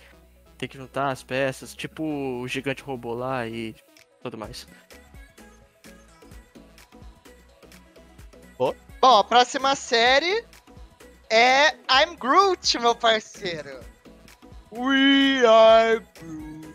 [0.58, 3.76] ter que juntar as peças, tipo o gigante robô lá e
[4.22, 4.68] tudo mais.
[9.04, 10.46] Bom, a próxima série
[11.30, 13.82] é I'm Groot, meu parceiro.
[14.72, 16.74] We are Groot.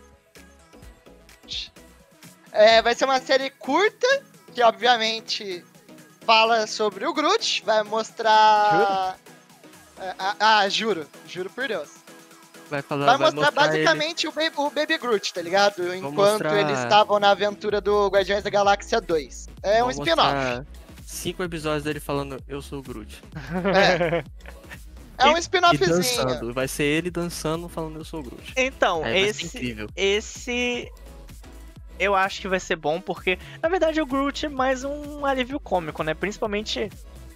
[2.51, 4.07] É, vai ser uma série curta,
[4.53, 5.65] que obviamente
[6.29, 9.17] fala sobre o Groot, vai mostrar...
[9.99, 11.89] É, Ah, ah, juro, juro por Deus.
[12.69, 15.91] Vai falar, Vai, vai mostrar, mostrar ele- basicamente o, baby, o Baby Groot, tá ligado?
[15.95, 19.47] Enquanto mostrar- eles estavam na aventura do Guardiões da Galáxia 2.
[19.63, 20.21] É um Vão spin-off.
[20.21, 20.65] mostrar
[21.03, 23.23] Cinco episódios dele falando eu sou o Groot.
[23.75, 24.23] É,
[25.17, 26.53] é um spin-offzinho.
[26.53, 28.53] Vai ser ele dançando falando eu sou o Groot.
[28.55, 30.91] Então, ser esse, esse
[31.99, 35.59] eu acho que vai ser bom porque, na verdade, o Groot é mais um alívio
[35.59, 36.13] cômico, né?
[36.13, 36.89] Principalmente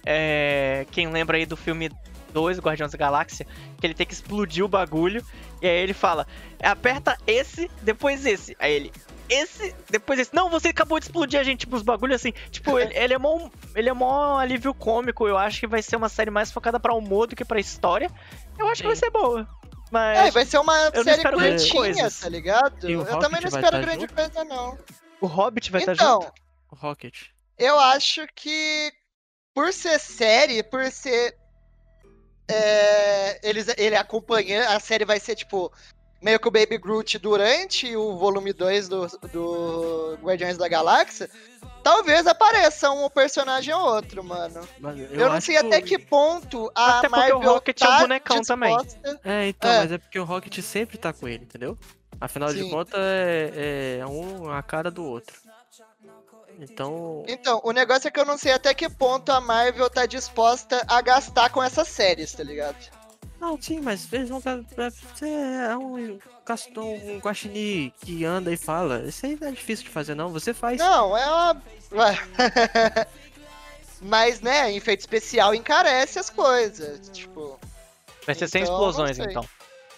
[0.04, 1.90] é, quem lembra aí do filme
[2.32, 3.46] 2, Guardiões da Galáxia,
[3.78, 5.24] que ele tem que explodir o bagulho
[5.62, 6.26] e aí ele fala:
[6.62, 8.56] aperta esse, depois esse.
[8.58, 8.92] Aí ele.
[9.26, 10.34] Esse, depois esse.
[10.34, 12.32] Não, você acabou de explodir a gente, tipo, os bagulhos assim.
[12.50, 15.26] Tipo, ele, ele é mó, ele é mó alívio cômico.
[15.26, 18.10] Eu acho que vai ser uma série mais focada pra humor do que pra história.
[18.58, 19.06] Eu acho que vai Sim.
[19.06, 19.48] ser boa.
[19.94, 20.18] Mas.
[20.18, 22.90] É, vai ser uma série curtinha, tá ligado?
[22.90, 24.14] Eu Rocket também não espero tá grande junto?
[24.14, 24.78] coisa, não.
[25.20, 26.32] O Hobbit vai estar então, junto?
[26.72, 27.28] O Rocket.
[27.56, 28.92] eu acho que
[29.54, 31.36] por ser série, por ser.
[32.50, 34.68] É, eles, ele acompanha.
[34.70, 35.72] A série vai ser tipo.
[36.24, 41.28] Meio que o Baby Groot durante o volume 2 do, do Guardiões da Galáxia.
[41.82, 44.66] Talvez apareça um personagem ou outro, mano.
[44.80, 47.84] Mas Eu, não acho sei até que ponto a Até porque o Marvel Rocket é
[47.84, 48.74] um tá bonecão também.
[48.78, 49.78] disposta- É, então, É.
[49.80, 51.76] mas é porque o Rocket sempre tá com ele, entendeu?
[52.18, 52.70] Afinal de Sim.
[52.70, 55.36] contas, é, é um a cara do outro.
[56.58, 60.06] Então, Então, o negócio é que eu não sei até que ponto a Marvel tá
[60.06, 62.76] disposta a gastar com essas séries, tá ligado?
[63.44, 68.50] Não, sim, mas eles vão pra, pra você é um castor, um guaxinim que anda
[68.50, 69.02] e fala.
[69.06, 70.30] Isso aí não é difícil de fazer, não.
[70.30, 70.78] Você faz.
[70.78, 71.62] Não, é uma.
[74.00, 77.06] Mas, né, efeito especial encarece as coisas.
[77.10, 77.60] Tipo.
[78.24, 79.32] Vai ser sem Então, explosões, não sei.
[79.32, 79.48] então.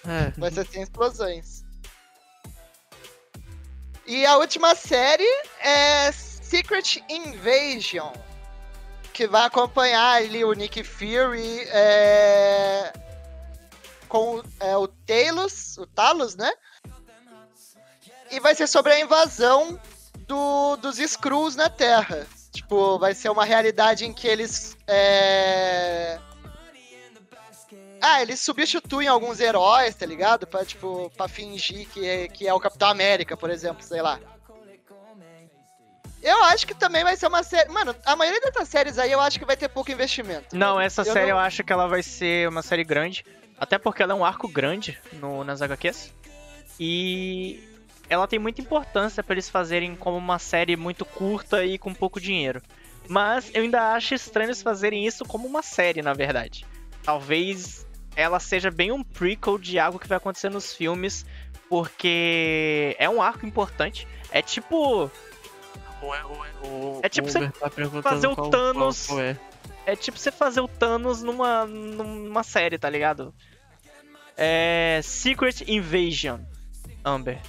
[0.09, 0.32] É.
[0.36, 1.64] Vai ser sem explosões.
[4.06, 5.24] E a última série
[5.60, 8.12] é Secret Invasion.
[9.12, 12.93] Que vai acompanhar ali o Nick Fury é,
[14.16, 16.51] com é, o Talos, o Talos, né?
[18.30, 19.78] E vai ser sobre a invasão
[20.26, 22.26] do, dos Skrulls na Terra.
[22.51, 24.76] Tipo, vai ser uma realidade em que eles.
[24.86, 26.18] É...
[28.01, 30.47] Ah, eles substituem alguns heróis, tá ligado?
[30.47, 34.18] Pra, tipo, pra fingir que é, que é o Capitão América, por exemplo, sei lá.
[36.22, 37.68] Eu acho que também vai ser uma série.
[37.70, 40.56] Mano, a maioria dessas séries aí eu acho que vai ter pouco investimento.
[40.56, 43.24] Não, essa Eu série não- eu acho que ela vai ser uma série grande.
[43.59, 46.12] Até porque ela é um arco grande no, nas HQs.
[46.78, 47.61] E
[48.09, 52.20] ela tem muita importância pra eles fazerem como uma série muito curta e com pouco
[52.20, 52.61] dinheiro.
[53.09, 56.66] Mas eu ainda acho estranho eles fazerem isso como uma série, na verdade.
[57.03, 61.24] Talvez ela seja bem um prequel de algo que vai acontecer nos filmes,
[61.69, 64.07] porque é um arco importante.
[64.31, 65.11] É tipo.
[66.03, 67.70] O, o, É tipo você tá
[68.03, 69.37] fazer o Thanos- qual- qual é.
[69.87, 73.33] É tipo você fazer o Thanos numa, numa série, tá ligado?
[74.37, 75.01] É.
[75.03, 76.41] Secret Invasion,
[77.05, 77.41] Amber.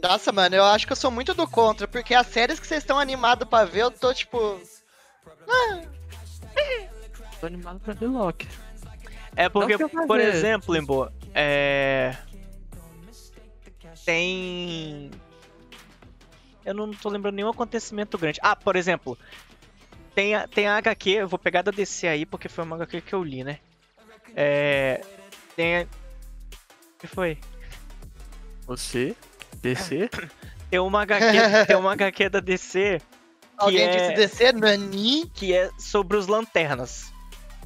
[0.00, 2.82] Nossa, mano, eu acho que eu sou muito do contra, porque as séries que vocês
[2.82, 4.60] estão animados pra ver, eu tô tipo.
[7.40, 8.48] Tô animado pra ver Loki.
[9.36, 12.16] É porque, por exemplo, Limbo, é.
[14.04, 15.10] Tem.
[16.64, 18.38] Eu não tô lembrando nenhum acontecimento grande.
[18.42, 19.18] Ah, por exemplo,
[20.14, 23.00] tem a, tem a HQ, eu vou pegar da DC aí porque foi uma HQ
[23.00, 23.58] que eu li, né?
[24.34, 25.00] É.
[25.56, 25.76] Tem.
[25.78, 27.38] a- O que foi?
[28.66, 29.14] Você?
[29.60, 30.08] DC?
[30.70, 33.00] Tem uma HQ, tem uma HQ da DC
[33.56, 34.52] Alguém é- disse descer?
[34.54, 35.30] Nani?
[35.32, 37.12] que é sobre os lanternas.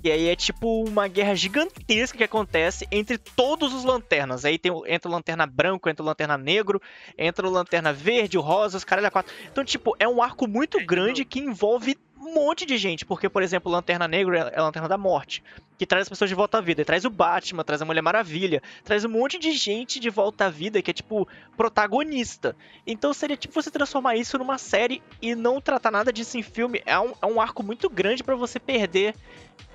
[0.04, 4.44] E aí é tipo uma guerra gigantesca que acontece entre todos os lanternas.
[4.44, 6.82] Aí tem, entra o lanterna branco, entra o lanterna negro,
[7.16, 9.32] entra o lanterna verde, o rosa, os caralho a quatro.
[9.50, 11.96] Então, tipo, é um arco muito grande que envolve
[12.28, 13.04] um monte de gente.
[13.04, 15.42] Porque, por exemplo, lanterna negro é a lanterna da morte,
[15.76, 16.82] que traz as pessoas de volta à vida.
[16.82, 20.46] E traz o Batman, traz a Mulher Maravilha, traz um monte de gente de volta
[20.46, 21.26] à vida que é tipo
[21.56, 22.54] protagonista.
[22.86, 26.82] Então seria tipo você transformar isso numa série e não tratar nada disso em filme.
[26.84, 29.14] É um, é um arco muito grande pra você perder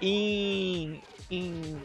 [0.01, 1.01] em.
[1.29, 1.81] em.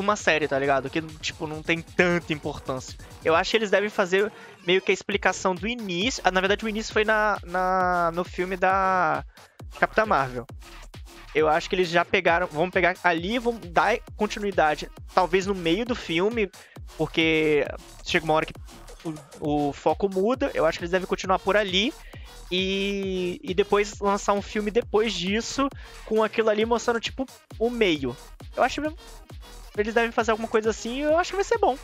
[0.00, 0.90] Uma série, tá ligado?
[0.90, 2.96] Que, tipo, não tem tanta importância.
[3.24, 4.32] Eu acho que eles devem fazer
[4.66, 6.22] meio que a explicação do início.
[6.24, 9.24] Ah, na verdade, o início foi na, na, no filme da
[9.78, 10.46] Capitã Marvel.
[11.34, 12.46] Eu acho que eles já pegaram.
[12.46, 14.90] Vão pegar ali vão dar continuidade.
[15.14, 16.50] Talvez no meio do filme,
[16.96, 17.66] porque
[18.04, 18.54] chega uma hora que
[19.40, 20.50] o, o foco muda.
[20.54, 21.92] Eu acho que eles devem continuar por ali.
[22.50, 25.68] E, e depois lançar um filme depois disso,
[26.04, 27.24] com aquilo ali mostrando, tipo,
[27.58, 28.16] o meio.
[28.56, 28.80] Eu acho
[29.76, 31.76] eles devem fazer alguma coisa assim e eu acho que vai ser bom.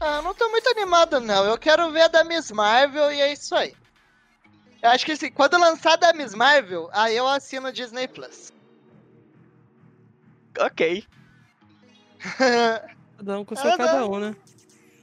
[0.00, 1.44] Ah, eu não tô muito animado, não.
[1.44, 3.74] Eu quero ver a da Miss Marvel e é isso aí.
[4.82, 8.08] Eu acho que assim, quando lançar a da Miss Marvel, aí eu assino o Disney
[8.08, 8.52] Plus.
[10.58, 11.04] Ok.
[13.18, 14.12] Cada um com seu Ah, cada não.
[14.12, 14.36] um, né?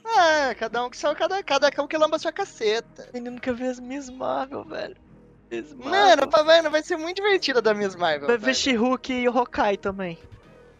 [0.04, 3.08] ah, cada um que só cada, cada um que lamba sua caceta.
[3.14, 4.96] Menino quer ver as Miss Marvel, velho.
[5.50, 6.70] Miss Mano, tá vendo?
[6.70, 8.26] Vai ser muito divertido a da Miss Marvel.
[8.26, 8.54] Vai ver.
[8.54, 10.18] She-Hulk e Hawkeye também.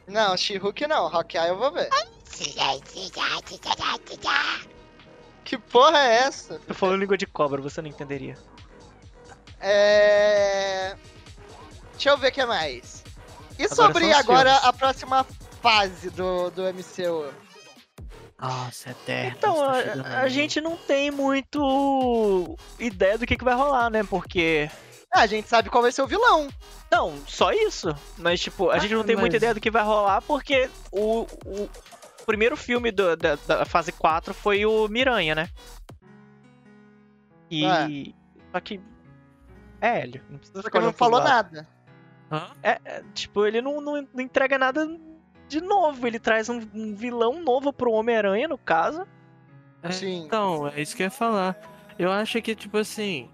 [0.06, 1.06] Não, She-Hulk não.
[1.06, 1.88] Hawkeye eu vou ver.
[5.44, 6.60] Que porra é essa?
[6.66, 8.36] Eu falo língua de cobra, você não entenderia.
[9.60, 10.96] É...
[11.92, 13.04] Deixa eu ver o que mais.
[13.58, 14.68] E Agora sobre agora filmes.
[14.68, 15.26] a próxima
[15.60, 17.32] fase do, do MCU?
[18.40, 19.36] Nossa, eterno.
[19.38, 24.02] Então, tá a, a gente não tem muito ideia do que, que vai rolar, né?
[24.02, 24.68] Porque.
[25.14, 26.48] Ah, a gente sabe qual vai ser o vilão.
[26.90, 27.94] Não, só isso.
[28.18, 30.70] Mas, tipo, a Ah, gente não tem muita mas- ideia do que vai rolar porque
[30.90, 31.68] o, o
[32.24, 35.48] primeiro filme do- da, da fase 4 foi o Miranha, né?
[37.50, 37.64] E.
[37.64, 38.12] É.
[38.52, 38.80] Só que.
[39.80, 40.22] É, Hélio.
[40.30, 41.68] Não precisa Porque não falou nada.
[42.30, 42.50] Hã?
[42.62, 44.86] É, é, tipo, ele não, não, não entrega nada
[45.48, 46.06] de novo.
[46.06, 49.06] Ele traz um, um vilão novo pro Homem-Aranha, no caso.
[49.82, 50.24] É, Sim.
[50.24, 51.56] Então, é isso que eu ia falar.
[51.98, 53.28] Eu acho que, tipo assim.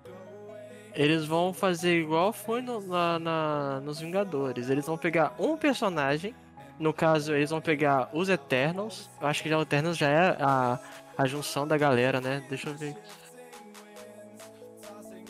[0.94, 4.68] Eles vão fazer igual foi no- na, na- nos Vingadores.
[4.68, 6.34] Eles vão pegar um personagem.
[6.78, 9.08] No caso, eles vão pegar os Eternals.
[9.20, 10.78] Eu acho que já o Eternals já é a,
[11.16, 12.44] a junção da galera, né?
[12.48, 12.96] Deixa eu ver.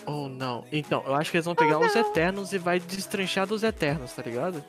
[0.06, 0.64] Ou não.
[0.72, 4.22] Então, eu acho que eles vão pegar os Eternos e vai destranchar dos Eternos, tá
[4.22, 4.64] ligado?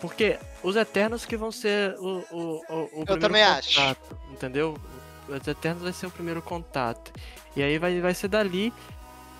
[0.00, 3.74] Porque os Eternos que vão ser o, o, o, o primeiro também acho.
[3.78, 4.78] contato, entendeu?
[5.28, 7.12] Os Eternos vai ser o primeiro contato.
[7.54, 8.72] E aí vai, vai ser dali.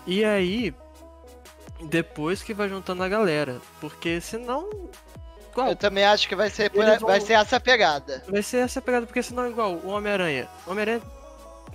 [0.07, 0.73] E aí,
[1.83, 3.61] depois que vai juntando a galera.
[3.79, 4.69] Porque senão
[5.51, 8.23] igual, Eu também acho que vai ser, por- vão- vai ser essa pegada.
[8.27, 10.47] vai ser essa pegada, porque senão igual o Homem-Aranha.
[10.65, 11.01] O Homem-Aranha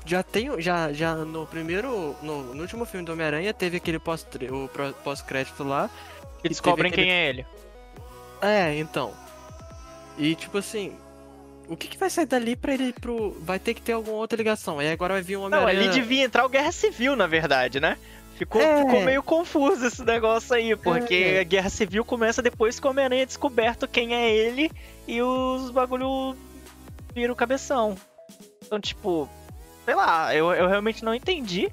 [0.05, 0.61] já tem.
[0.61, 2.17] Já, já no primeiro.
[2.23, 4.27] No, no último filme do Homem-Aranha teve aquele pós-
[5.05, 5.91] pós-crédito lá.
[6.43, 7.47] Que descobrem teve quem é ele.
[8.41, 9.13] É, então.
[10.19, 10.97] E tipo assim.
[11.69, 13.37] O que, que vai sair dali pra ele ir pro.
[13.41, 14.79] Vai ter que ter alguma outra ligação.
[14.79, 17.97] Aí agora vai vir um Não, ali devia entrar o Guerra Civil, na verdade, né?
[18.37, 18.85] Ficou, É.
[18.85, 21.41] ficou meio confuso esse negócio aí, porque É.
[21.41, 24.71] a Guerra Civil começa depois que o Homem-Aranha é descoberto quem é ele
[25.09, 26.37] e os bagulho
[27.15, 27.97] viram o cabeção.
[28.65, 29.29] Então, tipo,
[29.87, 31.71] sei lá, eu, eu realmente não entendi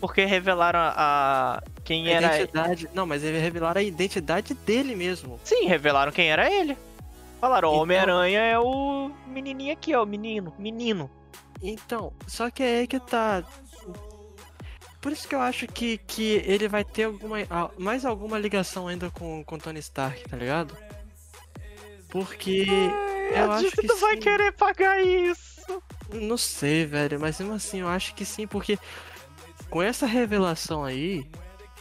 [0.00, 2.88] porque revelaram a, a- quem A era identidade.
[2.94, 5.38] Não, mas ele revelaram a identidade dele mesmo.
[5.44, 6.76] Sim, revelaram quem era ele.
[7.40, 11.10] Falaram, o Então- Homem-Aranha é o menininho aqui, ó, o menino, menino.
[11.62, 13.42] Então, só que é aí que tá.
[15.00, 17.36] Por isso que eu acho que, que ele vai ter alguma,
[17.78, 20.76] mais alguma ligação ainda com com Tony Stark, tá ligado?
[22.10, 22.66] Porque
[23.32, 24.20] eu a acho que não vai sim.
[24.22, 25.82] querer pagar isso.
[26.12, 28.78] Não sei, velho, mas mesmo assim eu acho que sim, porque
[29.70, 31.26] com essa revelação aí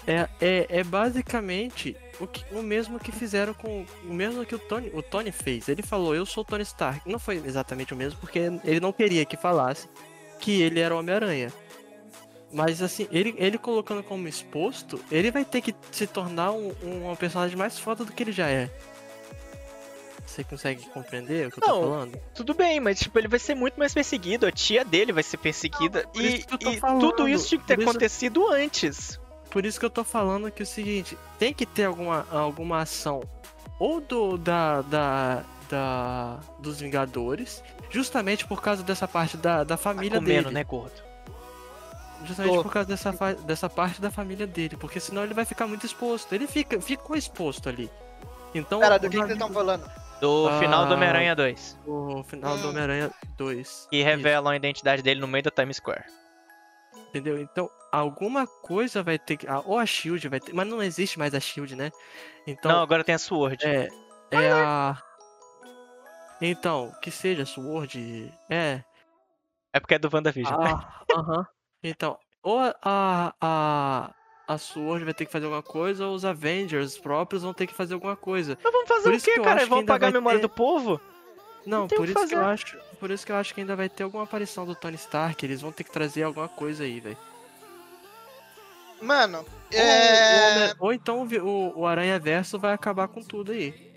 [0.05, 4.59] é, é, é basicamente o, que, o mesmo que fizeram com o mesmo que o
[4.59, 5.67] Tony, o Tony fez.
[5.69, 7.01] Ele falou, eu sou o Tony Stark.
[7.09, 9.87] Não foi exatamente o mesmo, porque ele não queria que falasse
[10.39, 11.51] que ele era o Homem-Aranha.
[12.51, 16.71] Mas assim, ele, ele colocando como exposto, ele vai ter que se tornar um,
[17.11, 18.69] um personagem mais foda do que ele já é.
[20.25, 22.19] Você consegue compreender o que eu Não, tô falando?
[22.35, 25.37] Tudo bem, mas tipo, ele vai ser muito mais perseguido, a tia dele vai ser
[25.37, 26.07] perseguida.
[26.07, 29.19] por e eu e tudo isso tinha que ter isso- acontecido antes.
[29.49, 32.81] Por isso que eu tô falando que é o seguinte, tem que ter alguma, alguma
[32.81, 33.21] ação
[33.79, 39.77] ou do da, da, da dos Vingadores, justamente por causa dessa parte da, da Tá
[39.77, 40.53] família comendo, dele.
[40.53, 41.01] né, gordo?
[42.25, 42.63] Justamente Tô.
[42.63, 43.11] por causa dessa,
[43.45, 46.33] dessa parte da família dele, porque senão ele vai ficar muito exposto.
[46.33, 47.89] Ele fica ficou exposto ali.
[48.55, 49.87] Então, Pera, do que, que vocês estão falando?
[50.19, 50.59] Do Ah.
[50.59, 51.77] final do Homem-Aranha 2.
[51.85, 52.69] o final do Hum.
[52.71, 53.87] Homem-Aranha 2.
[53.91, 56.05] Que revelam a identidade dele no meio da Times Square.
[57.17, 57.39] Entendeu?
[57.39, 59.47] Então, alguma coisa vai ter que.
[59.47, 60.53] ah, Ou a Shield vai ter.
[60.53, 61.91] Mas não existe mais a Shield, né?
[62.45, 62.71] Então.
[62.71, 63.65] Não, agora tem a Sword.
[63.65, 63.87] É.
[64.31, 65.01] É a.
[66.41, 68.31] Então, que seja Sword.
[68.49, 68.83] É.
[69.73, 70.53] É porque é do WandaVision.
[70.59, 71.47] Ah, Aham.
[71.83, 74.13] Então, ou a, a, a.
[74.49, 77.73] A Sword vai ter que fazer alguma coisa, ou os Avengers próprios vão ter que
[77.73, 78.57] fazer alguma coisa.
[78.63, 79.59] Mas vamos fazer Por o quê, cara?
[79.59, 81.01] que Vão pagar a memória ter- do povo?
[81.67, 82.77] Não, por isso que eu acho.
[82.99, 85.45] Por isso que eu acho que ainda vai ter alguma aparição do Tony Stark.
[85.45, 87.17] Eles vão ter que trazer alguma coisa aí, velho.
[89.01, 90.55] Mano, Ou, o é...
[90.55, 93.91] Homem- ou então o o, o Aranha Verso vai acabar com tudo aí.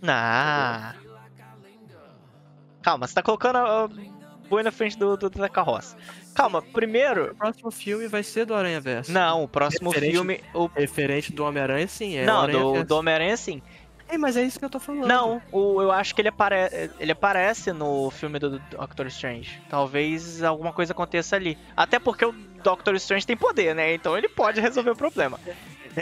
[0.00, 0.94] Nah.
[2.82, 3.88] Calma, você tá colocando a a
[4.48, 5.96] boi na frente do, do- da carroça.
[6.34, 7.32] Calma, primeiro.
[7.32, 9.10] O próximo filme vai ser do Aranha Verso.
[9.10, 10.40] Não, o próximo Referente- filme.
[10.54, 10.66] O...
[10.66, 12.16] Referente do Homem-Aranha, sim.
[12.16, 13.62] É o não, do, do Homem-Aranha sim.
[14.12, 15.06] É, mas é isso que eu tô falando.
[15.06, 16.90] Não, o, eu acho que ele, apare...
[17.00, 19.58] ele aparece no filme do Doctor Strange.
[19.70, 21.56] Talvez alguma coisa aconteça ali.
[21.74, 22.32] Até porque o
[22.62, 23.94] Doctor Strange tem poder, né?
[23.94, 25.40] Então ele pode resolver o problema.
[25.96, 26.00] É,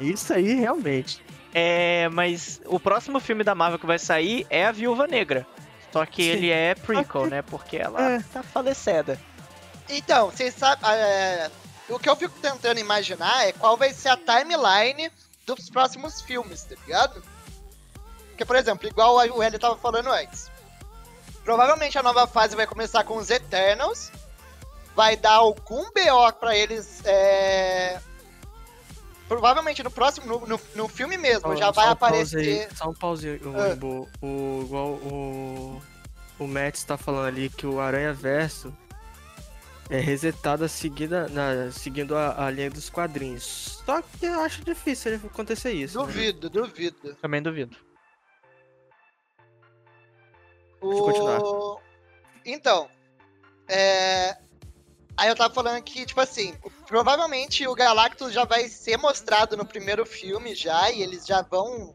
[0.00, 1.22] é isso aí, realmente.
[1.52, 5.46] É, mas o próximo filme da Marvel que vai sair é a Viúva Negra.
[5.92, 6.30] Só que Sim.
[6.30, 7.42] ele é prequel, né?
[7.42, 8.18] Porque ela É.
[8.32, 9.18] tá falecida.
[9.90, 10.88] Então, vocês sabem.
[10.90, 11.50] é,
[11.88, 15.10] O que eu fico tentando imaginar é qual vai ser a timeline
[15.46, 17.22] dos próximos filmes, tá ligado?
[18.30, 20.50] Porque, por exemplo, igual o Eli tava falando antes.
[21.44, 24.10] Provavelmente a nova fase vai começar com os Eternals.
[24.94, 27.00] Vai dar algum BO pra eles.
[27.04, 28.00] é,
[29.28, 32.38] Provavelmente no próximo, no, no, no filme mesmo, já Só- vai pause aparecer.
[32.70, 34.06] aí, Só um pause, o, Ah.
[34.24, 35.82] O, igual o,
[36.38, 38.72] o Matt está falando ali que o Aranha Verso
[39.88, 43.82] é resetado seguida, na, seguindo a, a linha dos quadrinhos.
[43.84, 45.98] Só que eu acho difícil acontecer isso.
[45.98, 46.06] né?
[46.06, 47.14] Duvido, duvido.
[47.16, 47.76] Também duvido.
[50.80, 51.40] Continuar.
[51.40, 51.80] O...
[52.44, 52.88] Então,
[53.68, 54.36] é...
[55.16, 56.54] aí eu tava falando que, tipo assim,
[56.86, 61.94] provavelmente o Galactus já vai ser mostrado no primeiro filme já, e eles já vão.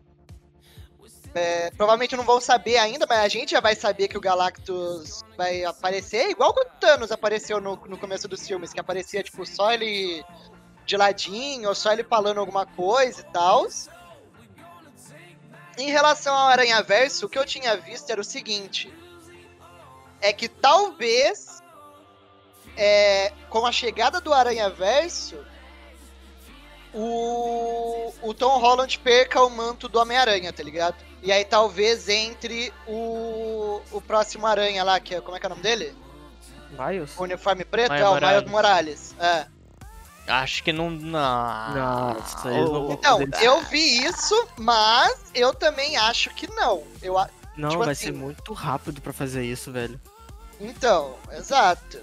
[1.34, 5.24] É, provavelmente não vão saber ainda, mas a gente já vai saber que o Galactus
[5.38, 9.46] vai aparecer, igual que o Thanos apareceu no, no começo dos filmes, que aparecia, tipo,
[9.46, 10.24] só ele
[10.86, 13.66] de ladinho, ou só ele falando alguma coisa e tal.
[15.78, 18.94] Em relação ao Aranha Verso, o que eu tinha visto era o seguinte:
[20.20, 21.62] é que talvez
[22.76, 25.38] é, com a chegada do Aranha Verso,
[26.94, 31.11] o, o Tom Holland perca o manto do Homem-Aranha, tá ligado?
[31.22, 35.48] E aí talvez entre o, o próximo Aranha lá, que é, como é que é
[35.48, 35.96] o nome dele?
[36.78, 37.12] Miles?
[37.18, 38.50] O uniforme preto, Miles é o Miles Morales.
[38.52, 39.16] Morales.
[39.20, 39.46] É.
[40.28, 40.90] Acho que não.
[40.90, 41.74] Não.
[42.14, 43.44] Nossa, eles não vão Não, fazer isso.
[43.44, 46.84] eu vi isso, mas eu também acho que não.
[47.02, 50.00] Eu, a- Não, tipo vai assim- ser muito rápido pra fazer isso, velho.
[50.60, 52.00] então, exato.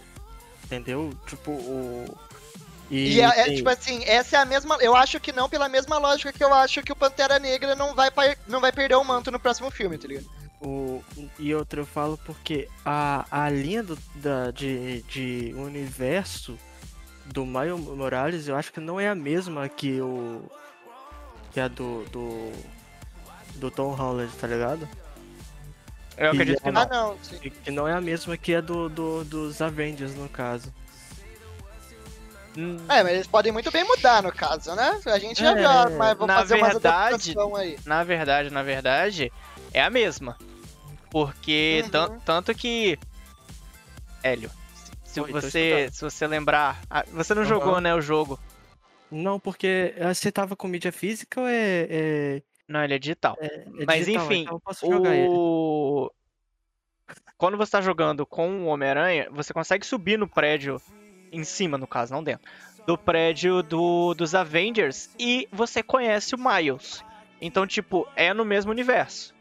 [0.64, 1.12] Entendeu?
[1.26, 2.18] Tipo, o.
[2.90, 4.76] E, é, é, tem- tipo assim, essa é a mesma.
[4.80, 7.94] Eu acho que não pela mesma lógica que eu acho que o Pantera Negra não
[7.94, 8.10] vai,
[8.46, 10.26] não vai perder o manto no próximo filme, tá ligado?
[10.60, 11.04] O,
[11.38, 16.58] e outra eu falo porque a, a linha do, da, de, de universo
[17.26, 20.42] do Miles Morales eu acho que não é a mesma que o.
[21.52, 22.04] que a do.
[22.06, 22.52] do,
[23.56, 24.88] do Tom Holland, tá ligado?
[26.16, 26.88] Eu acredito que Ah, não.
[26.88, 27.38] não, sim.
[27.38, 30.72] Que, que não é a mesma que a do, do, dos Avengers, no caso.
[32.58, 35.00] Hum, É, mas eles podem muito bem mudar no caso, né?
[35.06, 37.78] A gente já É, viu, mas vou na fazer umas verdade- adaptação aí.
[37.86, 39.32] Na verdade, na verdade,
[39.72, 40.36] é a mesma.
[41.08, 41.90] Porque Uhum.
[41.90, 42.98] tan- tanto que.
[44.24, 44.50] Hélio,
[45.04, 46.80] se Oi, você, se você lembrar.
[47.12, 47.48] Você não Aham.
[47.48, 48.38] jogou, né, o jogo?
[49.08, 51.86] Não, porque ah, você tava com mídia física ou é.
[51.88, 53.36] é, Não, ele é digital.
[53.40, 54.24] é- é Mas digital?
[54.26, 55.28] enfim, então eu posso jogar ele.
[55.30, 56.10] o.
[57.38, 60.82] Quando você tá jogando com o Homem-Aranha, você consegue subir no prédio,
[61.32, 62.50] em cima, no caso, não dentro,
[62.86, 67.04] do prédio do, dos Avengers e você conhece o Miles.
[67.40, 69.34] Então, tipo, é no mesmo universo.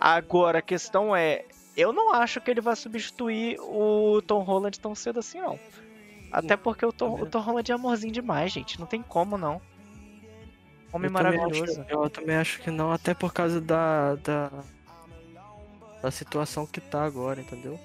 [0.00, 1.44] Agora, a questão é,
[1.76, 5.58] eu não acho que ele vai substituir o Tom Holland tão cedo assim, não.
[6.30, 8.78] Até porque o Tom, o Tom Holland é amorzinho demais, gente.
[8.78, 9.60] Não tem como, não.
[10.92, 11.80] Homem Eu também maravilhoso.
[11.80, 14.50] acho- eu também acho que não, até por causa da, da.
[16.02, 17.78] da situação que tá agora, entendeu?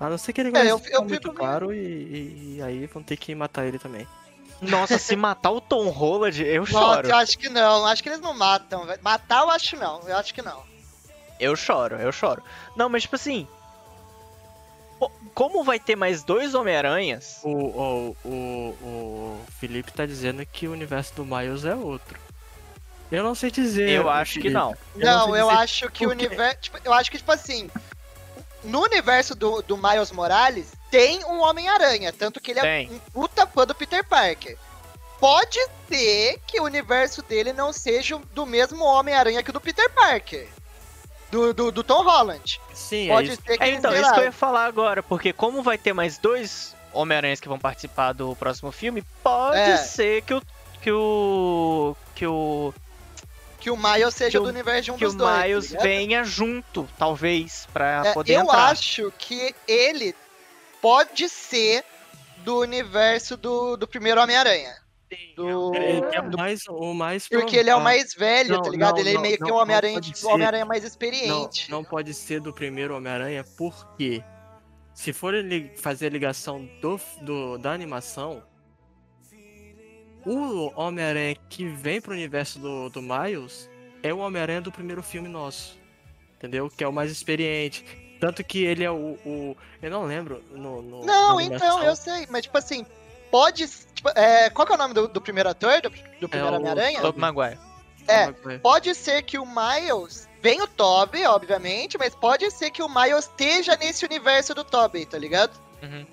[0.00, 2.86] A não ser que ele É, goste eu- eu muito caro e, e- e aí
[2.86, 4.08] vão ter que matar ele também.
[4.62, 7.08] Nossa, se matar o Tom Holland, eu Nossa, choro.
[7.08, 7.86] eu acho que não.
[7.86, 8.86] Acho que eles não matam.
[9.02, 10.00] Matar eu acho não.
[10.08, 10.62] Eu acho que não.
[11.38, 12.42] Eu choro, eu choro.
[12.76, 13.46] Não, mas tipo assim.
[15.34, 17.40] Como vai ter mais dois Homem-Aranhas?
[17.42, 22.18] O, o, o, o Felipe tá dizendo que o universo do Miles é outro.
[23.10, 23.88] Eu não sei dizer.
[23.88, 24.76] Eu acho que não.
[24.94, 26.58] Eu não, eu dizer acho que o universo.
[26.60, 27.70] tipo, eu acho que, tipo assim.
[28.62, 32.12] No universo do, do Miles Morales, tem um Homem-Aranha.
[32.12, 32.88] Tanto que ele Tem.
[32.88, 34.56] é um puta fã do Peter Parker.
[35.18, 35.58] Pode
[35.88, 40.48] ser que o universo dele não seja do mesmo Homem-Aranha que o do Peter Parker.
[41.30, 42.60] Do, do, do Tom Holland.
[42.74, 43.42] Sim, é Pode isso.
[43.46, 45.92] ser que É, então, isso lá, que eu ia falar agora, porque como vai ter
[45.92, 49.76] mais dois Homem-Aranhas que vão participar do próximo filme, pode É.
[49.76, 50.42] ser que o.
[50.82, 51.96] que o.
[52.16, 52.74] que o.
[53.60, 55.30] que o Miles seja que o- do universo de um que dos o dois.
[55.36, 55.82] tá Miles ligado?
[55.82, 58.70] venha junto, talvez, pra É, poder eu entrar.
[58.70, 60.14] acho que ele
[60.80, 61.84] pode ser
[62.38, 64.74] do universo do, do primeiro Homem-Aranha.
[65.36, 65.74] Do...
[65.74, 68.92] Ele é o mais, o mais Porque ele é o mais velho, Não, tá ligado?
[68.94, 71.70] não, ele é meio que não, um não Homem-Aranha tipo, Homem-Aranha mais Não, experiente.
[71.70, 74.22] não pode ser do primeiro Homem-Aranha, porque
[74.94, 78.42] se for ele fazer a ligação do, do, da animação,
[80.26, 83.68] o Homem-Aranha que vem pro universo do, do Miles
[84.02, 85.78] é o Homem-Aranha do primeiro filme nosso.
[86.36, 86.70] Entendeu?
[86.70, 87.84] Que é o mais experiente.
[88.20, 89.18] Tanto que ele é o.
[89.24, 90.82] o- eu não lembro no.
[90.82, 92.84] no Não, então, eu sei, mas tipo assim,
[93.30, 93.66] pode.
[93.94, 95.90] tipo, é, qual que é o nome do, do primeiro ator do,
[96.20, 97.00] do primeiro o Homem-Aranha?
[97.00, 97.58] Tobey Maguire.
[98.08, 100.28] É, Pode ser que o Miles.
[100.42, 105.04] Vem o Toby, obviamente, mas pode ser que o Miles esteja nesse universo do Toby,
[105.04, 105.52] tá ligado?
[105.82, 106.06] Uhum.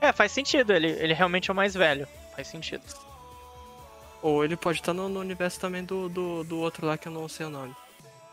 [0.00, 2.08] É, faz sentido, ele, ele realmente é o mais velho.
[2.34, 2.82] Faz sentido.
[4.26, 7.12] Ou ele pode estar no, no universo também do, do, do outro lá que eu
[7.12, 7.72] não sei o nome.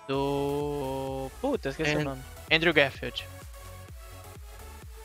[0.07, 1.29] Do.
[1.39, 1.97] Puta, esqueci É.
[1.97, 2.23] o nome.
[2.51, 3.27] Andrew Garfield.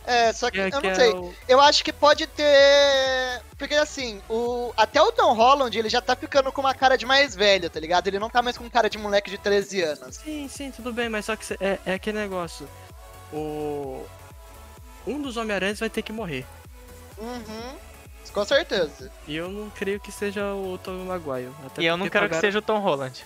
[0.07, 1.13] É, só que, é- eu que não é sei.
[1.13, 3.43] o- Eu acho que pode ter.
[3.59, 4.73] Porque assim, o...
[4.79, 7.79] até o Tom Holland ele já tá ficando com uma cara de mais velho, tá
[7.79, 8.07] ligado?
[8.07, 10.17] Ele não tá mais com cara de moleque de 13 anos.
[10.17, 12.67] Sim, sim, tudo bem, mas só que é, é aquele negócio.
[13.31, 14.03] O.
[15.07, 16.47] Um dos Homem-Aranhas vai ter que morrer.
[17.19, 17.77] Uhum.
[18.33, 19.11] Com certeza.
[19.27, 21.53] E eu não creio que seja o Tobey Maguire.
[21.67, 23.25] Até E eu não quero que pagaram- seja o Tom Holland.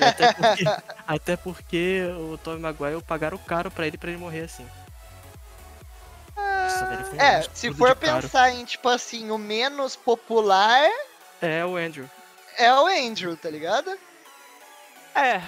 [0.00, 0.64] Até porque,
[1.06, 2.02] até porque
[2.32, 4.66] o Tobey Maguire pagaram caro pra ele pra ele morrer assim.
[6.36, 6.84] Nossa,
[7.14, 8.20] um É, se for caro.
[8.22, 10.88] pensar em, tipo assim, o menos popular
[11.40, 12.08] É o Andrew.
[12.58, 13.96] é o Andrew, tá ligado?
[15.14, 15.42] É.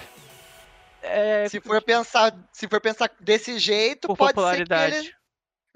[1.03, 1.49] É.
[1.49, 4.95] Se for pensar, se for pensar desse jeito, Por pode popularidade.
[4.95, 5.15] ser que ele.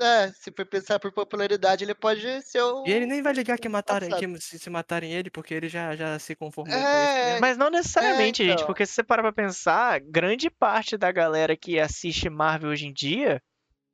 [0.01, 2.85] É, se for pensar por popularidade, ele pode ser o.
[2.87, 4.33] E ele nem vai ligar que matarem, Passado.
[4.35, 7.35] que se, se matarem ele, porque ele já, já se conformou com É, isso.
[7.35, 7.39] né?
[7.41, 8.67] Mas não necessariamente, É, gente, então.
[8.67, 12.93] porque se você parar pra pensar, grande parte da galera que assiste Marvel hoje em
[12.93, 13.43] dia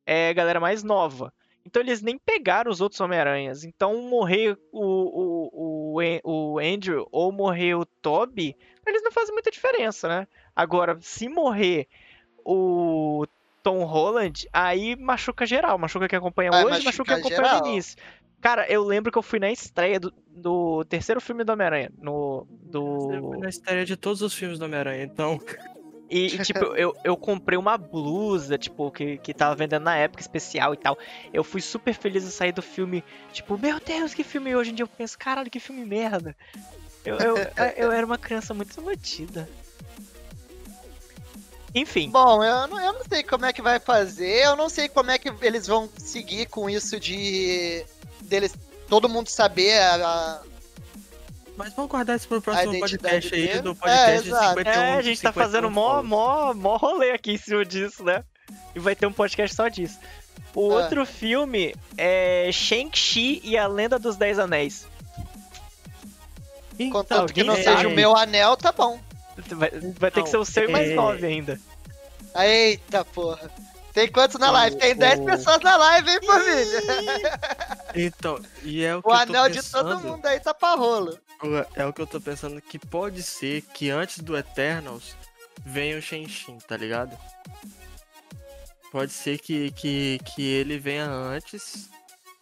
[0.06, 1.32] é a galera mais nova.
[1.66, 3.64] Então eles nem pegaram os outros Homem-Aranhas.
[3.64, 4.82] Então morrer o,
[5.54, 8.54] o, o, o Andrew ou morrer o Toby,
[8.86, 10.28] eles não fazem muita diferença, né?
[10.54, 11.88] Agora, se morrer
[12.44, 13.26] o
[13.64, 15.78] Tom Holland, aí machuca geral.
[15.78, 17.72] Machuca quem acompanha Vai hoje, machuca quem machucar acompanha no geral.
[17.72, 17.96] início.
[18.38, 21.90] Cara, eu lembro que eu fui na estreia do, do terceiro filme do Homem-Aranha.
[21.98, 22.46] No.
[22.74, 23.38] Eu fui Do.
[23.38, 25.40] na estreia de todos os filmes do Homem-Aranha, então.
[26.10, 30.20] E, e, tipo, eu, eu comprei uma blusa, tipo, que, que tava vendendo na época
[30.20, 30.98] especial e tal.
[31.32, 34.74] Eu fui super feliz a sair do filme, tipo, meu Deus, que filme hoje em
[34.74, 36.36] dia eu penso, caralho, que filme merda.
[37.02, 37.36] Eu, eu,
[37.76, 39.48] eu era uma criança muito iludiida.
[41.74, 44.88] Enfim, Bom, eu não, eu não sei como é que vai fazer, eu não sei
[44.88, 47.84] como é que eles vão seguir com isso de
[48.22, 48.54] deles
[48.88, 50.40] todo mundo saber a, a-
[51.56, 54.58] Mas vamos guardar isso pro próximo podcast aí, do É, podcast exato.
[54.60, 54.72] 51.
[54.72, 58.22] é, a gente tá 51 fazendo mó, mó, mó rolê aqui em cima disso, né?
[58.74, 59.98] E vai ter um podcast só disso.
[60.54, 60.82] O Ah.
[60.84, 64.86] outro filme é Shang-Chi e a Lenda dos Dez Anéis.
[66.78, 69.00] Então, contanto que não alguém seja o meu anel, tá bom.
[69.50, 71.58] Vai, vai ter que ser o seu e mais é- nove ainda.
[72.36, 73.50] Eita porra.
[73.92, 74.76] Tem quantos na O- live?
[74.76, 76.80] Tem 10 o- pessoas na live, hein, família?
[77.94, 80.52] Então, e é o que O eu tô anel de pensando, todo mundo aí tá
[80.52, 81.16] pra rolo.
[81.76, 85.14] É o que eu tô pensando que pode ser que antes do Eternals
[85.64, 87.16] venha o Shang-Chi, tá ligado?
[88.90, 91.88] Pode ser que, que, que ele venha antes.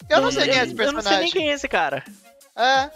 [0.09, 1.31] Eu não sei quem é esse Eu não sei nem personagem.
[1.33, 2.05] quem é esse cara.
[2.57, 2.91] É.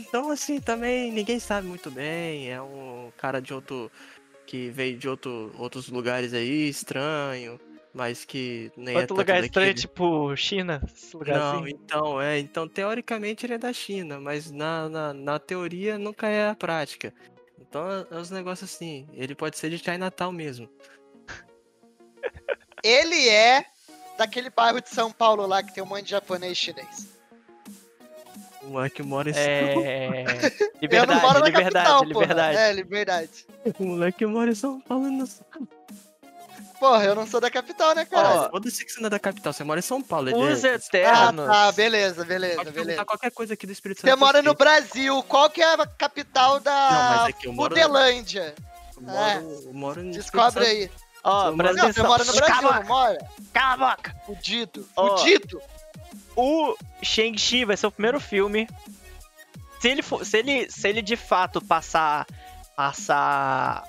[0.00, 2.50] Então assim, também ninguém sabe muito bem.
[2.50, 3.90] É um cara de outro.
[4.46, 7.58] que veio de outro, outros lugares aí, estranho.
[7.92, 9.74] Mas que nem é Outro tanto lugar estranho, daquele.
[9.74, 10.82] tipo China.
[11.26, 11.70] Não, assim.
[11.70, 12.38] então, é.
[12.38, 17.14] Então, teoricamente ele é da China, mas na, na, na teoria nunca é a prática.
[17.58, 19.08] Então é, é uns negócios assim.
[19.14, 20.68] Ele pode ser de Chinatown mesmo.
[22.84, 23.64] Ele é
[24.18, 27.06] daquele bairro de São Paulo lá que tem um monte de japonês e chinês.
[28.62, 30.24] O moleque mora em É.
[30.82, 32.56] eu não moro Liberdade, na liberdade, capital, liberdade.
[32.56, 32.66] porra.
[32.66, 33.46] É, liberdade.
[33.78, 35.08] O moleque mora em São Paulo.
[35.08, 35.28] Não...
[36.80, 38.50] Porra, eu não sou da capital, né, cara?
[38.50, 40.28] Foda-se que você não é da capital, você mora em São Paulo.
[40.28, 41.46] ele Os é- ah, Eternos.
[41.46, 43.04] tá, beleza, beleza, Pode beleza.
[43.04, 44.10] qualquer coisa aqui do Espírito Santo.
[44.10, 44.52] Você mora no.
[44.54, 48.54] Brasil, qual que é a capital Não, da mas aqui eu moro- Udelândia?
[48.96, 51.05] Eu moro, eu moro Descobre Santo.
[51.28, 53.18] Ó, presta Não, você mora no Brasil, Cala, não mora?
[53.52, 54.16] cala a boca.
[54.26, 55.16] Fudido, Ó.
[55.18, 55.60] fudido.
[56.36, 58.68] O Shang-Chi vai ser o primeiro filme.
[59.80, 62.26] Se ele, for, se ele, se ele de fato passar.
[62.76, 63.84] Passar.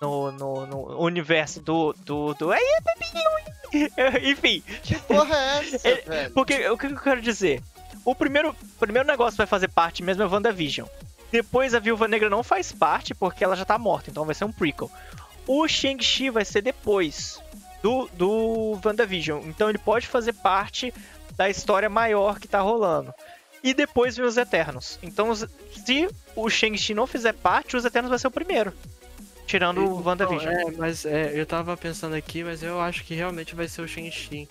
[0.00, 1.92] No, no, no universo do.
[2.04, 2.48] do, do...
[2.48, 3.90] Bebinho!
[4.30, 6.30] Enfim, Que porra é essa, Ele- velho?
[6.34, 7.62] porque o que eu quero dizer?
[8.04, 10.86] O primeiro, primeiro negócio que vai fazer parte mesmo é WandaVision.
[11.30, 14.44] Depois a Viúva Negra não faz parte porque ela já tá morta, então vai ser
[14.46, 14.90] um prequel.
[15.48, 17.42] O Shang-Chi vai ser depois
[17.82, 20.92] do, do WandaVision, então ele pode fazer parte
[21.36, 23.12] da história maior que tá rolando.
[23.62, 24.98] E depois vem os Eternos.
[25.02, 28.72] Então, se o Shang-Chi não fizer parte, os Eternos vai ser o primeiro.
[29.46, 30.52] Tirando o Então, WandaVision.
[30.52, 33.88] É, mas é, eu tava pensando aqui, mas eu acho que realmente vai ser o
[33.88, 34.48] Shang-Chi.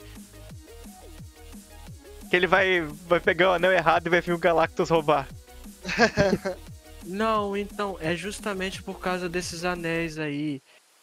[2.30, 5.28] Que ele vai, vai pegar o anel errado e vai vir o Galactus roubar.
[7.06, 10.62] Não, então, é justamente por causa desses anéis aí.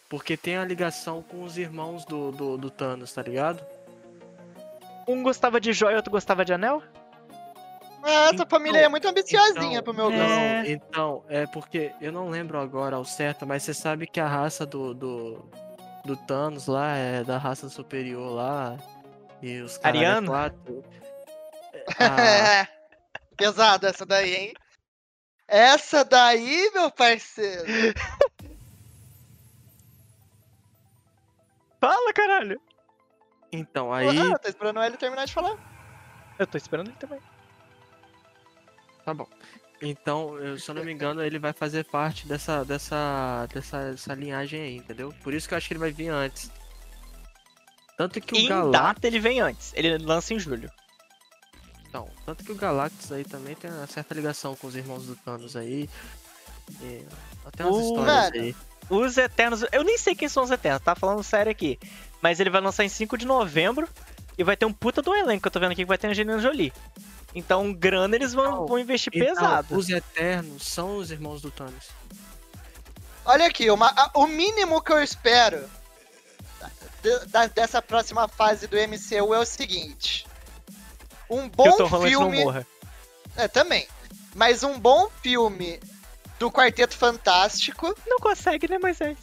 [0.08, 3.64] Porque tem a ligação com os irmãos do, do, do Thanos, tá ligado?
[5.08, 6.82] Um gostava de joia e outro gostava de anel?
[8.02, 10.16] Ah, essa Então- família é muito ambiciosinha então, pro meu é.
[10.16, 10.28] gosto.
[10.28, 14.26] Não, então, é porque eu não lembro agora ao certo, mas você sabe que a
[14.28, 15.50] raça do, do,
[16.04, 18.76] do Thanos lá é da raça superior lá.
[19.42, 19.96] E os caras.
[20.00, 20.28] Ariano?
[20.28, 20.84] Quatro.
[21.98, 22.20] Ah,
[22.62, 22.68] É.
[23.36, 24.54] Pesada essa daí, hein?
[25.46, 27.64] Essa daí, meu parceiro.
[31.88, 32.60] Fala, caralho!
[33.52, 34.06] então, aí.
[34.06, 35.56] Porra, tô esperando ele terminar de falar.
[36.38, 37.20] Eu tô esperando ele também.
[39.04, 39.28] Tá bom.
[39.82, 44.14] Então, eu- se eu não me engano, ele vai fazer parte dessa, dessa, dessa, dessa
[44.14, 45.12] linhagem aí, entendeu?
[45.22, 46.50] Por isso que eu acho que ele vai vir antes.
[47.96, 48.72] Tanto que o em Galactus.
[48.72, 49.72] data ele vem antes.
[49.74, 50.70] Ele lança em julho.
[51.88, 55.14] Então, tanto que o Galactus aí também tem uma certa ligação com os irmãos do
[55.16, 55.88] Thanos aí.
[56.80, 57.06] E
[57.44, 58.34] até umas O- histórias Mano.
[58.42, 58.56] aí.
[58.90, 59.64] Os Eternos.
[59.72, 61.78] Eu nem sei quem são os Eternos, tá falando sério aqui.
[62.20, 63.88] Mas ele vai lançar em 5 de novembro.
[64.36, 66.08] E vai ter um puta do elenco que eu tô vendo aqui que vai ter
[66.08, 66.72] a Angelina Jolie.
[67.36, 69.76] Então, grana eles vão, Então, vão investir Então, pesado.
[69.76, 71.86] os Eternos são os irmãos do Thanos.
[73.24, 75.64] Olha aqui, uma- a- o mínimo que eu espero
[77.02, 80.26] de- da- dessa próxima fase do MCU é o seguinte.
[81.30, 82.44] Um que bom o Tom Holland não filme.
[82.44, 82.66] morra.
[83.36, 83.86] É, também.
[84.34, 85.80] Mas um bom filme
[86.38, 89.16] do Quarteto Fantástico Não consegue, né, Moisés?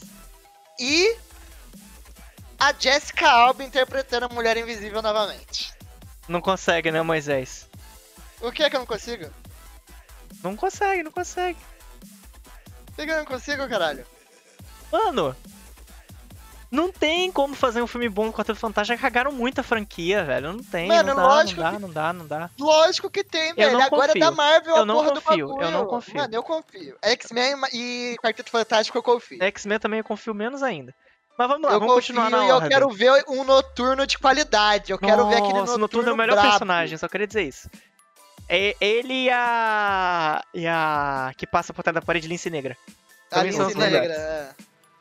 [0.79, 1.15] e
[2.59, 5.73] a Jessica Alba interpretando a Mulher Invisível novamente.
[6.27, 7.67] Não consegue, né, Moisés?
[8.39, 9.31] O que é que eu não consigo?
[10.43, 11.59] Não consegue, não consegue.
[12.95, 14.05] Que, é que eu não consigo, caralho?
[14.91, 15.35] Mano,
[16.71, 18.95] Não tem como fazer um filme bom do Quarteto Fantástico.
[18.97, 20.53] Já cagaram muita franquia, velho.
[20.53, 20.87] Não tem.
[20.87, 22.49] Mano, não dá, lógico não dá, que- não dá, não dá.
[22.57, 23.73] Lógico que tem, velho.
[23.73, 24.31] não Agora é da.
[24.31, 25.71] Marvel Eu a não porra confio, do eu bagulho.
[25.71, 26.15] não confio.
[26.15, 26.95] Mano, eu confio.
[27.01, 29.43] X-Men e Quarteto Fantástico eu confio.
[29.43, 30.95] X-Men também eu confio menos ainda.
[31.37, 32.69] Mas vamos lá, eu vamos continuar na e eu ordem.
[32.69, 34.91] quero ver um noturno de qualidade.
[34.91, 36.49] Eu quero ver aquele Nossa, noturno, o Noturno é o melhor brabo.
[36.51, 37.69] personagem, só queria dizer isso.
[38.47, 40.43] É ele e a.
[40.53, 41.33] E a.
[41.37, 42.77] Que passa por trás da parede Lince Negra.
[43.31, 44.13] A Pra são Lince Negra.
[44.13, 44.49] é.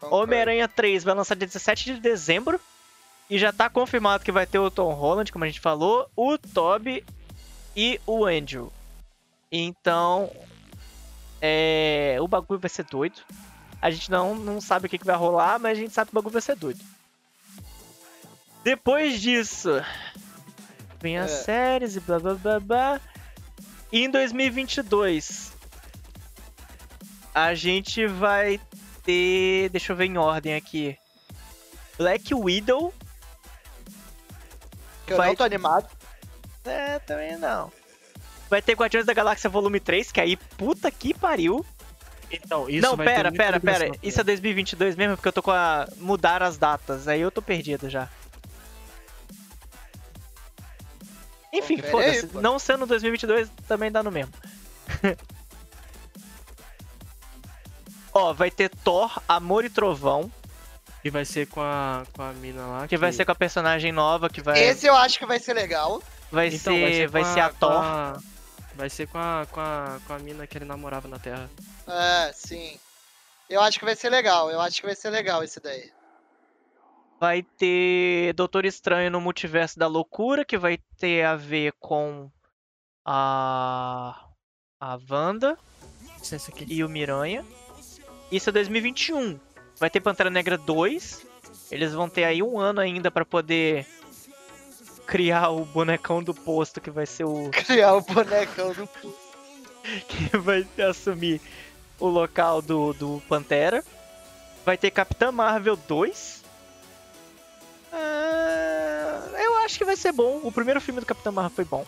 [0.03, 2.61] Homem-Aranha 3 vai lançar dia 17 de dezembro.
[3.29, 6.37] E já tá confirmado que vai ter o Tom Holland, como a gente falou, o
[6.37, 7.05] Toby
[7.77, 8.73] e o Andrew.
[9.53, 10.31] Então.
[11.41, 12.17] É.
[12.21, 13.21] O bagulho vai ser doido.
[13.81, 16.15] A gente não, não sabe o que, que vai rolar, mas a gente sabe que
[16.15, 16.81] o bagulho vai ser doido.
[18.63, 19.71] Depois disso.
[21.01, 21.43] Vem as É.
[21.45, 23.01] séries e blá blá blá blá.
[23.93, 25.53] E em 2022.
[27.35, 28.61] A gente vai
[29.05, 29.69] ter.
[29.71, 30.97] Deixa eu ver em ordem aqui.
[31.99, 32.95] Black Widow.
[35.07, 35.89] Que eu vai- não tô animado.
[36.65, 37.73] É, também não.
[38.49, 41.65] Vai ter Guardiões da Galáxia Volume 3, que aí, puta que pariu.
[42.31, 43.91] Então, isso não, pera, pera, pera.
[44.03, 45.17] Isso é 2022 mesmo?
[45.17, 45.89] Porque eu tô com a.
[45.97, 47.09] Mudar as datas.
[47.09, 48.09] Aí eu tô perdido já.
[51.53, 52.27] Enfim, foda-se.
[52.29, 52.41] pô.
[52.41, 54.33] Não sendo 2022, também dá no mesmo.
[58.13, 60.31] Ó, vai ter Thor, Amor e Trovão.
[61.03, 62.87] Que vai ser com a, com a mina lá.
[62.89, 65.55] Que vai ser com a personagem nova, que vai, Esse eu acho que vai ser
[65.55, 66.03] legal.
[66.31, 67.73] vai, Então, ser, vai ser a com Thor.
[67.73, 68.21] a-
[68.75, 71.51] Vai ser com a, com, a, com a mina que ele namorava na Terra.
[71.87, 72.79] É, sim.
[73.49, 74.51] Eu acho que vai ser legal.
[74.51, 75.91] Eu acho que vai ser legal esse daí.
[77.19, 82.31] Vai ter Doutor Estranho no Multiverso da Loucura, que vai ter a ver com
[83.05, 84.19] a.
[84.81, 85.59] a Wanda
[86.69, 87.45] e o Miranha.
[88.31, 89.39] Isso é 2021.
[89.79, 91.27] Vai ter Pantera Negra 2.
[91.71, 93.87] Eles vão ter aí um ano ainda pra poder
[95.07, 97.51] criar o bonecão do posto, que vai ser o.
[97.67, 98.89] Criar o bonecão do.
[100.07, 101.41] que vai assumir
[101.99, 103.85] o local do, do Pantera.
[104.65, 106.41] Vai ter Capitã Marvel 2.
[107.93, 110.41] Ah, eu acho que vai ser bom.
[110.45, 111.85] O primeiro filme do Capitã Marvel foi bom.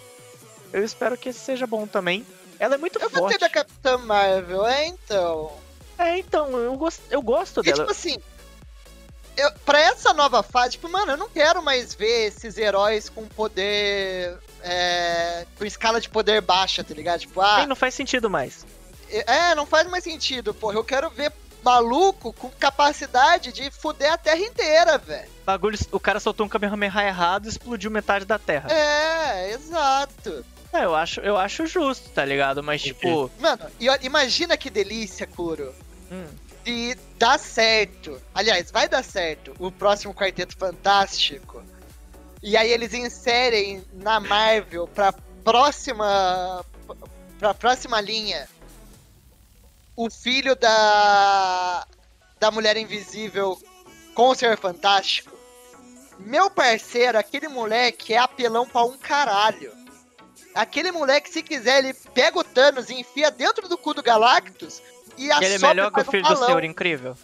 [0.73, 2.27] Eu espero que esse seja bom também.
[2.59, 3.21] Ela é muito Eu forte.
[3.21, 5.53] gostei da Capitã Marvel, é então.
[5.99, 7.01] É, então, eu, gost...
[7.11, 7.79] eu gosto E dela.
[7.79, 8.17] tipo assim,
[9.37, 13.27] eu, pra essa nova fase, tipo, mano, eu não quero mais ver esses heróis com
[13.27, 14.37] poder.
[14.63, 17.21] É, com escala de poder baixa, tá ligado?
[17.21, 18.65] Tipo, ah, Sim, não faz sentido mais.
[19.11, 20.75] é, não faz mais sentido, porra.
[20.77, 21.33] Eu quero ver
[21.65, 25.31] maluco com capacidade de fuder a terra inteira, velho.
[25.45, 28.69] Bagulho, o cara soltou um Kamehameha errado e explodiu metade da Terra.
[28.73, 30.45] É, exato.
[30.73, 32.63] É, eu acho, eu acho justo, tá ligado?
[32.63, 33.31] Mas, tipo.
[33.39, 35.75] Mano, e ó, imagina que delícia, Kuro.
[36.11, 36.27] hum,
[36.65, 41.63] Se dá certo, aliás, vai dar certo o próximo Quarteto Fantástico.
[42.43, 45.13] E aí eles inserem na Marvel pra
[45.45, 46.65] próxima.
[47.39, 48.49] pra próxima linha
[49.95, 51.87] o filho da.
[52.41, 53.61] da Mulher Invisível
[54.15, 55.31] com o Senhor Fantástico.
[56.19, 59.73] Meu parceiro, aquele moleque é apelão pra um caralho.
[60.55, 64.83] Aquele moleque, se quiser, ele pega o Thanos e enfia dentro do cu do Galactus
[65.17, 66.45] e ele é assopra melhor que o um filho do.
[66.47, 67.17] Senhor Incrível.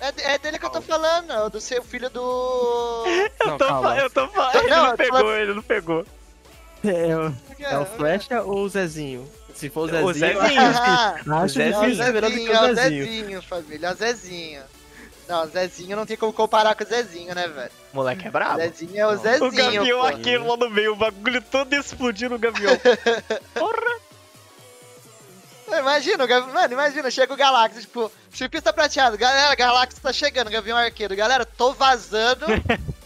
[0.00, 3.04] É, é dele que eu tô falando, é o do seu filho do.
[3.44, 3.64] Não, tô
[3.94, 4.54] eu tô falando.
[4.56, 6.06] Ele Não, não eu pegou, falando- ele não pegou.
[6.82, 9.30] É, o- é o Flecha ou o Zezinho?
[9.54, 10.32] Se for o Zezinho, O Zezinho.
[10.32, 10.80] eu acho.
[10.80, 12.12] Ah, O difícil é o Zezinho.
[12.14, 12.74] melhor do que Zezinho, é o o.
[12.74, 14.62] Zezinho, família, é o Zezinho.
[15.30, 17.70] Não, o Zezinho não tem como comparar com o Zezinho, né, velho?
[17.92, 18.58] O moleque é O brabo.
[18.58, 19.52] Zezinho é o O Zezinho.
[19.52, 20.06] gavião pô.
[20.06, 22.72] aqui lá no meio, o bagulho todo explodindo o gavião.
[23.54, 24.00] Porra!
[25.78, 30.50] Imagina, o gavião, mano, imagina, chega o Galactus, tipo, chipista prateado, galera, Galactus tá chegando,
[30.50, 32.44] Gavião Arqueiro, galera, tô vazando,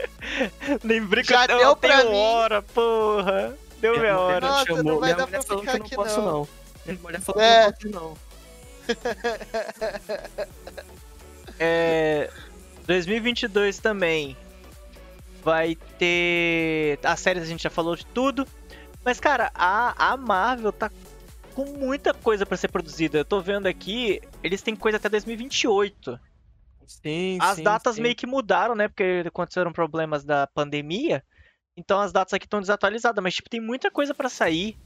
[0.83, 2.17] Lembrei que Já eu deu eu pra mim.
[2.17, 3.55] hora, porra.
[3.83, 4.49] Deu minha hora.
[4.49, 6.33] Nossa, chamou, não vai minha dar pra ficar aqui, não posso não.
[6.33, 6.49] não.
[6.87, 7.71] Minha mulher falou É.
[7.71, 8.35] que eu não posso não.
[11.59, 12.31] É,
[12.87, 14.37] 2022 também
[15.43, 16.99] vai ter.
[17.05, 18.47] A série a gente já falou de tudo.
[19.05, 20.91] Mas, cara, a, a Marvel tá
[21.55, 23.19] com muita coisa pra ser produzida.
[23.19, 26.19] Eu tô vendo aqui, eles têm coisa até 2028.
[26.87, 28.03] Sim, As sim, datas sim.
[28.03, 28.89] meio que mudaram, né?
[28.89, 31.23] Porque aconteceram problemas da pandemia.
[31.77, 33.23] Então as datas aqui estão desatualizadas.
[33.23, 34.77] Mas, tipo, tem muita coisa pra sair.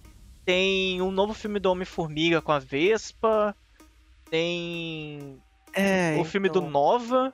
[0.45, 3.55] Tem um novo filme do Homem-Formiga com a Vespa.
[4.31, 5.41] Tem
[5.75, 7.33] É, o filme do então, Nova.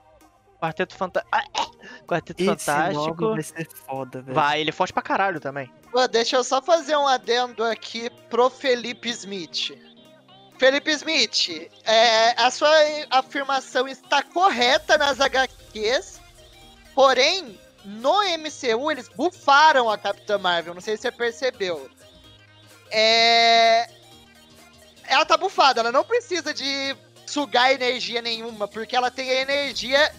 [0.60, 1.34] Quarteto Fantástico.
[2.06, 3.30] Quarteto esse Fantástico.
[3.34, 4.34] vai ser foda, velho.
[4.34, 5.70] Vai, ele é forte pra caralho também.
[5.92, 9.72] Pô, deixa eu só fazer um adendo aqui pro Felipe Smith.
[10.58, 12.70] Felipe Smith, é, a sua
[13.10, 16.20] afirmação está correta nas HQs,
[16.94, 21.90] porém, no MCU eles bufaram a Capitã Marvel, não sei se você percebeu.
[22.90, 23.88] É...
[25.06, 26.96] Ela tá bufada, ela não precisa de
[27.34, 30.12] sugar energia nenhuma, porque ela tem a energia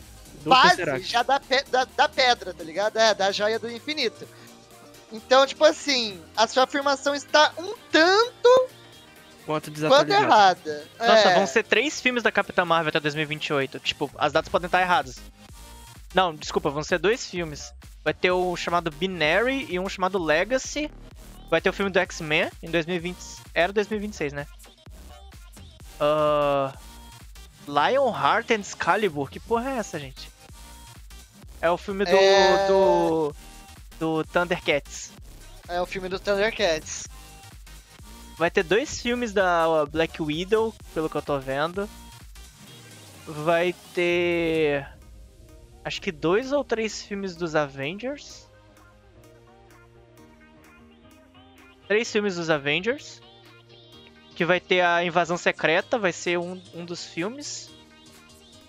[0.44, 1.08] Do base Tesseract.
[1.08, 2.98] já da, pe- da, da pedra, tá ligado?
[2.98, 4.28] É, da joia do infinito.
[5.14, 8.70] Então, tipo assim, a sua afirmação está um tanto
[9.46, 10.88] Quanto quanto errada.
[11.00, 11.36] Nossa, é.
[11.36, 13.80] vão ser três filmes da Capitã Marvel até 2028.
[13.80, 15.18] Tipo, as datas podem estar erradas.
[16.16, 17.72] Não, desculpa, vão ser dois filmes.
[18.04, 20.90] Vai ter o chamado Binary e um chamado Legacy.
[21.48, 23.18] Vai ter o filme do X-Men em 2020.
[23.54, 24.48] Era 2026, né?
[26.00, 26.74] Ah,
[27.68, 29.30] Lionheart and Excalibur.
[29.30, 30.30] Que porra é essa, gente?
[31.62, 32.16] É o filme do.
[32.16, 32.68] É.
[32.68, 33.36] do.
[34.00, 35.12] do Thundercats.
[35.68, 37.08] É o filme do Thundercats.
[38.38, 41.90] Vai ter dois filmes da Black Widow, pelo que eu tô vendo.
[43.26, 44.88] Vai ter.
[45.84, 48.48] Acho que dois ou três filmes dos Avengers.
[51.88, 53.22] Três filmes dos Avengers.
[54.36, 57.70] Que vai ter a Invasão Secreta, vai ser um, um dos filmes.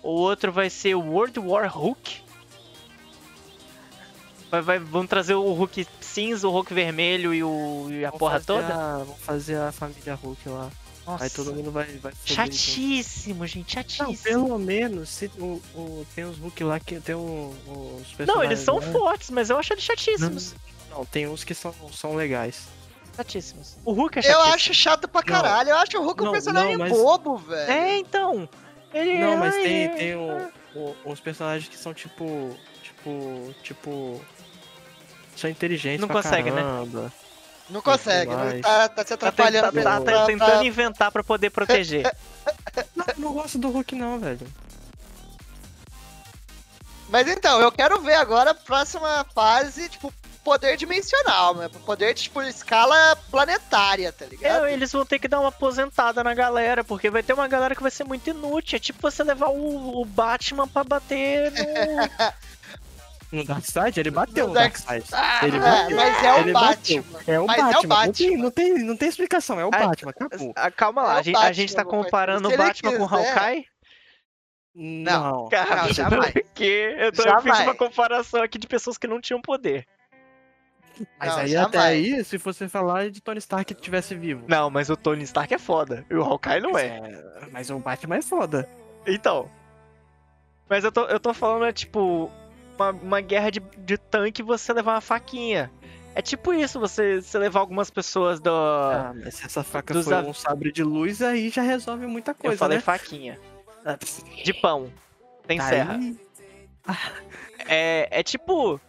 [0.01, 2.21] O outro vai ser o World War Hulk.
[4.49, 8.19] Vai, vai, vão trazer o Hulk cinza, o Hulk vermelho e, o, e a Vamos
[8.19, 8.65] porra toda.
[8.73, 10.71] a- Vamos fazer a família Hulk lá.
[11.05, 11.23] Nossa.
[11.25, 11.85] Aí todo mundo vai.
[11.97, 12.13] vai.
[12.25, 14.23] Chatíssimo, gente, Não, chatíssimo.
[14.23, 17.53] pelo menos se, o, o- tem os Hulk lá que tem o-
[18.01, 18.27] os personagens.
[18.27, 18.91] Não, eles são né?
[18.91, 20.55] fortes, mas eu acho eles chatíssimos.
[20.89, 22.67] Não, tem uns que são, são legais.
[23.17, 23.75] Chatíssimos.
[23.83, 24.53] O Hulk é Eu chatíssimo.
[24.53, 25.69] acho chato pra caralho.
[25.71, 27.71] Eu acho o Hulk um Não, personagem não, mas- bobo, velho.
[27.71, 28.47] É, então.
[28.93, 32.55] Ele Não, mas ai, tem, é- tem o, o- os personagens que são tipo.
[32.83, 33.53] Tipo.
[33.63, 34.21] Tipo.
[35.35, 36.61] São inteligentes Não pra consegue, né?
[36.61, 37.11] caramba.
[37.69, 38.61] Não consegue, não mais.
[38.61, 42.03] tá, tá se Tá, atrapalhando tá- pra- tá pra- tentando inventar pra poder proteger.
[42.95, 44.47] Não, eu não gosto do Hulk não, velho.
[47.09, 50.13] Mas então, eu quero ver agora a próxima fase, tipo,
[50.47, 51.69] poder dimensional, né?
[51.85, 54.65] Poder, tipo, escala planetária, tá ligado?
[54.65, 57.75] É, eles vão ter que dar uma aposentada na galera, porque vai ter uma galera
[57.75, 58.77] que vai ser muito inútil.
[58.77, 61.57] É tipo você levar o, o Batman pra bater no.
[63.29, 65.05] No Darkseid, ele bateu No no Dark- Darkseid.
[65.11, 65.97] Ah, Ele é, bateu.
[65.97, 67.03] mas é o Ele Batman.
[67.27, 68.05] É o Mas é o Batman.
[68.05, 68.37] Não, tem, Batman.
[68.43, 70.53] não, tem, não tem explicação, é o Ah, Batman, acabou.
[70.55, 73.05] Ah, Calma lá, É a, gente, a Batman, gente tá comparando o Batman com o
[73.05, 73.65] Hawkeye?
[74.73, 75.49] Não.
[75.49, 76.31] Cara, Não, jamais.
[76.39, 79.85] porque eu, tô, eu fiz uma comparação aqui de pessoas que não tinham poder.
[81.19, 81.67] Mas Não, aí jamais.
[81.75, 84.43] até aí, se você falar de Tony Stark que tivesse vivo.
[84.47, 86.05] Não, mas o Tony Stark é foda.
[86.09, 86.85] E o Hawkeye não é.
[86.87, 88.67] É, Mas o Batman é foda.
[89.05, 89.49] Então.
[90.69, 92.29] Mas eu tô, eu tô falando, é tipo,
[92.77, 95.71] uma, uma guerra de, de tanque você levar uma faquinha.
[96.13, 98.49] É tipo isso, você, você levar algumas pessoas do.
[98.49, 102.33] Ah, mas se essa faca Dos for um sabre de luz, aí já resolve muita
[102.33, 102.81] coisa, eu falei né?
[102.83, 103.39] faquinha.
[103.85, 103.97] Ah,
[104.43, 104.91] De pão.
[105.45, 105.99] Tem aí- serra.
[107.67, 108.79] É, é tipo.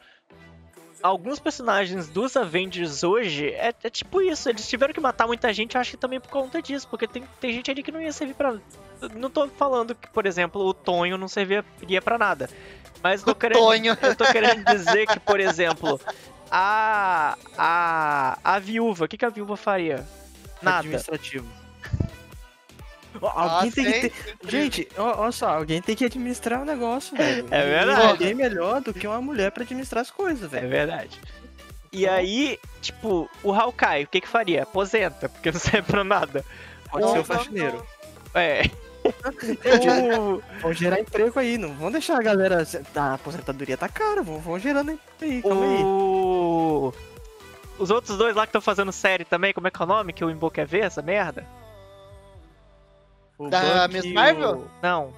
[1.02, 4.48] Alguns personagens dos Avengers hoje é, é tipo isso.
[4.48, 6.88] Eles tiveram que matar muita gente, eu acho que também por conta disso.
[6.88, 8.56] Porque tem, tem gente ali que não ia servir pra.
[9.14, 12.50] Não tô falando que, por exemplo, o Tonho não serviria pra nada.
[13.02, 13.96] Mas eu tô querendo, Tonho.
[14.02, 16.00] eu tô querendo dizer que, por exemplo,
[16.50, 17.36] a.
[17.56, 18.38] A.
[18.42, 20.06] A viúva, o que, que a viúva faria?
[20.60, 20.78] Nada.
[20.78, 21.57] Administrativo.
[23.20, 24.12] Ó, Alguém Nossa, tem que ter.
[24.48, 27.46] Gente, ó só, alguém tem que administrar o negócio, velho.
[27.50, 28.00] É Não verdade.
[28.18, 30.68] tem Ninguém melhor do que uma mulher pra administrar as coisas, É velho.
[30.68, 31.20] verdade.
[31.92, 34.62] E aí, tipo, o Hawkeye, o que que faria?
[34.64, 36.44] Aposenta, porque não serve pra nada.
[36.90, 37.86] Pode Não, ser o não, faxineiro.
[38.34, 38.62] É.
[39.08, 42.66] O- Vão gerar emprego aí, não vão deixar a galera.
[42.96, 45.82] A aposentadoria tá cara, vão, vão gerando emprego aí, calma aí.
[45.82, 46.92] o...
[47.78, 50.12] Os outros dois lá que estão fazendo série também, como é que é o nome?
[50.12, 51.46] Que o Imbo quer ver essa merda?
[53.38, 54.50] O Da Buck Miss Marvel?
[54.58, 55.12] o- Não.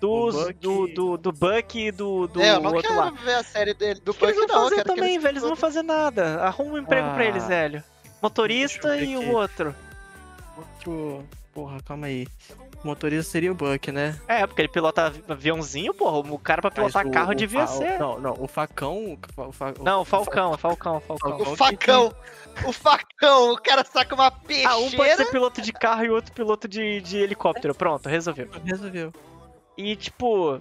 [0.00, 3.00] Dos, O Buck- do, do, do Buck e do, do É, eu não outro quero
[3.00, 3.10] lá.
[3.10, 4.64] ver a série dele, do O que eles Buck, vão não.
[4.70, 5.32] fazer que também, eles- velho?
[5.32, 6.40] Eles não vão fazer nada.
[6.42, 7.26] Arruma um emprego pra Ah.
[7.26, 7.82] eles, velho.
[8.22, 9.30] Motorista e o aqui.
[9.30, 9.74] outro.
[10.56, 11.24] Outro.
[11.54, 12.26] Porra, calma aí.
[12.82, 14.16] O motorista seria o Buck, né?
[14.28, 16.18] É, porque ele pilota avi- aviãozinho, porra.
[16.32, 17.98] O cara pra pilotar o- carro o devia ser.
[17.98, 19.14] Não, não, o facão.
[19.14, 21.40] o fa- o fa- Não, o Falcão, é Falcão, Falcão.
[21.40, 22.14] O facão,
[22.64, 24.70] o facão, o cara saca uma peixeira.
[24.70, 27.74] Ah, um pode ser piloto de carro e o outro piloto de, de helicóptero.
[27.74, 28.48] Pronto, resolveu.
[28.64, 29.12] Resolveu.
[29.76, 30.60] E tipo.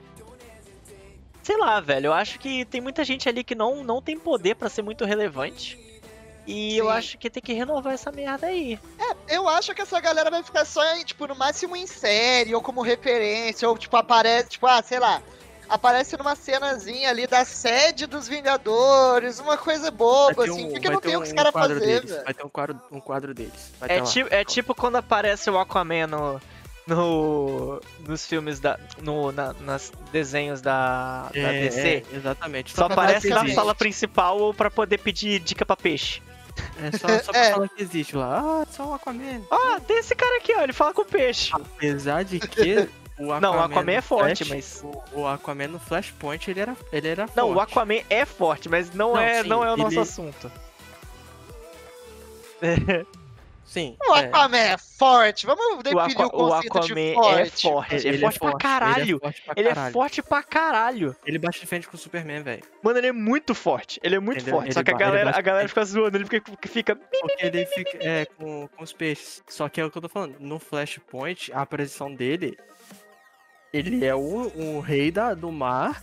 [1.44, 2.08] Sei lá, velho.
[2.08, 5.06] Eu acho que tem muita gente ali que não, não tem poder pra ser muito
[5.06, 5.80] relevante.
[6.48, 6.92] E eu Sim.
[6.92, 8.80] acho que tem que renovar essa merda aí.
[9.28, 12.82] Eu acho que essa galera vai ficar só, tipo, no máximo em série, ou como
[12.82, 15.22] referência, ou, tipo, aparece, tipo, ah, sei lá,
[15.68, 20.94] aparece numa cenazinha ali da sede dos Vingadores, uma coisa boba, assim, um- porque vai
[20.96, 22.24] não tem o um que os caras quadro fazer, deles, velho.
[22.24, 23.72] Vai ter um quadro, um quadro deles.
[23.80, 24.06] Vai É, ter lá.
[24.08, 26.42] ti- é tipo quando aparece o Aquaman no,
[26.88, 28.80] no, nos filmes da.
[29.02, 32.06] No, na, nas desenhos da, da É, DC.
[32.12, 32.74] é, exatamente.
[32.74, 36.22] Só aparece na sala principal ou pra poder pedir dica pra peixe.
[36.82, 37.52] É só, só pra É.
[37.52, 38.40] falar que existe lá.
[38.40, 39.42] Ah, só o Aquaman.
[39.52, 41.50] Ah, tem esse cara aqui, ó, ele fala com o peixe.
[41.54, 42.88] Apesar de que
[43.20, 43.40] o Aquaman.
[43.42, 44.84] Não, o Aquaman é forte, Flash- mas.
[45.14, 47.72] O, o Aquaman no Flashpoint ele era, ele era Não, o forte.
[47.72, 50.52] Aquaman é forte, mas não, Não, é, sim, não é o nosso ele- assunto.
[53.68, 53.98] Sim.
[54.10, 54.20] O é.
[54.26, 57.62] Aquaman é forte, vamos O, definir o o conceito Aquaman de é forte.
[57.62, 59.02] forte, ele, Ele é forte pra caralho.
[59.04, 59.94] Ele é forte pra Ele é caralho.
[59.94, 61.16] forte pra caralho.
[61.26, 62.64] Ele bate de frente com o Superman, velho.
[62.82, 64.00] Mano, ele é muito forte.
[64.02, 64.56] Ele é muito Entendeu?
[64.62, 64.74] forte.
[64.74, 66.52] Só Ele que a ele galera, bate a galera fica zoando, ele fica.
[66.68, 69.44] fica Porque ele fica é, com, com os peixes.
[69.48, 70.38] Só que é o que eu tô falando.
[70.40, 72.58] No Flashpoint, a aparição dele.
[73.74, 74.20] Ele é o,
[74.56, 76.02] o rei da, do mar.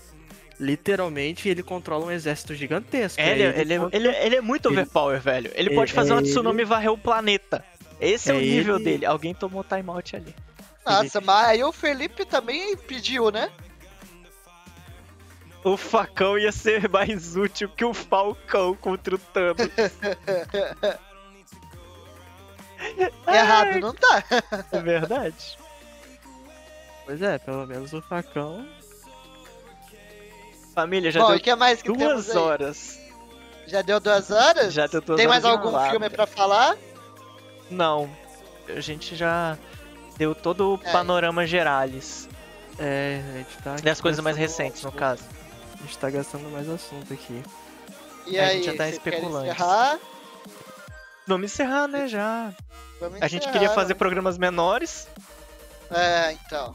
[0.59, 3.21] Literalmente, ele controla um exército gigantesco.
[3.21, 5.51] É, ele, ele, é- contra- ele, ele é muito ele- overpower, velho.
[5.55, 7.65] Ele é- pode fazer uma é tsunami e varrer o planeta.
[8.01, 9.07] Esse é, o É nível ele- dele.
[9.07, 10.35] Alguém tomou timeout ali.
[10.87, 13.51] Nossa, mas aí o Felipe também pediu, né?
[15.65, 19.67] O facão ia ser mais útil que o falcão contra o Thanos.
[23.27, 24.23] Errado não tá.
[24.73, 25.57] É verdade.
[27.07, 28.67] Pois é, pelo menos o facão.
[30.75, 32.37] Família, já Bom, deu o que mais que duas aí?
[32.37, 32.99] horas.
[33.67, 34.73] Já deu duas horas?
[34.75, 35.91] Já deu duas Tem mais horas e algum quatro.
[35.91, 36.77] filme pra falar?
[37.71, 38.11] Não.
[38.69, 39.57] A gente já
[40.17, 40.93] deu todo o É.
[40.93, 42.29] panorama geralis.
[42.79, 43.77] É, a gente tá.
[43.83, 45.23] Das coisas mais recentes, no caso.
[45.79, 47.43] A gente tá gastando mais assunto aqui.
[48.27, 49.47] E É, a aí, gente já tá especulando.
[49.47, 49.99] encerrar?
[51.27, 52.53] Vamos encerrar, né, já.
[53.01, 55.07] Vamos A gente encerrar, queria fazer programas menores.
[55.91, 56.75] É, então.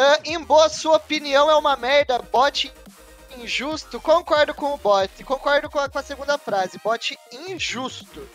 [0.00, 2.72] Ah, em boa sua opinião, é uma merda, bot
[3.38, 4.00] injusto?
[4.00, 7.18] Concordo com o bot, concordo com a, com a segunda frase, bot
[7.48, 8.28] injusto.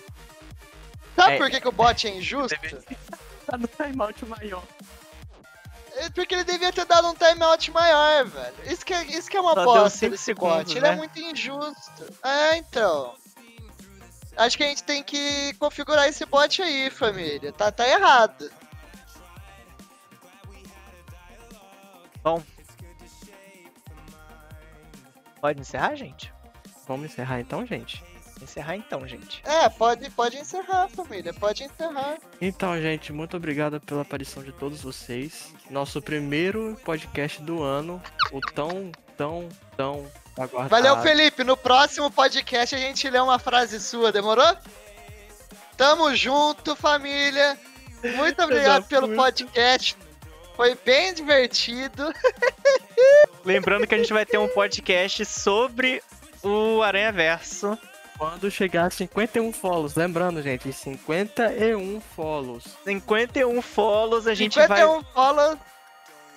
[1.16, 1.38] Sabe É.
[1.38, 2.58] por que, que o bot é injusto?
[3.46, 4.64] Tá no timeout maior.
[5.96, 8.56] É porque ele devia ter dado um timeout maior, velho.
[8.66, 10.72] Isso que é, isso que é uma Só bosta desse segundos, bot.
[10.72, 10.90] Ele né?
[10.90, 12.14] é muito injusto.
[12.24, 13.14] É, então.
[14.36, 17.54] Acho que a gente tem que configurar esse bot aí, família.
[17.54, 18.52] Tá, tá errado.
[25.40, 26.34] Pode encerrar, gente?
[26.88, 28.04] Vamos encerrar então, gente?
[28.42, 29.42] Encerrar então, gente.
[29.46, 31.34] É, pode, pode encerrar, família.
[31.34, 32.18] Pode encerrar.
[32.42, 35.54] Então, gente, muito obrigado pela aparição de todos vocês.
[35.70, 38.02] Nosso primeiro podcast do ano.
[38.32, 39.48] O tão, tão,
[39.78, 40.06] tão
[40.38, 40.70] aguardado.
[40.70, 41.44] Valeu, Felipe.
[41.44, 44.58] No próximo podcast a gente lê uma frase sua, demorou?
[45.78, 47.58] Tamo junto, família.
[48.16, 49.98] Muito obrigado pelo podcast.
[50.56, 52.14] Foi bem divertido.
[53.44, 56.02] Lembrando que a gente vai ter um podcast sobre
[56.44, 57.78] o Aranha Verso.
[58.18, 59.96] Quando chegar a 51 follows.
[59.96, 62.64] Lembrando, gente, 51 follows.
[62.86, 65.58] 51 follows, a gente 51 vai, follows.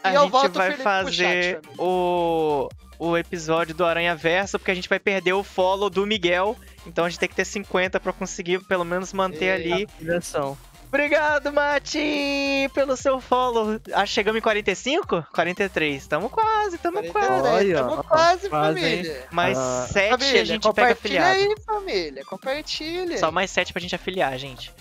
[0.02, 2.68] a e eu gente vai Felipe fazer chat, o,
[2.98, 6.56] o episódio do Aranha Verso, porque a gente vai perder o follow do Miguel.
[6.86, 9.74] Então a gente tem que ter 50 pra conseguir pelo menos manter Eita.
[9.74, 9.88] ali.
[9.98, 10.56] Direção.
[10.96, 13.78] Obrigado, Mati, pelo seu follow.
[13.92, 15.26] Ah, chegamos em 45?
[15.32, 16.06] 43.
[16.06, 17.48] Tamo quase, tamo 43, quase.
[17.54, 18.96] Olha, tamo ó, quase, quase, hein?
[18.96, 19.26] família.
[19.30, 21.50] Mais Ah, 7 família, a gente pega compartilha afiliado.
[21.52, 22.24] aí, família.
[22.24, 23.18] Compartilha.
[23.18, 24.72] Só mais 7 pra gente afiliar, gente.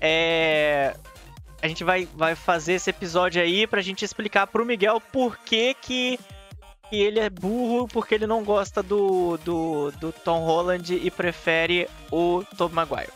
[0.00, 0.96] É.
[1.62, 5.74] A gente vai, vai fazer esse episódio aí pra gente explicar pro Miguel por que
[5.80, 6.18] que,
[6.90, 11.88] que ele é burro, porque ele não gosta do, do, do Tom Holland e prefere
[12.10, 13.12] o Tobey Maguire.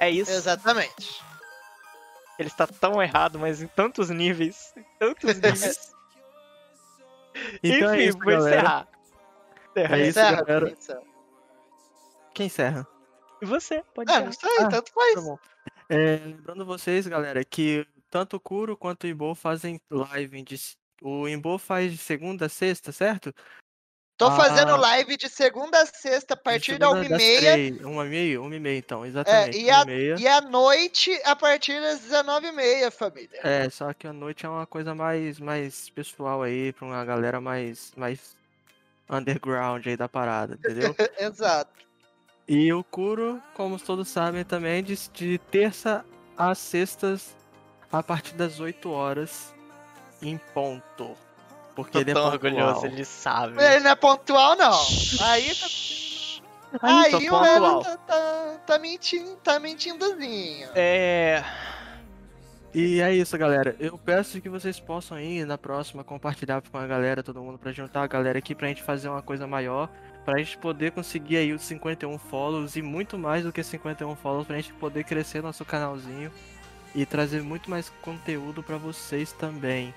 [0.00, 0.32] É isso.
[0.32, 1.22] Exatamente.
[2.38, 4.72] Ele está tão errado, mas em tantos níveis.
[4.76, 5.94] Em tantos níveis.
[7.62, 8.56] Então Enfim, é isso, vou galera.
[8.56, 8.88] encerrar.
[9.70, 10.70] Encerra É isso, Encerra, galera.
[10.70, 11.02] encerra.
[12.34, 12.86] Quem encerra?
[13.42, 14.24] E você, pode Ah, encerrar.
[14.24, 15.14] não sei, Ah, tanto faz.
[15.14, 15.38] Tá.
[15.88, 20.56] É, lembrando vocês, galera, que tanto o Kuro quanto o Imbo fazem live de.
[21.02, 23.34] O Imbo faz de segunda a sexta, certo?
[24.16, 24.36] Tô Ah.
[24.36, 27.80] fazendo live de segunda a sexta, a partir da segunda 1 das h 30 três,
[27.84, 28.40] Uma e meia?
[28.40, 29.58] Uma e meia, então, exatamente.
[29.58, 33.40] e uma a- e e à noite a partir das 19h30, família.
[33.42, 37.40] É, só que a noite é uma coisa mais, mais pessoal aí, pra uma galera
[37.40, 38.36] mais, mais
[39.10, 40.94] underground aí da parada, entendeu?
[41.18, 41.72] Exato.
[42.46, 46.04] e o Kuro, como todos sabem também, de, de terça
[46.36, 47.34] às sextas,
[47.90, 49.52] a partir das 8 horas,
[50.22, 51.16] em ponto.
[51.74, 52.52] Porque Tô ele é tão pontual.
[52.52, 53.62] orgulhoso, ele sabe.
[53.62, 54.72] Ele não é pontual, não.
[55.22, 55.52] Aí,
[56.82, 57.82] Aí, aí tô o Elo pontual.
[57.82, 60.68] tá, tá, tá mentindo, tá mentindozinho.
[60.74, 61.42] É.
[62.74, 63.76] E é isso, galera.
[63.78, 67.70] Eu peço que vocês possam ir na próxima compartilhar com a galera, todo mundo, pra
[67.70, 69.88] juntar a galera aqui pra gente fazer uma coisa maior.
[70.24, 74.46] Pra gente poder conseguir aí os 51 follows e muito mais do que 51 follows,
[74.46, 76.32] pra gente poder crescer nosso canalzinho
[76.94, 79.94] e trazer muito mais conteúdo pra vocês também.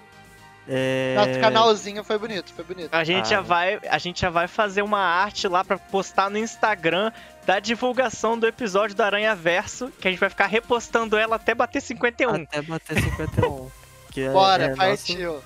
[0.69, 1.15] É...
[1.15, 2.93] Nosso canalzinho foi bonito, foi bonito.
[2.93, 3.29] A gente, Ah.
[3.37, 7.11] já vai, a gente já vai fazer uma arte lá pra postar no Instagram
[7.45, 11.55] da divulgação do episódio do Aranha Verso, que a gente vai ficar repostando ela até
[11.55, 12.43] bater 51.
[12.43, 13.69] Até bater 51.
[14.11, 15.41] que é, Bora, é nosso, partiu.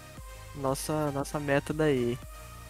[0.55, 2.17] nossa, nossa meta daí.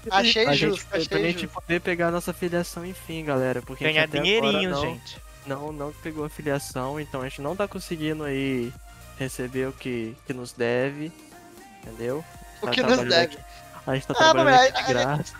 [0.10, 1.53] Achei a justo, gente, pra achei gente justo.
[1.61, 3.61] poder pegar a nossa filiação enfim, galera.
[3.61, 5.22] Porque a gente Ganhar agora não, gente.
[5.45, 8.73] Não, não pegou a filiação, então a gente não tá conseguindo aí
[9.18, 11.11] receber o que, que nos deve.
[11.84, 12.23] Entendeu?
[12.62, 13.16] O Tá que nos deve.
[13.36, 13.38] aqui-
[13.88, 15.34] a gente tá Ah, trabalhando aqui a- de graça.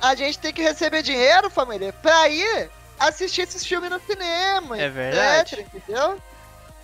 [0.00, 4.78] A gente tem que receber dinheiro, família, pra ir assistir esses filmes no cinema.
[4.78, 5.54] É verdade.
[5.56, 6.18] etc, entendeu?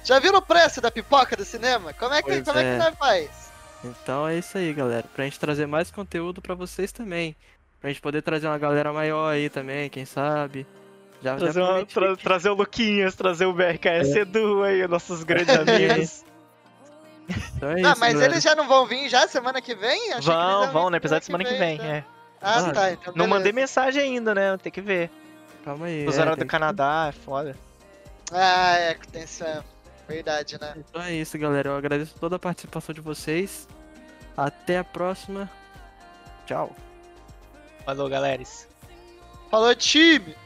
[0.04, 1.92] Já viram o preço da pipoca do cinema?
[1.94, 2.62] Como é que, Pois como é.
[2.62, 2.72] é.
[2.72, 3.30] que nós faz?
[3.84, 5.04] Então é isso aí, galera.
[5.14, 7.34] Pra gente trazer mais conteúdo pra vocês também.
[7.80, 10.66] Pra gente poder trazer uma galera maior aí também, quem sabe.
[11.22, 14.20] Já, já Trazer, uma- prometi tra- trazer o Luquinhas, trazer o BRKS É.
[14.20, 16.24] Edu aí, nossos grandes amigos.
[17.28, 18.32] Então é ah, isso, mas galera.
[18.32, 20.12] eles já não vão vir já semana que vem?
[20.12, 21.76] Achei que vão, iam vão, no episódio de semana que vem.
[21.78, 21.84] já.
[21.84, 22.04] é.
[22.40, 22.92] Ah, Ah, tá.
[22.92, 23.28] Então Não beleza.
[23.34, 24.56] mandei mensagem ainda, né?
[24.58, 25.10] Tem que ver.
[25.64, 26.06] Calma aí.
[26.06, 27.56] Os é, horários tem do que- Canadá é foda.
[28.32, 29.64] Ah, é, tem essa.
[30.06, 30.74] Verdade, né?
[30.76, 31.70] Então é isso, galera.
[31.70, 33.66] Eu agradeço toda a participação de vocês.
[34.36, 35.50] Até a próxima.
[36.46, 36.70] Tchau.
[37.84, 38.42] Falou, galera.
[39.50, 40.36] Falou, time!